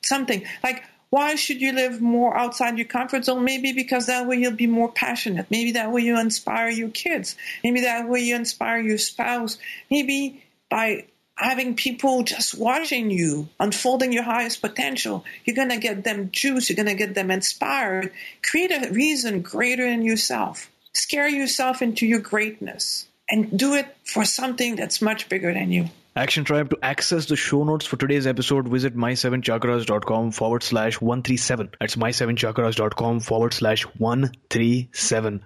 something. 0.03 0.45
Like 0.63 0.85
why 1.11 1.37
should 1.37 1.61
you 1.61 1.73
live 1.73 2.01
more 2.01 2.37
outside 2.37 2.77
your 2.77 2.87
comfort 2.87 3.25
zone? 3.25 3.45
Maybe 3.45 3.73
because 3.73 4.07
that 4.07 4.27
way 4.27 4.37
you'll 4.37 4.53
be 4.53 4.67
more 4.67 4.93
passionate. 4.93 5.47
Maybe 5.51 5.73
that 5.73 5.91
way 5.91 6.03
you 6.03 6.19
inspire 6.19 6.69
your 6.69 6.91
kids. 6.91 7.37
Maybe 7.65 7.83
that 7.83 8.09
way 8.09 8.21
you 8.21 8.37
inspire 8.37 8.79
your 8.79 8.99
spouse. 8.99 9.59
Maybe 9.91 10.45
by 10.71 11.07
having 11.35 11.77
people 11.77 12.25
just 12.25 12.59
watching 12.59 13.11
you 13.11 13.49
unfolding 13.59 14.13
your 14.13 14.25
highest 14.25 14.61
potential, 14.61 15.25
you're 15.45 15.57
going 15.57 15.71
to 15.71 15.79
get 15.79 16.05
them 16.05 16.31
juice. 16.31 16.69
You're 16.69 16.77
going 16.77 16.87
to 16.87 16.95
get 16.95 17.15
them 17.15 17.31
inspired. 17.31 18.13
Create 18.43 18.73
a 18.73 18.93
reason 18.93 19.41
greater 19.41 19.89
than 19.89 20.03
yourself. 20.03 20.71
Scare 20.93 21.29
yourself 21.29 21.81
into 21.81 22.07
your 22.07 22.21
greatness 22.21 23.07
and 23.31 23.57
do 23.59 23.75
it 23.75 23.87
for 24.05 24.25
something 24.25 24.77
that's 24.77 25.01
much 25.01 25.29
bigger 25.29 25.55
than 25.55 25.71
you. 25.71 25.89
Action 26.19 26.43
Tribe, 26.43 26.71
to 26.71 26.79
access 26.83 27.27
the 27.27 27.37
show 27.37 27.63
notes 27.63 27.87
for 27.87 27.97
today's 27.97 28.27
episode, 28.27 28.67
visit 28.67 28.97
my7chakras.com 28.97 30.33
forward 30.33 30.65
slash 30.65 31.01
137. 31.01 31.71
That's 31.79 31.95
my7chakras.com 31.95 33.21
forward 33.21 33.55
slash 33.55 33.85
137. 33.85 35.45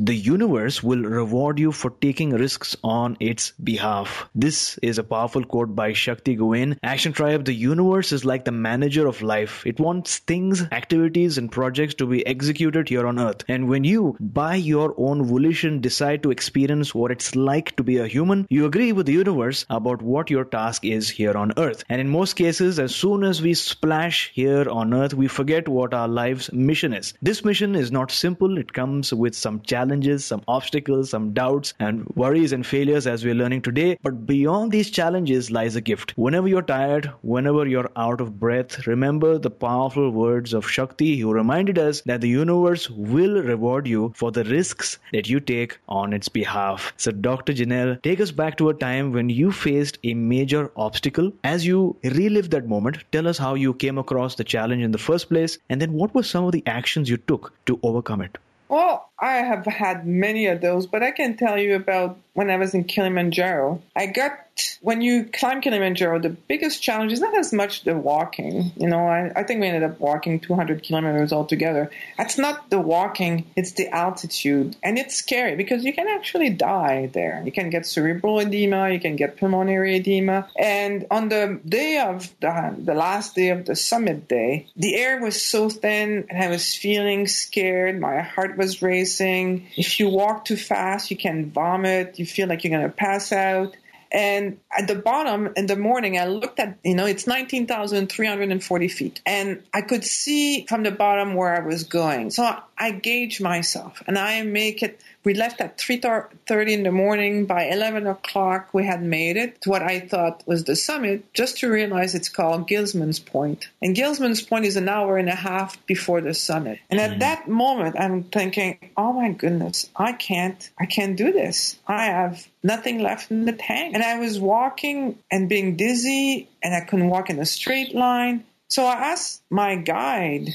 The 0.00 0.14
universe 0.14 0.80
will 0.80 1.02
reward 1.02 1.58
you 1.58 1.72
for 1.72 1.90
taking 1.90 2.30
risks 2.30 2.76
on 2.84 3.16
its 3.18 3.50
behalf. 3.64 4.28
This 4.32 4.78
is 4.78 4.96
a 4.96 5.02
powerful 5.02 5.44
quote 5.44 5.74
by 5.74 5.92
Shakti 5.92 6.36
Gawain. 6.36 6.78
Action 6.84 7.12
Tribe, 7.12 7.44
the 7.44 7.52
universe 7.52 8.12
is 8.12 8.24
like 8.24 8.44
the 8.44 8.52
manager 8.52 9.08
of 9.08 9.22
life. 9.22 9.66
It 9.66 9.80
wants 9.80 10.18
things, 10.18 10.62
activities, 10.70 11.36
and 11.36 11.50
projects 11.50 11.94
to 11.94 12.06
be 12.06 12.24
executed 12.24 12.88
here 12.88 13.08
on 13.08 13.18
earth. 13.18 13.42
And 13.48 13.68
when 13.68 13.82
you, 13.82 14.16
by 14.20 14.54
your 14.54 14.94
own 14.96 15.24
volition, 15.24 15.80
decide 15.80 16.22
to 16.22 16.30
experience 16.30 16.94
what 16.94 17.10
it's 17.10 17.34
like 17.34 17.74
to 17.74 17.82
be 17.82 17.98
a 17.98 18.06
human, 18.06 18.46
you 18.48 18.66
agree 18.66 18.92
with 18.92 19.06
the 19.06 19.14
universe 19.14 19.66
about 19.68 20.00
what 20.00 20.30
your 20.30 20.44
task 20.44 20.84
is 20.84 21.10
here 21.10 21.36
on 21.36 21.54
earth. 21.56 21.82
And 21.88 22.00
in 22.00 22.08
most 22.08 22.34
cases, 22.34 22.78
as 22.78 22.94
soon 22.94 23.24
as 23.24 23.42
we 23.42 23.54
splash 23.54 24.30
here 24.32 24.68
on 24.70 24.94
earth, 24.94 25.14
we 25.14 25.26
forget 25.26 25.66
what 25.66 25.92
our 25.92 26.06
life's 26.06 26.52
mission 26.52 26.92
is. 26.92 27.14
This 27.20 27.44
mission 27.44 27.74
is 27.74 27.90
not 27.90 28.12
simple, 28.12 28.58
it 28.58 28.72
comes 28.72 29.12
with 29.12 29.34
some 29.34 29.60
challenges 29.62 29.87
challenges, 29.88 30.22
some 30.22 30.42
obstacles, 30.46 31.08
some 31.08 31.32
doubts, 31.32 31.72
and 31.80 32.06
worries 32.14 32.52
and 32.52 32.66
failures 32.66 33.06
as 33.06 33.24
we're 33.24 33.34
learning 33.34 33.62
today. 33.62 33.98
But 34.02 34.26
beyond 34.26 34.70
these 34.70 34.90
challenges 34.90 35.50
lies 35.50 35.76
a 35.76 35.80
gift. 35.80 36.12
Whenever 36.16 36.46
you're 36.46 36.60
tired, 36.60 37.10
whenever 37.22 37.66
you're 37.66 37.90
out 37.96 38.20
of 38.20 38.38
breath, 38.38 38.86
remember 38.86 39.38
the 39.38 39.50
powerful 39.50 40.10
words 40.10 40.52
of 40.52 40.68
Shakti 40.68 41.16
who 41.16 41.32
reminded 41.32 41.78
us 41.78 42.02
that 42.02 42.20
the 42.20 42.28
universe 42.28 42.90
will 42.90 43.42
reward 43.42 43.88
you 43.88 44.12
for 44.14 44.30
the 44.30 44.44
risks 44.44 44.98
that 45.14 45.26
you 45.26 45.40
take 45.40 45.78
on 45.88 46.12
its 46.12 46.28
behalf. 46.28 46.92
So, 46.98 47.10
Dr. 47.10 47.54
Janelle, 47.54 48.02
take 48.02 48.20
us 48.20 48.30
back 48.30 48.58
to 48.58 48.68
a 48.68 48.74
time 48.74 49.12
when 49.12 49.30
you 49.30 49.50
faced 49.50 49.98
a 50.04 50.12
major 50.12 50.70
obstacle. 50.76 51.32
As 51.44 51.64
you 51.64 51.96
relive 52.04 52.50
that 52.50 52.68
moment, 52.68 52.98
tell 53.10 53.26
us 53.26 53.38
how 53.38 53.54
you 53.54 53.72
came 53.72 53.96
across 53.96 54.34
the 54.34 54.44
challenge 54.44 54.82
in 54.82 54.92
the 54.92 54.98
first 54.98 55.30
place, 55.30 55.56
and 55.70 55.80
then 55.80 55.94
what 55.94 56.14
were 56.14 56.22
some 56.22 56.44
of 56.44 56.52
the 56.52 56.62
actions 56.66 57.08
you 57.08 57.16
took 57.16 57.54
to 57.64 57.80
overcome 57.82 58.20
it? 58.20 58.36
Well, 58.68 59.10
I 59.18 59.36
have 59.36 59.64
had 59.66 60.06
many 60.06 60.46
of 60.46 60.60
those, 60.60 60.86
but 60.86 61.02
I 61.02 61.10
can 61.10 61.36
tell 61.36 61.58
you 61.58 61.74
about 61.74 62.18
when 62.38 62.50
I 62.50 62.56
was 62.56 62.72
in 62.72 62.84
Kilimanjaro. 62.84 63.82
I 63.96 64.06
got, 64.06 64.38
when 64.80 65.00
you 65.00 65.24
climb 65.24 65.60
Kilimanjaro, 65.60 66.20
the 66.20 66.28
biggest 66.28 66.80
challenge 66.80 67.12
is 67.12 67.18
not 67.18 67.36
as 67.36 67.52
much 67.52 67.82
the 67.82 67.96
walking. 67.96 68.70
You 68.76 68.86
know, 68.86 69.08
I, 69.08 69.32
I 69.34 69.42
think 69.42 69.60
we 69.60 69.66
ended 69.66 69.82
up 69.82 69.98
walking 69.98 70.38
200 70.38 70.84
kilometers 70.84 71.32
altogether. 71.32 71.90
That's 72.16 72.38
not 72.38 72.70
the 72.70 72.78
walking, 72.78 73.50
it's 73.56 73.72
the 73.72 73.88
altitude. 73.88 74.76
And 74.84 74.98
it's 74.98 75.16
scary 75.16 75.56
because 75.56 75.84
you 75.84 75.92
can 75.92 76.06
actually 76.06 76.50
die 76.50 77.10
there. 77.12 77.42
You 77.44 77.50
can 77.50 77.70
get 77.70 77.86
cerebral 77.86 78.38
edema, 78.38 78.90
you 78.90 79.00
can 79.00 79.16
get 79.16 79.36
pulmonary 79.36 79.96
edema. 79.96 80.48
And 80.56 81.08
on 81.10 81.30
the 81.30 81.58
day 81.68 81.98
of 81.98 82.32
the, 82.38 82.76
the 82.78 82.94
last 82.94 83.34
day 83.34 83.48
of 83.48 83.66
the 83.66 83.74
summit 83.74 84.28
day, 84.28 84.68
the 84.76 84.94
air 84.94 85.20
was 85.20 85.42
so 85.42 85.70
thin 85.70 86.26
and 86.30 86.40
I 86.40 86.50
was 86.50 86.76
feeling 86.76 87.26
scared. 87.26 87.98
My 87.98 88.20
heart 88.20 88.56
was 88.56 88.80
racing. 88.80 89.66
If 89.76 89.98
you 89.98 90.08
walk 90.08 90.44
too 90.44 90.56
fast, 90.56 91.10
you 91.10 91.16
can 91.16 91.50
vomit. 91.50 92.20
You 92.20 92.27
feel 92.28 92.48
like 92.48 92.64
you're 92.64 92.76
going 92.76 92.88
to 92.88 92.94
pass 92.94 93.32
out. 93.32 93.76
And 94.10 94.58
at 94.76 94.88
the 94.88 94.94
bottom 94.94 95.52
in 95.56 95.66
the 95.66 95.76
morning, 95.76 96.18
I 96.18 96.26
looked 96.26 96.58
at, 96.60 96.78
you 96.82 96.94
know, 96.94 97.04
it's 97.04 97.26
19,340 97.26 98.88
feet. 98.88 99.20
And 99.26 99.62
I 99.74 99.82
could 99.82 100.04
see 100.04 100.64
from 100.66 100.82
the 100.82 100.90
bottom 100.90 101.34
where 101.34 101.54
I 101.54 101.66
was 101.66 101.84
going. 101.84 102.30
So 102.30 102.56
I 102.78 102.90
gauge 102.92 103.40
myself 103.40 104.02
and 104.06 104.18
I 104.18 104.42
make 104.42 104.82
it 104.82 105.00
we 105.24 105.34
left 105.34 105.60
at 105.60 105.78
3.30 105.78 106.70
in 106.70 106.82
the 106.84 106.92
morning. 106.92 107.46
By 107.46 107.64
11 107.64 108.06
o'clock, 108.06 108.70
we 108.72 108.84
had 108.84 109.02
made 109.02 109.36
it 109.36 109.60
to 109.62 109.70
what 109.70 109.82
I 109.82 110.00
thought 110.00 110.42
was 110.46 110.64
the 110.64 110.76
summit, 110.76 111.32
just 111.34 111.58
to 111.58 111.70
realize 111.70 112.14
it's 112.14 112.28
called 112.28 112.68
Gilman's 112.68 113.18
Point. 113.18 113.68
And 113.82 113.94
Gilman's 113.94 114.42
Point 114.42 114.64
is 114.64 114.76
an 114.76 114.88
hour 114.88 115.18
and 115.18 115.28
a 115.28 115.34
half 115.34 115.84
before 115.86 116.20
the 116.20 116.34
summit. 116.34 116.78
And 116.90 117.00
at 117.00 117.10
mm-hmm. 117.10 117.18
that 117.20 117.48
moment, 117.48 117.96
I'm 117.98 118.22
thinking, 118.22 118.90
oh 118.96 119.12
my 119.12 119.32
goodness, 119.32 119.90
I 119.96 120.12
can't, 120.12 120.70
I 120.80 120.86
can't 120.86 121.16
do 121.16 121.32
this. 121.32 121.78
I 121.86 122.04
have 122.06 122.46
nothing 122.62 123.00
left 123.00 123.30
in 123.30 123.44
the 123.44 123.52
tank. 123.52 123.94
And 123.94 124.02
I 124.02 124.18
was 124.18 124.38
walking 124.38 125.18
and 125.30 125.48
being 125.48 125.76
dizzy, 125.76 126.48
and 126.62 126.74
I 126.74 126.80
couldn't 126.80 127.08
walk 127.08 127.28
in 127.30 127.38
a 127.38 127.46
straight 127.46 127.94
line. 127.94 128.44
So 128.68 128.84
I 128.84 129.12
asked 129.12 129.42
my 129.50 129.76
guide, 129.76 130.50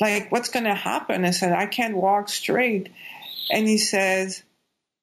like, 0.00 0.32
what's 0.32 0.48
going 0.48 0.64
to 0.64 0.74
happen? 0.74 1.24
I 1.24 1.30
said, 1.30 1.52
I 1.52 1.66
can't 1.66 1.96
walk 1.96 2.28
straight. 2.28 2.90
And 3.50 3.66
he 3.66 3.78
says, 3.78 4.42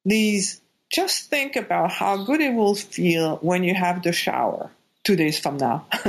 These, 0.06 0.62
just 0.89 1.30
think 1.30 1.56
about 1.56 1.91
how 1.91 2.23
good 2.23 2.41
it 2.41 2.54
will 2.54 2.75
feel 2.75 3.38
when 3.38 3.63
you 3.63 3.73
have 3.73 4.04
the 4.04 4.12
shower 4.12 4.71
two 5.04 5.15
days 5.15 5.39
from 5.39 5.58
now. 5.58 5.86
and 6.04 6.06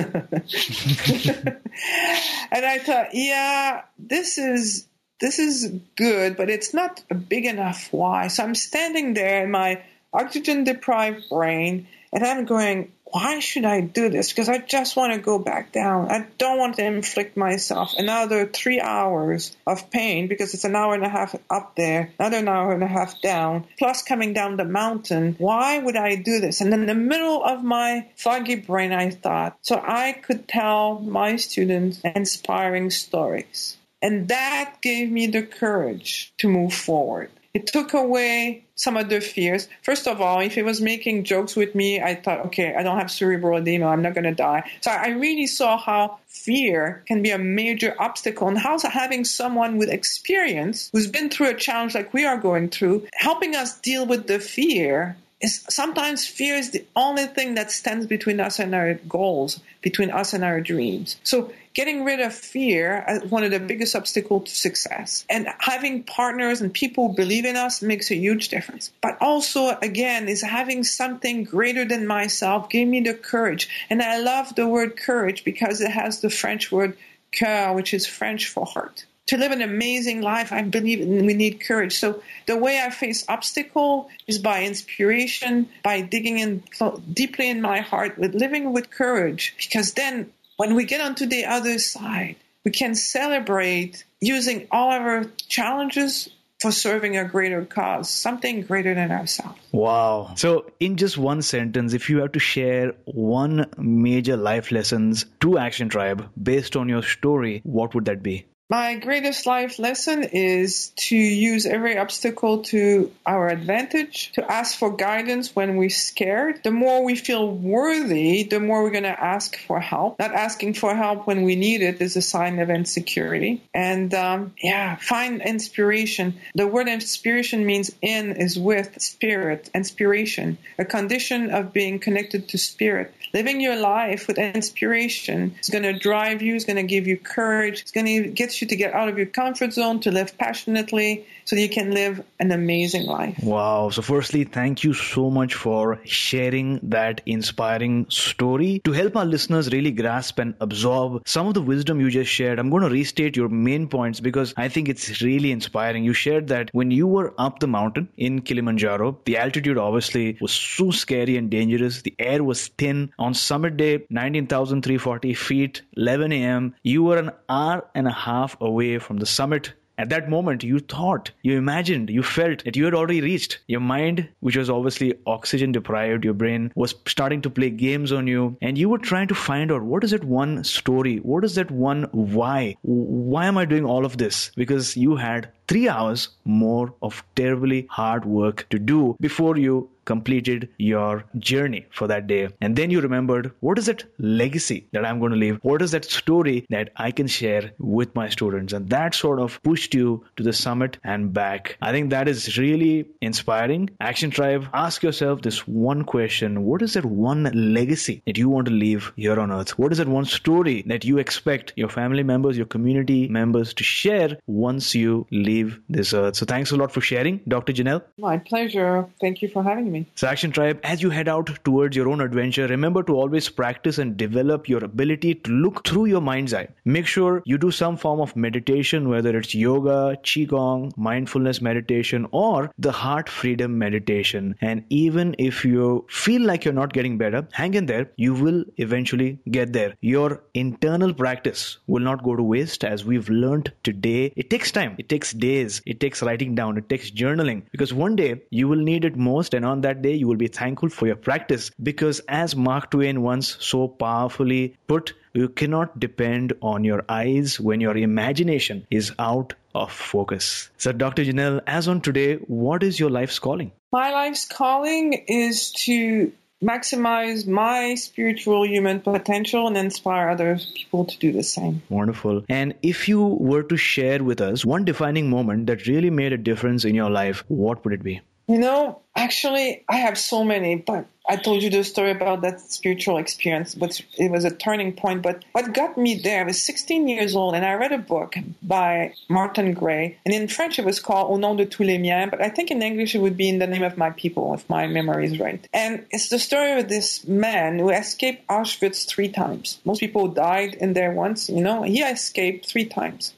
I 2.52 2.78
thought, 2.78 3.08
yeah, 3.12 3.82
this 3.98 4.38
is 4.38 4.86
this 5.20 5.38
is 5.38 5.68
good, 5.96 6.36
but 6.36 6.50
it's 6.50 6.74
not 6.74 7.02
a 7.08 7.14
big 7.14 7.46
enough 7.46 7.88
why. 7.92 8.26
So 8.26 8.42
I'm 8.42 8.56
standing 8.56 9.14
there 9.14 9.44
in 9.44 9.52
my 9.52 9.82
oxygen 10.12 10.64
deprived 10.64 11.28
brain 11.28 11.86
And 12.12 12.24
I'm 12.24 12.44
going, 12.44 12.92
why 13.12 13.40
should 13.40 13.66
I 13.66 13.82
do 13.82 14.08
this? 14.08 14.30
Because 14.30 14.48
I 14.48 14.58
just 14.58 14.96
want 14.96 15.12
to 15.12 15.18
go 15.18 15.38
back 15.38 15.70
down. 15.70 16.10
I 16.10 16.26
don't 16.38 16.58
want 16.58 16.76
to 16.76 16.84
inflict 16.84 17.36
myself 17.36 17.92
another 17.98 18.46
three 18.46 18.80
hours 18.80 19.54
of 19.66 19.90
pain 19.90 20.28
because 20.28 20.54
it's 20.54 20.64
an 20.64 20.74
hour 20.74 20.94
and 20.94 21.04
a 21.04 21.10
half 21.10 21.34
up 21.50 21.76
there, 21.76 22.12
another 22.18 22.48
hour 22.48 22.72
and 22.72 22.82
a 22.82 22.86
half 22.86 23.20
down, 23.20 23.66
plus 23.78 24.02
coming 24.02 24.32
down 24.32 24.56
the 24.56 24.64
mountain. 24.64 25.36
Why 25.38 25.78
would 25.78 25.96
I 25.96 26.16
do 26.16 26.40
this? 26.40 26.62
And 26.62 26.72
in 26.72 26.86
the 26.86 26.94
middle 26.94 27.44
of 27.44 27.62
my 27.62 28.08
foggy 28.16 28.56
brain, 28.56 28.92
I 28.92 29.10
thought, 29.10 29.58
so 29.60 29.78
I 29.86 30.12
could 30.12 30.48
tell 30.48 30.98
my 31.00 31.36
students 31.36 32.00
inspiring 32.02 32.88
stories. 32.88 33.76
And 34.00 34.28
that 34.28 34.78
gave 34.80 35.10
me 35.10 35.26
the 35.26 35.42
courage 35.42 36.32
to 36.38 36.48
move 36.48 36.72
forward. 36.72 37.30
It 37.54 37.66
took 37.66 37.92
away 37.92 38.64
some 38.76 38.96
of 38.96 39.10
the 39.10 39.20
fears. 39.20 39.68
First 39.82 40.08
of 40.08 40.22
all, 40.22 40.40
if 40.40 40.54
he 40.54 40.62
was 40.62 40.80
making 40.80 41.24
jokes 41.24 41.54
with 41.54 41.74
me, 41.74 42.00
I 42.00 42.14
thought, 42.14 42.46
okay, 42.46 42.74
I 42.74 42.82
don't 42.82 42.98
have 42.98 43.10
cerebral 43.10 43.58
edema, 43.58 43.88
I'm 43.88 44.00
not 44.00 44.14
going 44.14 44.24
to 44.24 44.34
die. 44.34 44.70
So 44.80 44.90
I 44.90 45.08
really 45.08 45.46
saw 45.46 45.76
how 45.76 46.18
fear 46.26 47.02
can 47.06 47.22
be 47.22 47.30
a 47.30 47.38
major 47.38 47.94
obstacle 47.98 48.48
and 48.48 48.58
how 48.58 48.78
having 48.78 49.24
someone 49.24 49.76
with 49.76 49.90
experience 49.90 50.88
who's 50.92 51.06
been 51.06 51.28
through 51.28 51.50
a 51.50 51.54
challenge 51.54 51.94
like 51.94 52.14
we 52.14 52.24
are 52.24 52.38
going 52.38 52.70
through, 52.70 53.06
helping 53.12 53.54
us 53.54 53.78
deal 53.80 54.06
with 54.06 54.26
the 54.26 54.40
fear 54.40 55.16
is 55.42 55.64
sometimes 55.68 56.26
fear 56.26 56.54
is 56.54 56.70
the 56.70 56.84
only 56.94 57.26
thing 57.26 57.56
that 57.56 57.70
stands 57.70 58.06
between 58.06 58.40
us 58.40 58.58
and 58.58 58.74
our 58.74 58.94
goals, 58.94 59.60
between 59.82 60.10
us 60.10 60.32
and 60.32 60.44
our 60.44 60.60
dreams. 60.60 61.16
So 61.24 61.52
getting 61.74 62.04
rid 62.04 62.20
of 62.20 62.32
fear 62.32 63.04
is 63.08 63.30
one 63.30 63.42
of 63.42 63.50
the 63.50 63.58
biggest 63.60 63.96
obstacles 63.96 64.44
to 64.44 64.54
success. 64.54 65.26
And 65.28 65.48
having 65.58 66.04
partners 66.04 66.60
and 66.60 66.72
people 66.72 67.08
believe 67.08 67.44
in 67.44 67.56
us 67.56 67.82
makes 67.82 68.10
a 68.10 68.14
huge 68.14 68.48
difference. 68.48 68.92
But 69.00 69.18
also, 69.20 69.76
again, 69.82 70.28
is 70.28 70.42
having 70.42 70.84
something 70.84 71.44
greater 71.44 71.84
than 71.84 72.06
myself 72.06 72.70
give 72.70 72.86
me 72.86 73.00
the 73.00 73.14
courage. 73.14 73.68
And 73.90 74.00
I 74.00 74.20
love 74.20 74.54
the 74.54 74.68
word 74.68 74.96
courage 74.96 75.44
because 75.44 75.80
it 75.80 75.90
has 75.90 76.20
the 76.20 76.30
French 76.30 76.70
word 76.70 76.96
cœur, 77.32 77.74
which 77.74 77.92
is 77.92 78.06
French 78.06 78.48
for 78.48 78.64
heart 78.64 79.06
to 79.32 79.38
live 79.38 79.50
an 79.50 79.62
amazing 79.62 80.20
life, 80.20 80.52
I 80.52 80.60
believe 80.60 81.08
we 81.08 81.32
need 81.32 81.60
courage. 81.60 81.94
So 81.98 82.22
the 82.46 82.54
way 82.54 82.78
I 82.78 82.90
face 82.90 83.24
obstacle 83.26 84.10
is 84.26 84.38
by 84.38 84.64
inspiration, 84.64 85.70
by 85.82 86.02
digging 86.02 86.38
in 86.38 86.62
deeply 87.10 87.48
in 87.48 87.62
my 87.62 87.80
heart 87.80 88.18
with 88.18 88.34
living 88.34 88.74
with 88.74 88.90
courage. 88.90 89.54
Because 89.56 89.94
then 89.94 90.30
when 90.58 90.74
we 90.74 90.84
get 90.84 91.00
onto 91.00 91.24
the 91.24 91.46
other 91.46 91.78
side, 91.78 92.36
we 92.62 92.72
can 92.72 92.94
celebrate 92.94 94.04
using 94.20 94.68
all 94.70 94.92
of 94.92 95.00
our 95.00 95.24
challenges 95.48 96.28
for 96.60 96.70
serving 96.70 97.16
a 97.16 97.24
greater 97.24 97.64
cause, 97.64 98.10
something 98.10 98.60
greater 98.62 98.94
than 98.94 99.10
ourselves. 99.10 99.58
Wow. 99.72 100.34
So, 100.36 100.70
in 100.78 100.96
just 100.98 101.16
one 101.18 101.40
sentence, 101.42 101.92
if 101.94 102.08
you 102.08 102.18
have 102.18 102.32
to 102.32 102.38
share 102.38 102.92
one 103.06 103.66
major 103.78 104.36
life 104.36 104.70
lessons 104.70 105.24
to 105.40 105.58
Action 105.58 105.88
Tribe 105.88 106.28
based 106.40 106.76
on 106.76 106.88
your 106.88 107.02
story, 107.02 107.62
what 107.64 107.94
would 107.94 108.04
that 108.04 108.22
be? 108.22 108.44
My 108.72 108.94
greatest 108.94 109.44
life 109.44 109.78
lesson 109.78 110.22
is 110.22 110.92
to 110.96 111.14
use 111.14 111.66
every 111.66 111.98
obstacle 111.98 112.62
to 112.72 113.12
our 113.26 113.48
advantage, 113.48 114.32
to 114.32 114.50
ask 114.50 114.78
for 114.78 114.96
guidance 114.96 115.54
when 115.54 115.76
we're 115.76 115.90
scared. 115.90 116.64
The 116.64 116.70
more 116.70 117.04
we 117.04 117.14
feel 117.14 117.50
worthy, 117.50 118.44
the 118.44 118.60
more 118.60 118.82
we're 118.82 118.90
going 118.90 119.02
to 119.02 119.22
ask 119.22 119.58
for 119.58 119.78
help. 119.78 120.18
Not 120.18 120.32
asking 120.32 120.72
for 120.72 120.94
help 120.94 121.26
when 121.26 121.42
we 121.42 121.54
need 121.54 121.82
it 121.82 122.00
is 122.00 122.16
a 122.16 122.22
sign 122.22 122.60
of 122.60 122.70
insecurity. 122.70 123.62
And 123.74 124.14
um, 124.14 124.54
yeah, 124.62 124.96
find 124.96 125.42
inspiration. 125.42 126.40
The 126.54 126.66
word 126.66 126.88
inspiration 126.88 127.66
means 127.66 127.90
in 128.00 128.36
is 128.36 128.58
with 128.58 129.02
spirit, 129.02 129.68
inspiration, 129.74 130.56
a 130.78 130.86
condition 130.86 131.50
of 131.50 131.74
being 131.74 131.98
connected 131.98 132.48
to 132.48 132.56
spirit. 132.56 133.12
Living 133.34 133.60
your 133.60 133.76
life 133.76 134.28
with 134.28 134.38
inspiration 134.38 135.56
is 135.60 135.68
going 135.68 135.84
to 135.84 135.98
drive 135.98 136.40
you, 136.40 136.54
is 136.54 136.64
going 136.64 136.76
to 136.76 136.82
give 136.82 137.06
you 137.06 137.18
courage, 137.18 137.82
it's 137.82 137.92
going 137.92 138.06
to 138.06 138.28
get 138.30 138.61
you 138.61 138.61
you 138.62 138.68
to 138.68 138.76
get 138.76 138.94
out 138.94 139.08
of 139.08 139.18
your 139.18 139.26
comfort 139.26 139.72
zone, 139.72 140.00
to 140.00 140.10
live 140.10 140.38
passionately, 140.38 141.26
so 141.44 141.56
you 141.56 141.68
can 141.68 141.90
live 141.90 142.24
an 142.38 142.52
amazing 142.52 143.04
life. 143.06 143.38
Wow. 143.42 143.90
So, 143.90 144.02
firstly, 144.02 144.44
thank 144.44 144.84
you 144.84 144.94
so 144.94 145.30
much 145.30 145.54
for 145.54 146.00
sharing 146.04 146.80
that 146.84 147.20
inspiring 147.26 148.06
story. 148.08 148.80
To 148.84 148.92
help 148.92 149.16
our 149.16 149.24
listeners 149.24 149.70
really 149.72 149.90
grasp 149.90 150.38
and 150.38 150.54
absorb 150.60 151.26
some 151.26 151.46
of 151.46 151.54
the 151.54 151.62
wisdom 151.62 152.00
you 152.00 152.10
just 152.10 152.30
shared, 152.30 152.58
I'm 152.58 152.70
going 152.70 152.82
to 152.82 152.88
restate 152.88 153.36
your 153.36 153.48
main 153.48 153.88
points 153.88 154.20
because 154.20 154.54
I 154.56 154.68
think 154.68 154.88
it's 154.88 155.20
really 155.20 155.50
inspiring. 155.50 156.04
You 156.04 156.12
shared 156.12 156.48
that 156.48 156.70
when 156.72 156.90
you 156.90 157.06
were 157.06 157.34
up 157.38 157.58
the 157.58 157.66
mountain 157.66 158.08
in 158.16 158.40
Kilimanjaro, 158.42 159.18
the 159.24 159.36
altitude 159.38 159.78
obviously 159.78 160.38
was 160.40 160.52
so 160.52 160.90
scary 160.90 161.36
and 161.36 161.50
dangerous. 161.50 162.02
The 162.02 162.14
air 162.18 162.44
was 162.44 162.68
thin. 162.68 163.12
On 163.18 163.34
summit 163.34 163.76
day, 163.76 164.06
19,340 164.10 165.34
feet, 165.34 165.82
11 165.96 166.32
a.m., 166.32 166.74
you 166.82 167.02
were 167.02 167.18
an 167.18 167.32
hour 167.48 167.84
and 167.94 168.06
a 168.06 168.12
half 168.12 168.51
away 168.60 168.98
from 168.98 169.18
the 169.18 169.26
summit 169.26 169.72
at 169.98 170.08
that 170.08 170.28
moment, 170.28 170.64
you 170.64 170.78
thought, 170.78 171.30
you 171.42 171.56
imagined, 171.56 172.08
you 172.08 172.22
felt 172.22 172.64
that 172.64 172.76
you 172.76 172.84
had 172.86 172.94
already 172.94 173.20
reached. 173.20 173.60
Your 173.66 173.80
mind, 173.80 174.28
which 174.40 174.56
was 174.56 174.70
obviously 174.70 175.14
oxygen 175.26 175.70
deprived, 175.70 176.24
your 176.24 176.34
brain 176.34 176.72
was 176.74 176.94
starting 177.06 177.42
to 177.42 177.50
play 177.50 177.70
games 177.70 178.10
on 178.10 178.26
you, 178.26 178.56
and 178.62 178.78
you 178.78 178.88
were 178.88 178.98
trying 178.98 179.28
to 179.28 179.34
find 179.34 179.70
out 179.70 179.82
what 179.82 180.02
is 180.02 180.12
that 180.12 180.24
one 180.24 180.64
story? 180.64 181.18
What 181.18 181.44
is 181.44 181.54
that 181.56 181.70
one 181.70 182.08
why? 182.12 182.76
Why 182.82 183.46
am 183.46 183.58
I 183.58 183.64
doing 183.64 183.84
all 183.84 184.04
of 184.04 184.16
this? 184.16 184.50
Because 184.56 184.96
you 184.96 185.16
had 185.16 185.48
three 185.68 185.88
hours 185.88 186.30
more 186.44 186.92
of 187.02 187.22
terribly 187.36 187.86
hard 187.90 188.24
work 188.24 188.66
to 188.70 188.78
do 188.78 189.16
before 189.20 189.56
you 189.56 189.88
completed 190.04 190.68
your 190.78 191.24
journey 191.38 191.86
for 191.90 192.06
that 192.08 192.26
day. 192.26 192.48
And 192.60 192.76
then 192.76 192.90
you 192.90 193.00
remembered 193.00 193.52
what 193.60 193.78
is 193.78 193.86
that 193.86 194.04
legacy 194.18 194.86
that 194.92 195.04
I'm 195.04 195.20
going 195.20 195.32
to 195.32 195.38
leave? 195.38 195.58
What 195.62 195.82
is 195.82 195.92
that 195.92 196.04
story 196.04 196.66
that 196.70 196.90
I 196.96 197.10
can 197.10 197.26
share 197.26 197.72
with 197.78 198.14
my 198.14 198.28
students? 198.28 198.72
And 198.72 198.88
that 198.90 199.14
sort 199.14 199.38
of 199.38 199.62
pushed 199.62 199.94
you 199.94 200.24
to 200.36 200.42
the 200.42 200.52
summit 200.52 200.98
and 201.04 201.32
back. 201.32 201.76
I 201.80 201.92
think 201.92 202.10
that 202.10 202.28
is 202.28 202.58
really 202.58 203.06
inspiring. 203.20 203.90
Action 204.00 204.30
Tribe, 204.30 204.68
ask 204.72 205.02
yourself 205.02 205.42
this 205.42 205.66
one 205.66 206.04
question 206.04 206.64
What 206.64 206.82
is 206.82 206.94
that 206.94 207.04
one 207.04 207.50
legacy 207.74 208.22
that 208.26 208.38
you 208.38 208.48
want 208.48 208.66
to 208.66 208.72
leave 208.72 209.12
here 209.16 209.38
on 209.38 209.52
earth? 209.52 209.78
What 209.78 209.92
is 209.92 209.98
that 209.98 210.08
one 210.08 210.24
story 210.24 210.82
that 210.86 211.04
you 211.04 211.18
expect 211.18 211.72
your 211.76 211.88
family 211.88 212.22
members, 212.22 212.56
your 212.56 212.66
community 212.66 213.28
members 213.28 213.74
to 213.74 213.84
share 213.84 214.38
once 214.46 214.94
you 214.94 215.26
leave 215.30 215.80
this 215.88 216.12
earth? 216.12 216.36
So 216.36 216.46
thanks 216.46 216.70
a 216.70 216.76
lot 216.76 216.92
for 216.92 217.00
sharing, 217.00 217.40
Dr. 217.48 217.72
Janelle. 217.72 218.02
My 218.18 218.38
pleasure. 218.38 219.06
Thank 219.20 219.42
you 219.42 219.48
for 219.48 219.62
having 219.62 219.90
me 219.90 219.91
me. 219.92 220.06
So, 220.14 220.26
Action 220.26 220.50
Tribe, 220.50 220.80
as 220.82 221.02
you 221.02 221.10
head 221.10 221.28
out 221.28 221.50
towards 221.64 221.96
your 221.96 222.08
own 222.08 222.20
adventure, 222.20 222.66
remember 222.66 223.02
to 223.04 223.14
always 223.14 223.48
practice 223.48 223.98
and 223.98 224.16
develop 224.16 224.68
your 224.68 224.82
ability 224.84 225.34
to 225.36 225.50
look 225.50 225.86
through 225.86 226.06
your 226.06 226.20
mind's 226.20 226.54
eye. 226.54 226.68
Make 226.84 227.06
sure 227.06 227.42
you 227.44 227.58
do 227.58 227.70
some 227.70 227.96
form 227.96 228.20
of 228.20 228.34
meditation, 228.34 229.08
whether 229.08 229.36
it's 229.36 229.54
yoga, 229.54 230.16
qigong, 230.22 230.96
mindfulness 230.96 231.60
meditation, 231.60 232.26
or 232.32 232.72
the 232.78 232.92
heart 232.92 233.28
freedom 233.28 233.78
meditation. 233.78 234.56
And 234.60 234.84
even 234.88 235.36
if 235.38 235.64
you 235.64 236.06
feel 236.08 236.42
like 236.42 236.64
you're 236.64 236.74
not 236.74 236.92
getting 236.92 237.18
better, 237.18 237.46
hang 237.52 237.74
in 237.74 237.86
there. 237.86 238.10
You 238.16 238.34
will 238.34 238.64
eventually 238.78 239.38
get 239.50 239.72
there. 239.72 239.94
Your 240.00 240.42
internal 240.54 241.12
practice 241.12 241.78
will 241.86 242.02
not 242.02 242.24
go 242.24 242.34
to 242.36 242.42
waste, 242.42 242.84
as 242.84 243.04
we've 243.04 243.28
learned 243.28 243.72
today. 243.82 244.32
It 244.36 244.48
takes 244.48 244.72
time, 244.72 244.96
it 244.98 245.08
takes 245.08 245.32
days, 245.32 245.82
it 245.84 246.00
takes 246.00 246.22
writing 246.22 246.54
down, 246.54 246.78
it 246.78 246.88
takes 246.88 247.10
journaling, 247.10 247.62
because 247.70 247.92
one 247.92 248.16
day 248.16 248.42
you 248.50 248.68
will 248.68 248.78
need 248.78 249.04
it 249.04 249.16
most, 249.16 249.54
and 249.54 249.64
on 249.64 249.81
that 249.82 250.02
day, 250.02 250.14
you 250.14 250.26
will 250.26 250.36
be 250.36 250.48
thankful 250.48 250.88
for 250.88 251.06
your 251.06 251.16
practice 251.16 251.70
because, 251.82 252.20
as 252.28 252.56
Mark 252.56 252.90
Twain 252.90 253.22
once 253.22 253.56
so 253.60 253.88
powerfully 253.88 254.76
put, 254.86 255.14
you 255.34 255.48
cannot 255.48 255.98
depend 255.98 256.52
on 256.60 256.84
your 256.84 257.04
eyes 257.08 257.58
when 257.58 257.80
your 257.80 257.96
imagination 257.96 258.86
is 258.90 259.12
out 259.18 259.54
of 259.74 259.92
focus. 259.92 260.70
So, 260.76 260.92
Dr. 260.92 261.24
Janelle, 261.24 261.60
as 261.66 261.88
on 261.88 262.00
today, 262.00 262.36
what 262.36 262.82
is 262.82 263.00
your 263.00 263.10
life's 263.10 263.38
calling? 263.38 263.72
My 263.92 264.12
life's 264.12 264.46
calling 264.46 265.12
is 265.28 265.72
to 265.84 266.32
maximize 266.62 267.46
my 267.46 267.94
spiritual 267.96 268.66
human 268.66 269.00
potential 269.00 269.66
and 269.66 269.76
inspire 269.76 270.30
other 270.30 270.58
people 270.74 271.04
to 271.04 271.18
do 271.18 271.32
the 271.32 271.42
same. 271.42 271.82
Wonderful. 271.88 272.44
And 272.48 272.74
if 272.82 273.08
you 273.08 273.22
were 273.22 273.64
to 273.64 273.76
share 273.76 274.22
with 274.22 274.40
us 274.40 274.64
one 274.64 274.84
defining 274.84 275.28
moment 275.28 275.66
that 275.66 275.86
really 275.86 276.10
made 276.10 276.32
a 276.32 276.38
difference 276.38 276.84
in 276.84 276.94
your 276.94 277.10
life, 277.10 277.44
what 277.48 277.84
would 277.84 277.94
it 277.94 278.02
be? 278.02 278.20
You 278.52 278.58
know, 278.58 279.00
actually, 279.16 279.82
I 279.88 279.96
have 279.96 280.18
so 280.18 280.44
many, 280.44 280.74
but 280.74 281.06
I 281.26 281.36
told 281.36 281.62
you 281.62 281.70
the 281.70 281.82
story 281.84 282.10
about 282.10 282.42
that 282.42 282.60
spiritual 282.60 283.16
experience, 283.16 283.74
but 283.74 283.98
it 284.18 284.30
was 284.30 284.44
a 284.44 284.54
turning 284.54 284.92
point. 284.92 285.22
But 285.22 285.42
what 285.52 285.72
got 285.72 285.96
me 285.96 286.16
there, 286.16 286.42
I 286.42 286.44
was 286.44 286.62
16 286.62 287.08
years 287.08 287.34
old, 287.34 287.54
and 287.54 287.64
I 287.64 287.72
read 287.72 287.92
a 287.92 287.96
book 287.96 288.34
by 288.62 289.14
Martin 289.30 289.72
Gray, 289.72 290.18
and 290.26 290.34
in 290.34 290.48
French 290.48 290.78
it 290.78 290.84
was 290.84 291.00
called 291.00 291.30
Au 291.30 291.38
nom 291.38 291.56
de 291.56 291.64
tous 291.64 291.86
les 291.86 291.96
miens, 291.96 292.28
but 292.30 292.42
I 292.42 292.50
think 292.50 292.70
in 292.70 292.82
English 292.82 293.14
it 293.14 293.20
would 293.20 293.38
be 293.38 293.48
In 293.48 293.58
the 293.58 293.66
Name 293.66 293.84
of 293.84 293.96
My 293.96 294.10
People, 294.10 294.52
if 294.52 294.68
my 294.68 294.86
memory 294.86 295.24
is 295.24 295.40
right. 295.40 295.66
And 295.72 296.04
it's 296.10 296.28
the 296.28 296.38
story 296.38 296.78
of 296.78 296.90
this 296.90 297.26
man 297.26 297.78
who 297.78 297.88
escaped 297.88 298.46
Auschwitz 298.48 299.08
three 299.08 299.30
times. 299.30 299.80
Most 299.86 300.00
people 300.00 300.28
died 300.28 300.74
in 300.74 300.92
there 300.92 301.12
once, 301.12 301.48
you 301.48 301.62
know. 301.62 301.84
He 301.84 302.02
escaped 302.02 302.68
three 302.68 302.84
times. 302.84 303.32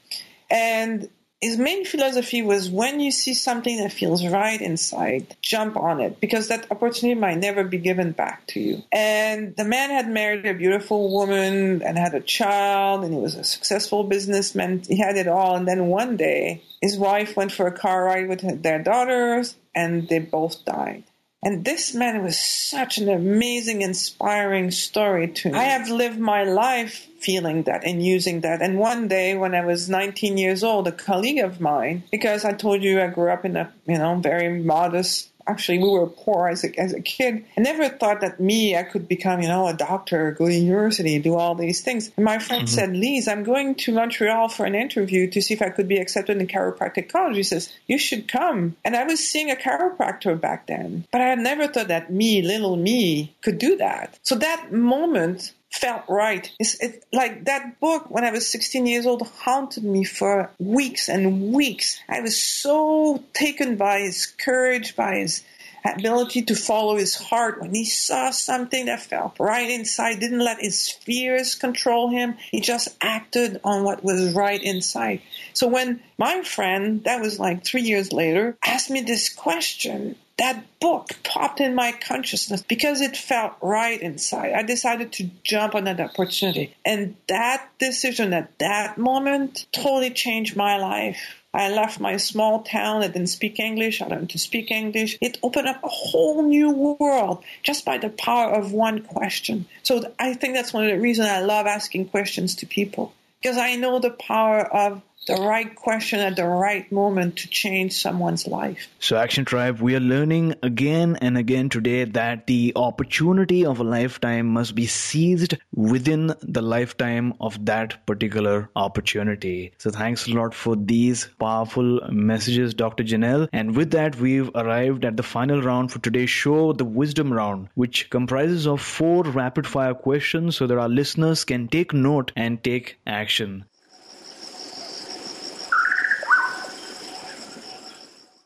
And 0.49 1.09
his 1.45 1.59
main 1.59 1.85
philosophy 1.85 2.41
was 2.41 2.71
when 2.71 2.99
you 2.99 3.11
see 3.11 3.35
something 3.35 3.77
that 3.77 3.91
feels 3.91 4.25
right 4.25 4.59
inside, 4.59 5.35
jump 5.43 5.77
on 5.77 6.01
it 6.01 6.19
because 6.19 6.47
that 6.47 6.71
opportunity 6.71 7.19
might 7.19 7.37
never 7.37 7.63
be 7.63 7.77
given 7.77 8.13
back 8.13 8.47
to 8.47 8.59
you. 8.59 8.81
And 8.91 9.55
the 9.55 9.63
man 9.63 9.91
had 9.91 10.09
married 10.09 10.43
a 10.47 10.55
beautiful 10.55 11.13
woman 11.13 11.83
and 11.83 11.99
had 11.99 12.15
a 12.15 12.19
child, 12.19 13.03
and 13.03 13.13
he 13.13 13.19
was 13.19 13.35
a 13.35 13.43
successful 13.43 14.03
businessman. 14.05 14.81
He 14.87 14.97
had 14.97 15.17
it 15.17 15.27
all. 15.27 15.55
And 15.55 15.67
then 15.67 15.85
one 15.85 16.17
day, 16.17 16.63
his 16.81 16.97
wife 16.97 17.37
went 17.37 17.51
for 17.51 17.67
a 17.67 17.71
car 17.71 18.05
ride 18.05 18.27
with 18.27 18.63
their 18.63 18.81
daughters, 18.81 19.55
and 19.75 20.09
they 20.09 20.17
both 20.17 20.65
died. 20.65 21.03
And 21.45 21.63
this 21.63 21.93
man 21.93 22.23
was 22.23 22.39
such 22.39 22.97
an 22.97 23.07
amazing, 23.07 23.83
inspiring 23.83 24.71
story 24.71 25.27
to 25.27 25.51
me. 25.51 25.59
I 25.59 25.65
have 25.65 25.89
lived 25.89 26.17
my 26.17 26.43
life 26.43 27.07
feeling 27.19 27.61
that 27.63 27.85
and 27.85 28.03
using 28.03 28.41
that. 28.41 28.63
And 28.63 28.79
one 28.79 29.07
day 29.07 29.35
when 29.35 29.53
I 29.53 29.63
was 29.63 29.87
19 29.87 30.39
years 30.39 30.63
old, 30.63 30.87
a 30.87 30.91
colleague 30.91 31.37
of 31.37 31.61
mine, 31.61 32.01
because 32.11 32.45
I 32.45 32.53
told 32.53 32.81
you 32.81 32.99
I 32.99 33.07
grew 33.07 33.29
up 33.29 33.45
in 33.45 33.57
a, 33.57 33.71
you 33.85 33.99
know, 33.99 34.15
very 34.15 34.59
modest 34.59 35.29
actually 35.47 35.79
we 35.79 35.89
were 35.89 36.07
poor 36.07 36.47
as 36.47 36.63
a, 36.63 36.79
as 36.79 36.93
a 36.93 37.01
kid. 37.01 37.45
I 37.57 37.61
never 37.61 37.89
thought 37.89 38.21
that 38.21 38.39
me, 38.39 38.75
I 38.75 38.83
could 38.83 39.07
become, 39.07 39.41
you 39.41 39.47
know, 39.47 39.67
a 39.67 39.73
doctor, 39.73 40.31
go 40.31 40.47
to 40.47 40.53
university, 40.53 41.19
do 41.19 41.35
all 41.35 41.55
these 41.55 41.81
things. 41.81 42.11
And 42.15 42.25
my 42.25 42.39
friend 42.39 42.63
mm-hmm. 42.63 42.75
said, 42.75 42.95
Lise, 42.95 43.27
I'm 43.27 43.43
going 43.43 43.75
to 43.75 43.93
Montreal 43.93 44.49
for 44.49 44.65
an 44.65 44.75
interview 44.75 45.29
to 45.31 45.41
see 45.41 45.53
if 45.53 45.61
I 45.61 45.69
could 45.69 45.87
be 45.87 45.97
accepted 45.97 46.39
in 46.39 46.47
chiropractic 46.47 47.09
college. 47.09 47.35
He 47.35 47.43
says, 47.43 47.73
you 47.87 47.97
should 47.97 48.27
come. 48.27 48.75
And 48.83 48.95
I 48.95 49.03
was 49.03 49.19
seeing 49.19 49.51
a 49.51 49.55
chiropractor 49.55 50.39
back 50.39 50.67
then, 50.67 51.05
but 51.11 51.21
I 51.21 51.27
had 51.27 51.39
never 51.39 51.67
thought 51.67 51.87
that 51.89 52.11
me, 52.11 52.41
little 52.41 52.75
me, 52.75 53.35
could 53.41 53.57
do 53.57 53.77
that. 53.77 54.17
So 54.23 54.35
that 54.35 54.71
moment 54.71 55.53
felt 55.75 56.03
right. 56.07 56.49
It's 56.59 56.81
it, 56.81 57.05
like 57.11 57.45
that 57.45 57.79
book 57.79 58.09
when 58.09 58.23
I 58.23 58.31
was 58.31 58.51
16 58.51 58.85
years 58.85 59.05
old 59.05 59.21
haunted 59.21 59.83
me 59.83 60.03
for 60.03 60.51
weeks 60.59 61.09
and 61.09 61.53
weeks. 61.53 61.99
I 62.07 62.21
was 62.21 62.37
so 62.41 63.23
taken 63.33 63.75
by 63.75 63.99
his 63.99 64.25
courage, 64.25 64.95
by 64.95 65.17
his 65.17 65.43
ability 65.85 66.43
to 66.43 66.55
follow 66.55 66.95
his 66.97 67.15
heart 67.15 67.61
when 67.61 67.73
he 67.73 67.85
saw 67.85 68.31
something 68.31 68.85
that 68.85 69.01
felt 69.01 69.39
right 69.39 69.69
inside, 69.69 70.19
didn't 70.19 70.39
let 70.39 70.59
his 70.59 70.89
fears 70.89 71.55
control 71.55 72.09
him. 72.09 72.35
He 72.51 72.61
just 72.61 72.95
acted 73.01 73.59
on 73.63 73.83
what 73.83 74.03
was 74.03 74.33
right 74.33 74.61
inside. 74.61 75.21
So 75.53 75.67
when 75.67 76.01
my 76.17 76.43
friend, 76.43 77.03
that 77.03 77.21
was 77.21 77.39
like 77.39 77.63
three 77.63 77.83
years 77.83 78.11
later, 78.11 78.57
asked 78.65 78.89
me 78.89 79.01
this 79.01 79.33
question, 79.33 80.15
that 80.37 80.65
book 80.81 81.11
popped 81.23 81.61
in 81.61 81.75
my 81.75 81.93
consciousness 81.93 82.61
because 82.61 82.99
it 83.01 83.15
felt 83.15 83.53
right 83.61 84.01
inside. 84.01 84.53
I 84.53 84.63
decided 84.63 85.13
to 85.13 85.29
jump 85.43 85.75
on 85.75 85.85
that 85.85 85.99
opportunity. 85.99 86.75
And 86.83 87.15
that 87.29 87.69
decision 87.79 88.33
at 88.33 88.57
that 88.59 88.97
moment 88.97 89.65
totally 89.71 90.09
changed 90.09 90.57
my 90.57 90.77
life. 90.77 91.44
I 91.55 91.69
left 91.69 91.99
my 91.99 92.17
small 92.17 92.63
town. 92.63 93.01
I 93.01 93.07
didn't 93.07 93.27
speak 93.27 93.59
English. 93.59 94.01
I 94.01 94.07
learned 94.07 94.31
to 94.31 94.37
speak 94.37 94.71
English. 94.71 95.17
It 95.21 95.37
opened 95.41 95.67
up 95.67 95.83
a 95.83 95.87
whole 95.87 96.43
new 96.43 96.71
world 96.71 97.43
just 97.63 97.85
by 97.85 97.97
the 97.97 98.09
power 98.09 98.53
of 98.53 98.73
one 98.73 99.01
question. 99.03 99.65
So 99.81 100.13
I 100.19 100.33
think 100.33 100.53
that's 100.53 100.73
one 100.73 100.83
of 100.83 100.91
the 100.91 100.99
reasons 100.99 101.29
I 101.29 101.41
love 101.41 101.65
asking 101.65 102.09
questions 102.09 102.55
to 102.55 102.65
people 102.65 103.13
because 103.41 103.57
I 103.57 103.75
know 103.75 103.99
the 103.99 104.11
power 104.11 104.61
of 104.61 105.01
the 105.27 105.35
right 105.35 105.75
question 105.75 106.19
at 106.19 106.35
the 106.35 106.45
right 106.45 106.91
moment 106.91 107.37
to 107.37 107.47
change 107.47 107.93
someone's 107.93 108.45
life. 108.45 108.87
So, 108.99 109.17
Action 109.17 109.43
Tribe, 109.43 109.79
we 109.79 109.95
are 109.95 109.99
learning 109.99 110.55
again 110.61 111.17
and 111.19 111.37
again 111.37 111.69
today 111.69 112.03
that 112.03 112.45
the 112.45 112.73
opportunity 112.75 113.65
of 113.65 113.79
a 113.79 113.83
lifetime 113.83 114.47
must 114.47 114.75
be 114.75 114.85
seized 114.85 115.55
within 115.73 116.33
the 116.41 116.61
lifetime 116.61 117.33
of 117.41 117.65
that 117.65 118.05
particular 118.05 118.69
opportunity. 118.75 119.73
So, 119.79 119.89
thanks 119.89 120.27
a 120.27 120.31
lot 120.31 120.53
for 120.53 120.75
these 120.75 121.27
powerful 121.39 122.01
messages, 122.11 122.75
Dr. 122.75 123.03
Janelle. 123.03 123.49
And 123.51 123.75
with 123.75 123.91
that, 123.91 124.15
we've 124.17 124.51
arrived 124.53 125.05
at 125.05 125.17
the 125.17 125.23
final 125.23 125.61
round 125.61 125.91
for 125.91 125.99
today's 125.99 126.29
show, 126.29 126.73
the 126.73 126.85
Wisdom 126.85 127.33
Round, 127.33 127.69
which 127.73 128.09
comprises 128.11 128.67
of 128.67 128.79
four 128.79 129.23
rapid 129.23 129.65
fire 129.65 129.95
questions 129.95 130.55
so 130.57 130.67
that 130.67 130.77
our 130.77 130.89
listeners 130.89 131.45
can 131.45 131.67
take 131.67 131.93
note 131.93 132.31
and 132.35 132.63
take 132.63 132.99
action. 133.07 133.65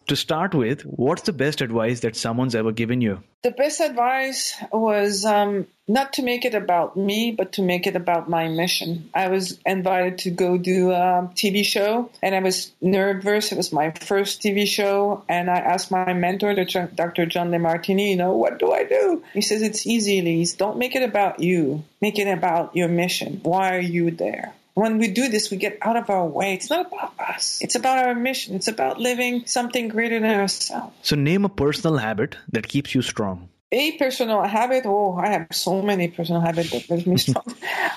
To 0.10 0.16
start 0.16 0.56
with, 0.56 0.82
what's 0.82 1.22
the 1.22 1.34
best 1.34 1.62
advice 1.62 2.00
that 2.00 2.16
someone's 2.16 2.56
ever 2.56 2.72
given 2.72 3.00
you? 3.00 3.22
The 3.44 3.52
best 3.52 3.80
advice 3.80 4.56
was 4.74 5.24
um, 5.24 5.68
not 5.88 6.14
to 6.14 6.24
make 6.24 6.46
it 6.46 6.56
about 6.56 6.98
me, 6.98 7.32
but 7.32 7.54
to 7.54 7.62
make 7.62 7.86
it 7.86 7.96
about 7.96 8.28
my 8.28 8.48
mission. 8.48 9.12
I 9.14 9.28
was 9.28 9.60
invited 9.68 10.18
to 10.20 10.32
go 10.32 10.58
do 10.58 10.90
a 10.90 11.30
TV 11.36 11.64
show, 11.64 12.10
and 12.24 12.34
I 12.34 12.40
was 12.40 12.72
nervous. 12.82 13.52
It 13.52 13.58
was 13.58 13.72
my 13.72 13.92
first 13.92 14.42
TV 14.42 14.66
show, 14.66 15.24
and 15.30 15.48
I 15.48 15.58
asked 15.58 15.92
my 15.92 16.12
mentor, 16.14 16.56
Dr. 16.56 17.28
John 17.28 17.52
Demartini, 17.52 18.10
you 18.10 18.16
know, 18.16 18.34
what 18.34 18.58
do 18.58 18.72
I 18.72 18.86
do? 18.86 19.24
He 19.34 19.42
says, 19.42 19.62
it's 19.62 19.86
easy, 19.86 20.24
Lise. 20.24 20.54
Don't 20.56 20.80
make 20.80 20.96
it 20.96 21.04
about 21.04 21.40
you. 21.40 21.84
Make 22.02 22.18
it 22.18 22.28
about 22.28 22.76
your 22.76 22.88
mission. 22.88 23.42
Why 23.44 23.76
are 23.76 23.80
you 23.80 24.10
there? 24.10 24.56
When 24.74 24.98
we 24.98 25.10
do 25.10 25.28
this, 25.30 25.52
we 25.52 25.58
get 25.58 25.78
out 25.82 25.98
of 25.98 26.10
our 26.10 26.26
way. 26.26 26.54
It's 26.54 26.70
not 26.70 26.88
about 26.88 27.14
us. 27.20 27.60
It's 27.62 27.76
about 27.76 28.06
our 28.06 28.16
mission. 28.16 28.56
It's 28.56 28.68
about 28.68 29.00
living 29.00 29.46
something 29.46 29.90
greater 29.90 30.20
than 30.20 30.40
ourselves. 30.40 30.96
So 31.02 31.16
name 31.16 31.44
a 31.46 31.50
personal 31.50 31.98
habit 31.98 32.38
that 32.52 32.68
keeps 32.68 32.96
you 32.96 33.02
strong. 33.02 33.50
A 33.72 33.98
personal 33.98 34.44
habit. 34.44 34.86
Oh, 34.86 35.16
I 35.16 35.30
have 35.30 35.48
so 35.52 35.82
many 35.82 36.08
personal 36.08 36.42
habits 36.42 36.72
that 36.72 36.90
make 36.90 37.06
me 37.06 37.18
strong. 37.26 37.46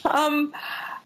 um, 0.05 0.53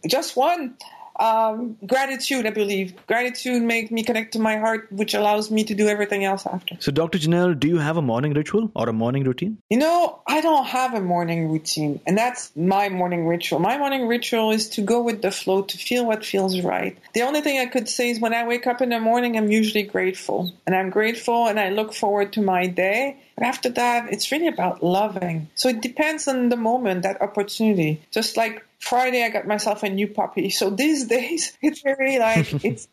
just 0.07 0.37
one 0.37 0.77
um, 1.19 1.77
gratitude, 1.87 2.47
I 2.47 2.51
believe. 2.51 2.95
Gratitude 3.07 3.63
makes 3.63 3.91
me 3.91 4.03
connect 4.03 4.33
to 4.33 4.39
my 4.39 4.57
heart, 4.57 4.91
which 4.91 5.15
allows 5.15 5.51
me 5.51 5.65
to 5.65 5.75
do 5.75 5.89
everything 5.89 6.25
else 6.25 6.47
after. 6.47 6.77
So, 6.81 6.93
Dr. 6.93 7.19
Janelle, 7.19 7.59
do 7.59 7.69
you 7.69 7.79
have 7.79 7.97
a 7.97 8.03
morning 8.03 8.33
ritual 8.35 8.71
or 8.75 8.89
a 8.89 8.93
morning 8.93 9.25
routine? 9.25 9.59
You 9.71 9.79
know, 9.79 10.21
I 10.27 10.41
don't 10.41 10.67
have 10.67 10.95
a 10.95 11.01
morning 11.01 11.51
routine, 11.51 12.01
and 12.07 12.17
that's 12.17 12.55
my 12.57 12.89
morning 12.89 13.27
ritual. 13.27 13.59
My 13.59 13.79
morning 13.79 14.07
ritual 14.07 14.51
is 14.51 14.69
to 14.71 14.83
go 14.83 15.03
with 15.03 15.23
the 15.23 15.31
flow, 15.31 15.63
to 15.63 15.79
feel 15.79 16.07
what 16.07 16.25
feels 16.25 16.61
right. 16.61 16.97
The 17.15 17.23
only 17.23 17.41
thing 17.41 17.59
I 17.59 17.67
could 17.67 17.89
say 17.89 18.11
is 18.11 18.21
when 18.21 18.35
I 18.35 18.47
wake 18.47 18.67
up 18.67 18.81
in 18.81 18.91
the 18.91 19.01
morning, 19.01 19.37
I'm 19.37 19.51
usually 19.51 19.85
grateful. 19.85 20.53
And 20.67 20.75
I'm 20.75 20.91
grateful 20.91 21.47
and 21.47 21.59
I 21.59 21.71
look 21.71 21.93
forward 21.95 22.33
to 22.35 22.43
my 22.43 22.67
day. 22.67 23.17
But 23.37 23.47
after 23.47 23.69
that, 23.71 24.13
it's 24.13 24.33
really 24.33 24.49
about 24.49 24.83
loving. 24.83 25.49
So 25.55 25.69
it 25.69 25.83
depends 25.83 26.27
on 26.29 26.49
the 26.49 26.57
moment, 26.57 27.03
that 27.03 27.21
opportunity. 27.21 28.01
Just 28.11 28.37
like 28.37 28.65
Friday, 28.89 29.25
I 29.25 29.31
got 29.31 29.49
myself 29.49 29.83
a 29.83 29.89
new 29.89 30.07
puppy. 30.07 30.51
So 30.51 30.71
these 30.71 31.07
days, 31.17 31.57
it's 31.61 31.83
very 31.83 32.19
like 32.19 32.65
it's 32.65 32.87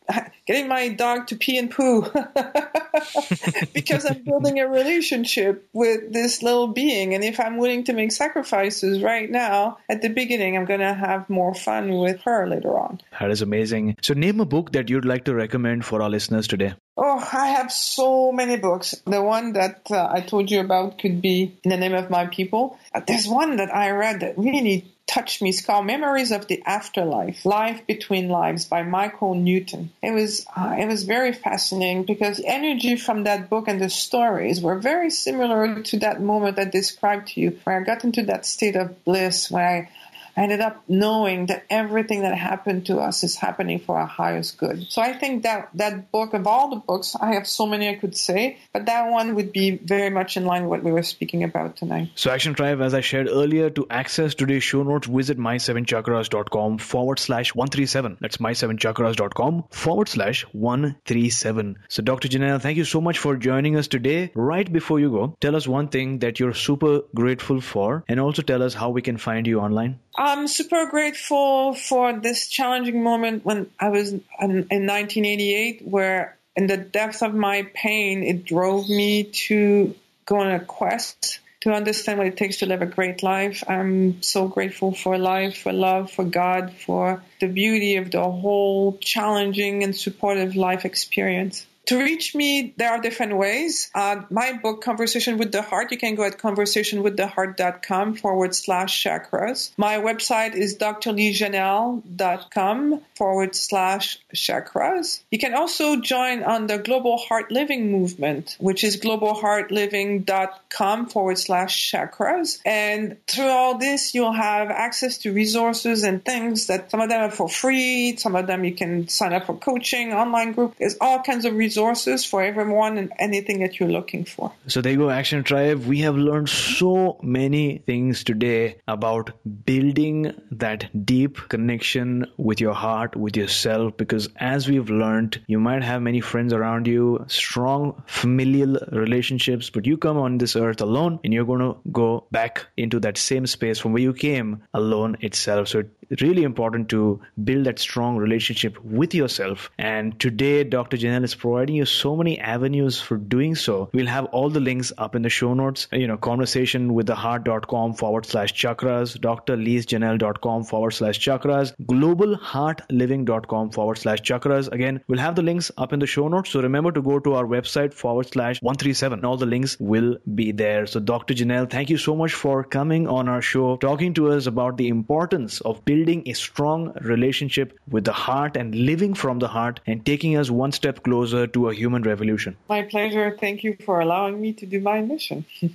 getting 0.47 0.67
my 0.67 0.89
dog 0.89 1.27
to 1.27 1.35
pee 1.35 1.57
and 1.57 1.69
poo 1.69 2.01
because 3.73 4.05
I'm 4.05 4.23
building 4.23 4.59
a 4.59 4.67
relationship 4.67 5.67
with 5.71 6.11
this 6.11 6.41
little 6.41 6.67
being. 6.67 7.13
And 7.13 7.23
if 7.23 7.39
I'm 7.39 7.57
willing 7.57 7.83
to 7.85 7.93
make 7.93 8.11
sacrifices 8.11 9.03
right 9.03 9.29
now, 9.29 9.77
at 9.87 10.01
the 10.01 10.09
beginning, 10.09 10.57
I'm 10.57 10.65
going 10.65 10.79
to 10.79 10.93
have 10.93 11.29
more 11.29 11.53
fun 11.53 11.97
with 11.97 12.21
her 12.21 12.47
later 12.47 12.77
on. 12.79 12.99
That 13.19 13.29
is 13.29 13.41
amazing. 13.41 13.97
So, 14.01 14.13
name 14.15 14.39
a 14.39 14.45
book 14.45 14.71
that 14.71 14.89
you'd 14.89 15.05
like 15.05 15.25
to 15.25 15.35
recommend 15.35 15.85
for 15.85 16.01
our 16.01 16.09
listeners 16.09 16.47
today. 16.47 16.73
Oh, 16.95 17.17
I 17.33 17.47
have 17.47 17.71
so 17.71 18.31
many 18.31 18.57
books. 18.57 18.95
The 19.05 19.21
one 19.21 19.53
that 19.53 19.89
uh, 19.89 20.07
I 20.11 20.21
told 20.21 20.51
you 20.51 20.59
about 20.59 20.99
could 20.99 21.21
be 21.21 21.57
In 21.63 21.69
the 21.71 21.77
Name 21.77 21.93
of 21.93 22.09
My 22.09 22.27
People. 22.27 22.77
Uh, 22.93 23.01
there's 23.05 23.27
one 23.27 23.55
that 23.57 23.75
I 23.75 23.91
read 23.91 24.19
that 24.19 24.37
really 24.37 24.92
touched 25.07 25.41
me. 25.41 25.53
Called 25.53 25.85
Memories 25.85 26.31
of 26.31 26.47
the 26.47 26.61
Afterlife: 26.65 27.45
Life 27.45 27.85
Between 27.87 28.29
Lives 28.29 28.65
by 28.65 28.83
Michael 28.83 29.35
Newton. 29.35 29.91
It 30.01 30.11
was 30.11 30.45
uh, 30.55 30.75
it 30.77 30.87
was 30.87 31.03
very 31.03 31.33
fascinating 31.33 32.03
because 32.03 32.37
the 32.37 32.47
energy 32.47 32.95
from 32.95 33.23
that 33.23 33.49
book 33.49 33.67
and 33.67 33.81
the 33.81 33.89
stories 33.89 34.61
were 34.61 34.79
very 34.79 35.09
similar 35.09 35.81
to 35.83 35.99
that 35.99 36.21
moment 36.21 36.59
I 36.59 36.65
described 36.65 37.29
to 37.29 37.41
you, 37.41 37.59
where 37.63 37.79
I 37.79 37.83
got 37.83 38.03
into 38.03 38.23
that 38.23 38.45
state 38.45 38.75
of 38.75 39.03
bliss, 39.03 39.51
where 39.51 39.67
I 39.67 39.89
I 40.35 40.43
ended 40.43 40.61
up 40.61 40.83
knowing 40.87 41.47
that 41.47 41.65
everything 41.69 42.21
that 42.21 42.35
happened 42.35 42.87
to 42.87 42.97
us 42.97 43.23
is 43.23 43.35
happening 43.35 43.79
for 43.79 43.97
our 43.97 44.07
highest 44.07 44.57
good. 44.57 44.91
So 44.91 45.01
I 45.01 45.13
think 45.13 45.43
that 45.43 45.69
that 45.75 46.11
book 46.11 46.33
of 46.33 46.47
all 46.47 46.69
the 46.69 46.77
books, 46.77 47.15
I 47.19 47.33
have 47.33 47.47
so 47.47 47.65
many 47.65 47.89
I 47.89 47.95
could 47.95 48.17
say, 48.17 48.57
but 48.71 48.85
that 48.87 49.11
one 49.11 49.35
would 49.35 49.51
be 49.51 49.71
very 49.77 50.09
much 50.09 50.37
in 50.37 50.45
line 50.45 50.63
with 50.63 50.69
what 50.69 50.83
we 50.83 50.91
were 50.91 51.03
speaking 51.03 51.43
about 51.43 51.75
tonight. 51.77 52.09
So 52.15 52.31
Action 52.31 52.55
Tribe, 52.55 52.81
as 52.81 52.93
I 52.93 53.01
shared 53.01 53.27
earlier, 53.27 53.69
to 53.69 53.85
access 53.89 54.33
today's 54.33 54.63
show 54.63 54.83
notes, 54.83 55.07
visit 55.07 55.37
my7chakras.com 55.37 56.79
forward 56.79 57.19
slash 57.19 57.53
137. 57.53 58.17
That's 58.19 58.37
my7chakras.com 58.37 59.65
forward 59.69 60.09
slash 60.09 60.43
137. 60.51 61.77
So 61.89 62.01
Dr. 62.01 62.27
Janelle, 62.27 62.61
thank 62.61 62.77
you 62.77 62.85
so 62.85 63.01
much 63.01 63.19
for 63.19 63.35
joining 63.35 63.75
us 63.75 63.87
today. 63.87 64.31
Right 64.33 64.71
before 64.71 64.99
you 64.99 65.11
go, 65.11 65.37
tell 65.39 65.55
us 65.55 65.67
one 65.67 65.89
thing 65.89 66.19
that 66.19 66.39
you're 66.39 66.53
super 66.53 67.01
grateful 67.13 67.61
for 67.61 68.03
and 68.07 68.19
also 68.19 68.41
tell 68.41 68.63
us 68.63 68.73
how 68.73 68.89
we 68.89 69.01
can 69.01 69.17
find 69.17 69.45
you 69.45 69.59
online. 69.59 69.99
I'm 70.15 70.47
super 70.47 70.85
grateful 70.85 71.73
for 71.73 72.13
this 72.13 72.47
challenging 72.47 73.03
moment 73.03 73.43
when 73.43 73.71
I 73.79 73.89
was 73.89 74.11
in, 74.11 74.21
in 74.39 74.85
1988, 74.85 75.87
where 75.87 76.37
in 76.55 76.67
the 76.67 76.77
depths 76.77 77.21
of 77.21 77.33
my 77.33 77.67
pain, 77.73 78.23
it 78.23 78.45
drove 78.45 78.87
me 78.89 79.23
to 79.47 79.95
go 80.25 80.37
on 80.37 80.51
a 80.51 80.59
quest 80.59 81.39
to 81.61 81.71
understand 81.71 82.19
what 82.19 82.27
it 82.27 82.37
takes 82.37 82.57
to 82.57 82.65
live 82.65 82.81
a 82.81 82.85
great 82.85 83.23
life. 83.23 83.63
I'm 83.67 84.21
so 84.21 84.47
grateful 84.47 84.93
for 84.93 85.17
life, 85.17 85.57
for 85.57 85.71
love, 85.71 86.11
for 86.11 86.25
God, 86.25 86.73
for 86.73 87.23
the 87.39 87.47
beauty 87.47 87.95
of 87.95 88.11
the 88.11 88.21
whole 88.21 88.97
challenging 88.97 89.81
and 89.83 89.95
supportive 89.95 90.55
life 90.55 90.83
experience. 90.83 91.65
To 91.87 91.99
reach 91.99 92.33
me, 92.33 92.73
there 92.77 92.91
are 92.91 93.01
different 93.01 93.35
ways. 93.35 93.91
Uh, 93.93 94.21
my 94.29 94.53
book, 94.53 94.81
Conversation 94.81 95.37
with 95.37 95.51
the 95.51 95.61
Heart, 95.61 95.91
you 95.91 95.97
can 95.97 96.15
go 96.15 96.23
at 96.23 96.37
conversationwiththeheart.com 96.37 98.15
forward 98.15 98.55
slash 98.55 99.03
chakras. 99.03 99.71
My 99.75 99.97
website 99.97 100.55
is 100.55 100.77
drlisejanelle.com 100.77 103.01
forward 103.15 103.53
slash 103.55 104.17
chakras. 104.33 105.19
You 105.29 105.39
can 105.39 105.55
also 105.55 105.99
join 105.99 106.43
on 106.43 106.67
the 106.67 106.77
Global 106.77 107.17
Heart 107.17 107.51
Living 107.51 107.91
movement, 107.91 108.55
which 108.59 108.85
is 108.85 108.95
globalheartliving.com 108.97 111.09
forward 111.09 111.37
slash 111.37 111.91
chakras. 111.91 112.61
And 112.65 113.17
through 113.27 113.49
all 113.49 113.77
this, 113.77 114.13
you'll 114.13 114.31
have 114.31 114.69
access 114.69 115.17
to 115.19 115.31
resources 115.33 116.03
and 116.03 116.23
things 116.23 116.67
that 116.67 116.91
some 116.91 117.01
of 117.01 117.09
them 117.09 117.23
are 117.23 117.31
for 117.31 117.49
free. 117.49 118.15
Some 118.15 118.37
of 118.37 118.47
them 118.47 118.63
you 118.63 118.73
can 118.73 119.09
sign 119.09 119.33
up 119.33 119.47
for 119.47 119.57
coaching, 119.57 120.13
online 120.13 120.53
group. 120.53 120.77
There's 120.77 120.95
all 121.01 121.21
kinds 121.21 121.43
of 121.43 121.55
resources 121.55 121.72
resources 121.73 122.23
for 122.23 122.43
everyone 122.43 122.99
and 122.99 123.11
anything 123.17 123.61
that 123.61 123.79
you're 123.79 123.89
looking 123.89 124.25
for. 124.25 124.51
So 124.67 124.81
there 124.81 124.91
you 124.91 124.99
go, 124.99 125.09
Action 125.09 125.43
Tribe. 125.43 125.85
We 125.85 126.01
have 126.01 126.15
learned 126.15 126.49
so 126.49 127.17
many 127.23 127.79
things 127.79 128.23
today 128.23 128.77
about 128.87 129.31
building 129.65 130.33
that 130.51 131.05
deep 131.05 131.37
connection 131.49 132.27
with 132.37 132.61
your 132.61 132.75
heart, 132.75 133.15
with 133.15 133.35
yourself, 133.35 133.97
because 133.97 134.29
as 134.35 134.67
we've 134.67 134.91
learned, 134.91 135.41
you 135.47 135.59
might 135.59 135.83
have 135.83 136.03
many 136.03 136.21
friends 136.21 136.53
around 136.53 136.85
you, 136.85 137.25
strong 137.27 138.03
familial 138.05 138.77
relationships, 138.91 139.71
but 139.71 139.87
you 139.87 139.97
come 139.97 140.17
on 140.17 140.37
this 140.37 140.55
earth 140.55 140.81
alone 140.81 141.19
and 141.23 141.33
you're 141.33 141.45
going 141.45 141.61
to 141.61 141.75
go 141.91 142.27
back 142.29 142.67
into 142.77 142.99
that 142.99 143.17
same 143.17 143.47
space 143.47 143.79
from 143.79 143.93
where 143.93 144.03
you 144.03 144.13
came 144.13 144.61
alone 144.75 145.17
itself. 145.21 145.69
So 145.69 145.85
it's 146.09 146.21
really 146.21 146.43
important 146.43 146.89
to 146.89 147.21
build 147.43 147.65
that 147.65 147.79
strong 147.79 148.17
relationship 148.17 148.79
with 148.83 149.15
yourself. 149.15 149.71
And 149.79 150.19
today, 150.19 150.63
Dr. 150.63 150.97
Janelle 150.97 151.23
is 151.23 151.33
providing 151.33 151.62
providing 151.63 151.75
you 151.77 151.85
so 151.85 152.13
many 152.17 152.37
avenues 152.39 152.99
for 152.99 153.15
doing 153.15 153.55
so. 153.55 153.89
We'll 153.93 154.07
have 154.07 154.25
all 154.25 154.49
the 154.49 154.59
links 154.59 154.91
up 154.97 155.15
in 155.15 155.21
the 155.21 155.29
show 155.29 155.53
notes. 155.53 155.87
You 155.93 156.07
know, 156.07 156.17
conversation 156.17 156.93
with 156.93 157.05
the 157.05 157.15
heart.com 157.15 157.93
forward 157.93 158.25
slash 158.25 158.53
chakras, 158.53 159.17
drlisejanelle.com 159.17 160.65
forward 160.65 160.91
slash 160.91 161.19
chakras, 161.19 161.73
globalheartliving.com 161.83 163.71
forward 163.71 163.97
slash 163.97 164.21
chakras. 164.23 164.69
Again, 164.73 165.01
we'll 165.07 165.19
have 165.19 165.35
the 165.35 165.41
links 165.41 165.71
up 165.77 165.93
in 165.93 165.99
the 165.99 166.05
show 166.05 166.27
notes. 166.27 166.49
So 166.49 166.61
remember 166.61 166.91
to 166.91 167.01
go 167.01 167.19
to 167.19 167.35
our 167.35 167.45
website 167.45 167.93
forward 167.93 168.27
slash 168.27 168.61
137. 168.61 169.23
All 169.23 169.37
the 169.37 169.45
links 169.45 169.77
will 169.79 170.17
be 170.35 170.51
there. 170.51 170.85
So 170.85 170.99
Dr. 170.99 171.33
Janelle, 171.33 171.69
thank 171.69 171.89
you 171.89 171.97
so 171.97 172.13
much 172.13 172.33
for 172.33 172.65
coming 172.65 173.07
on 173.07 173.29
our 173.29 173.41
show, 173.41 173.77
talking 173.77 174.13
to 174.15 174.33
us 174.33 174.47
about 174.47 174.75
the 174.75 174.89
importance 174.89 175.61
of 175.61 175.85
building 175.85 176.23
a 176.25 176.33
strong 176.33 176.91
relationship 176.99 177.79
with 177.89 178.03
the 178.03 178.11
heart 178.11 178.57
and 178.57 178.75
living 178.75 179.13
from 179.13 179.39
the 179.39 179.47
heart 179.47 179.79
and 179.87 180.05
taking 180.05 180.35
us 180.35 180.51
one 180.51 180.73
step 180.73 181.03
closer 181.03 181.47
to 181.53 181.69
a 181.69 181.73
human 181.73 182.03
revolution. 182.03 182.57
My 182.67 182.81
pleasure. 182.83 183.37
Thank 183.39 183.63
you 183.63 183.77
for 183.85 183.99
allowing 183.99 184.41
me 184.41 184.53
to 184.53 184.65
do 184.65 184.79
my 184.79 185.01
mission. 185.01 185.45
you 185.61 185.69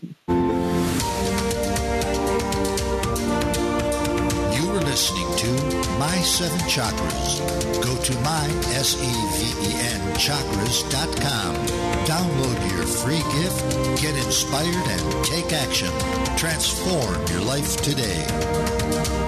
were 4.68 4.82
listening 4.84 5.28
to 5.36 5.50
My 5.98 6.16
Seven 6.22 6.58
Chakras. 6.68 7.40
Go 7.82 7.96
to 8.02 8.20
my, 8.20 8.46
S-E-V-E-N, 8.74 10.00
chakras.com. 10.14 11.54
Download 12.06 12.58
your 12.72 12.86
free 12.86 13.22
gift, 13.40 14.02
get 14.02 14.16
inspired, 14.24 14.74
and 14.74 15.24
take 15.24 15.52
action. 15.52 15.90
Transform 16.36 17.26
your 17.28 17.40
life 17.42 17.76
today. 17.82 19.27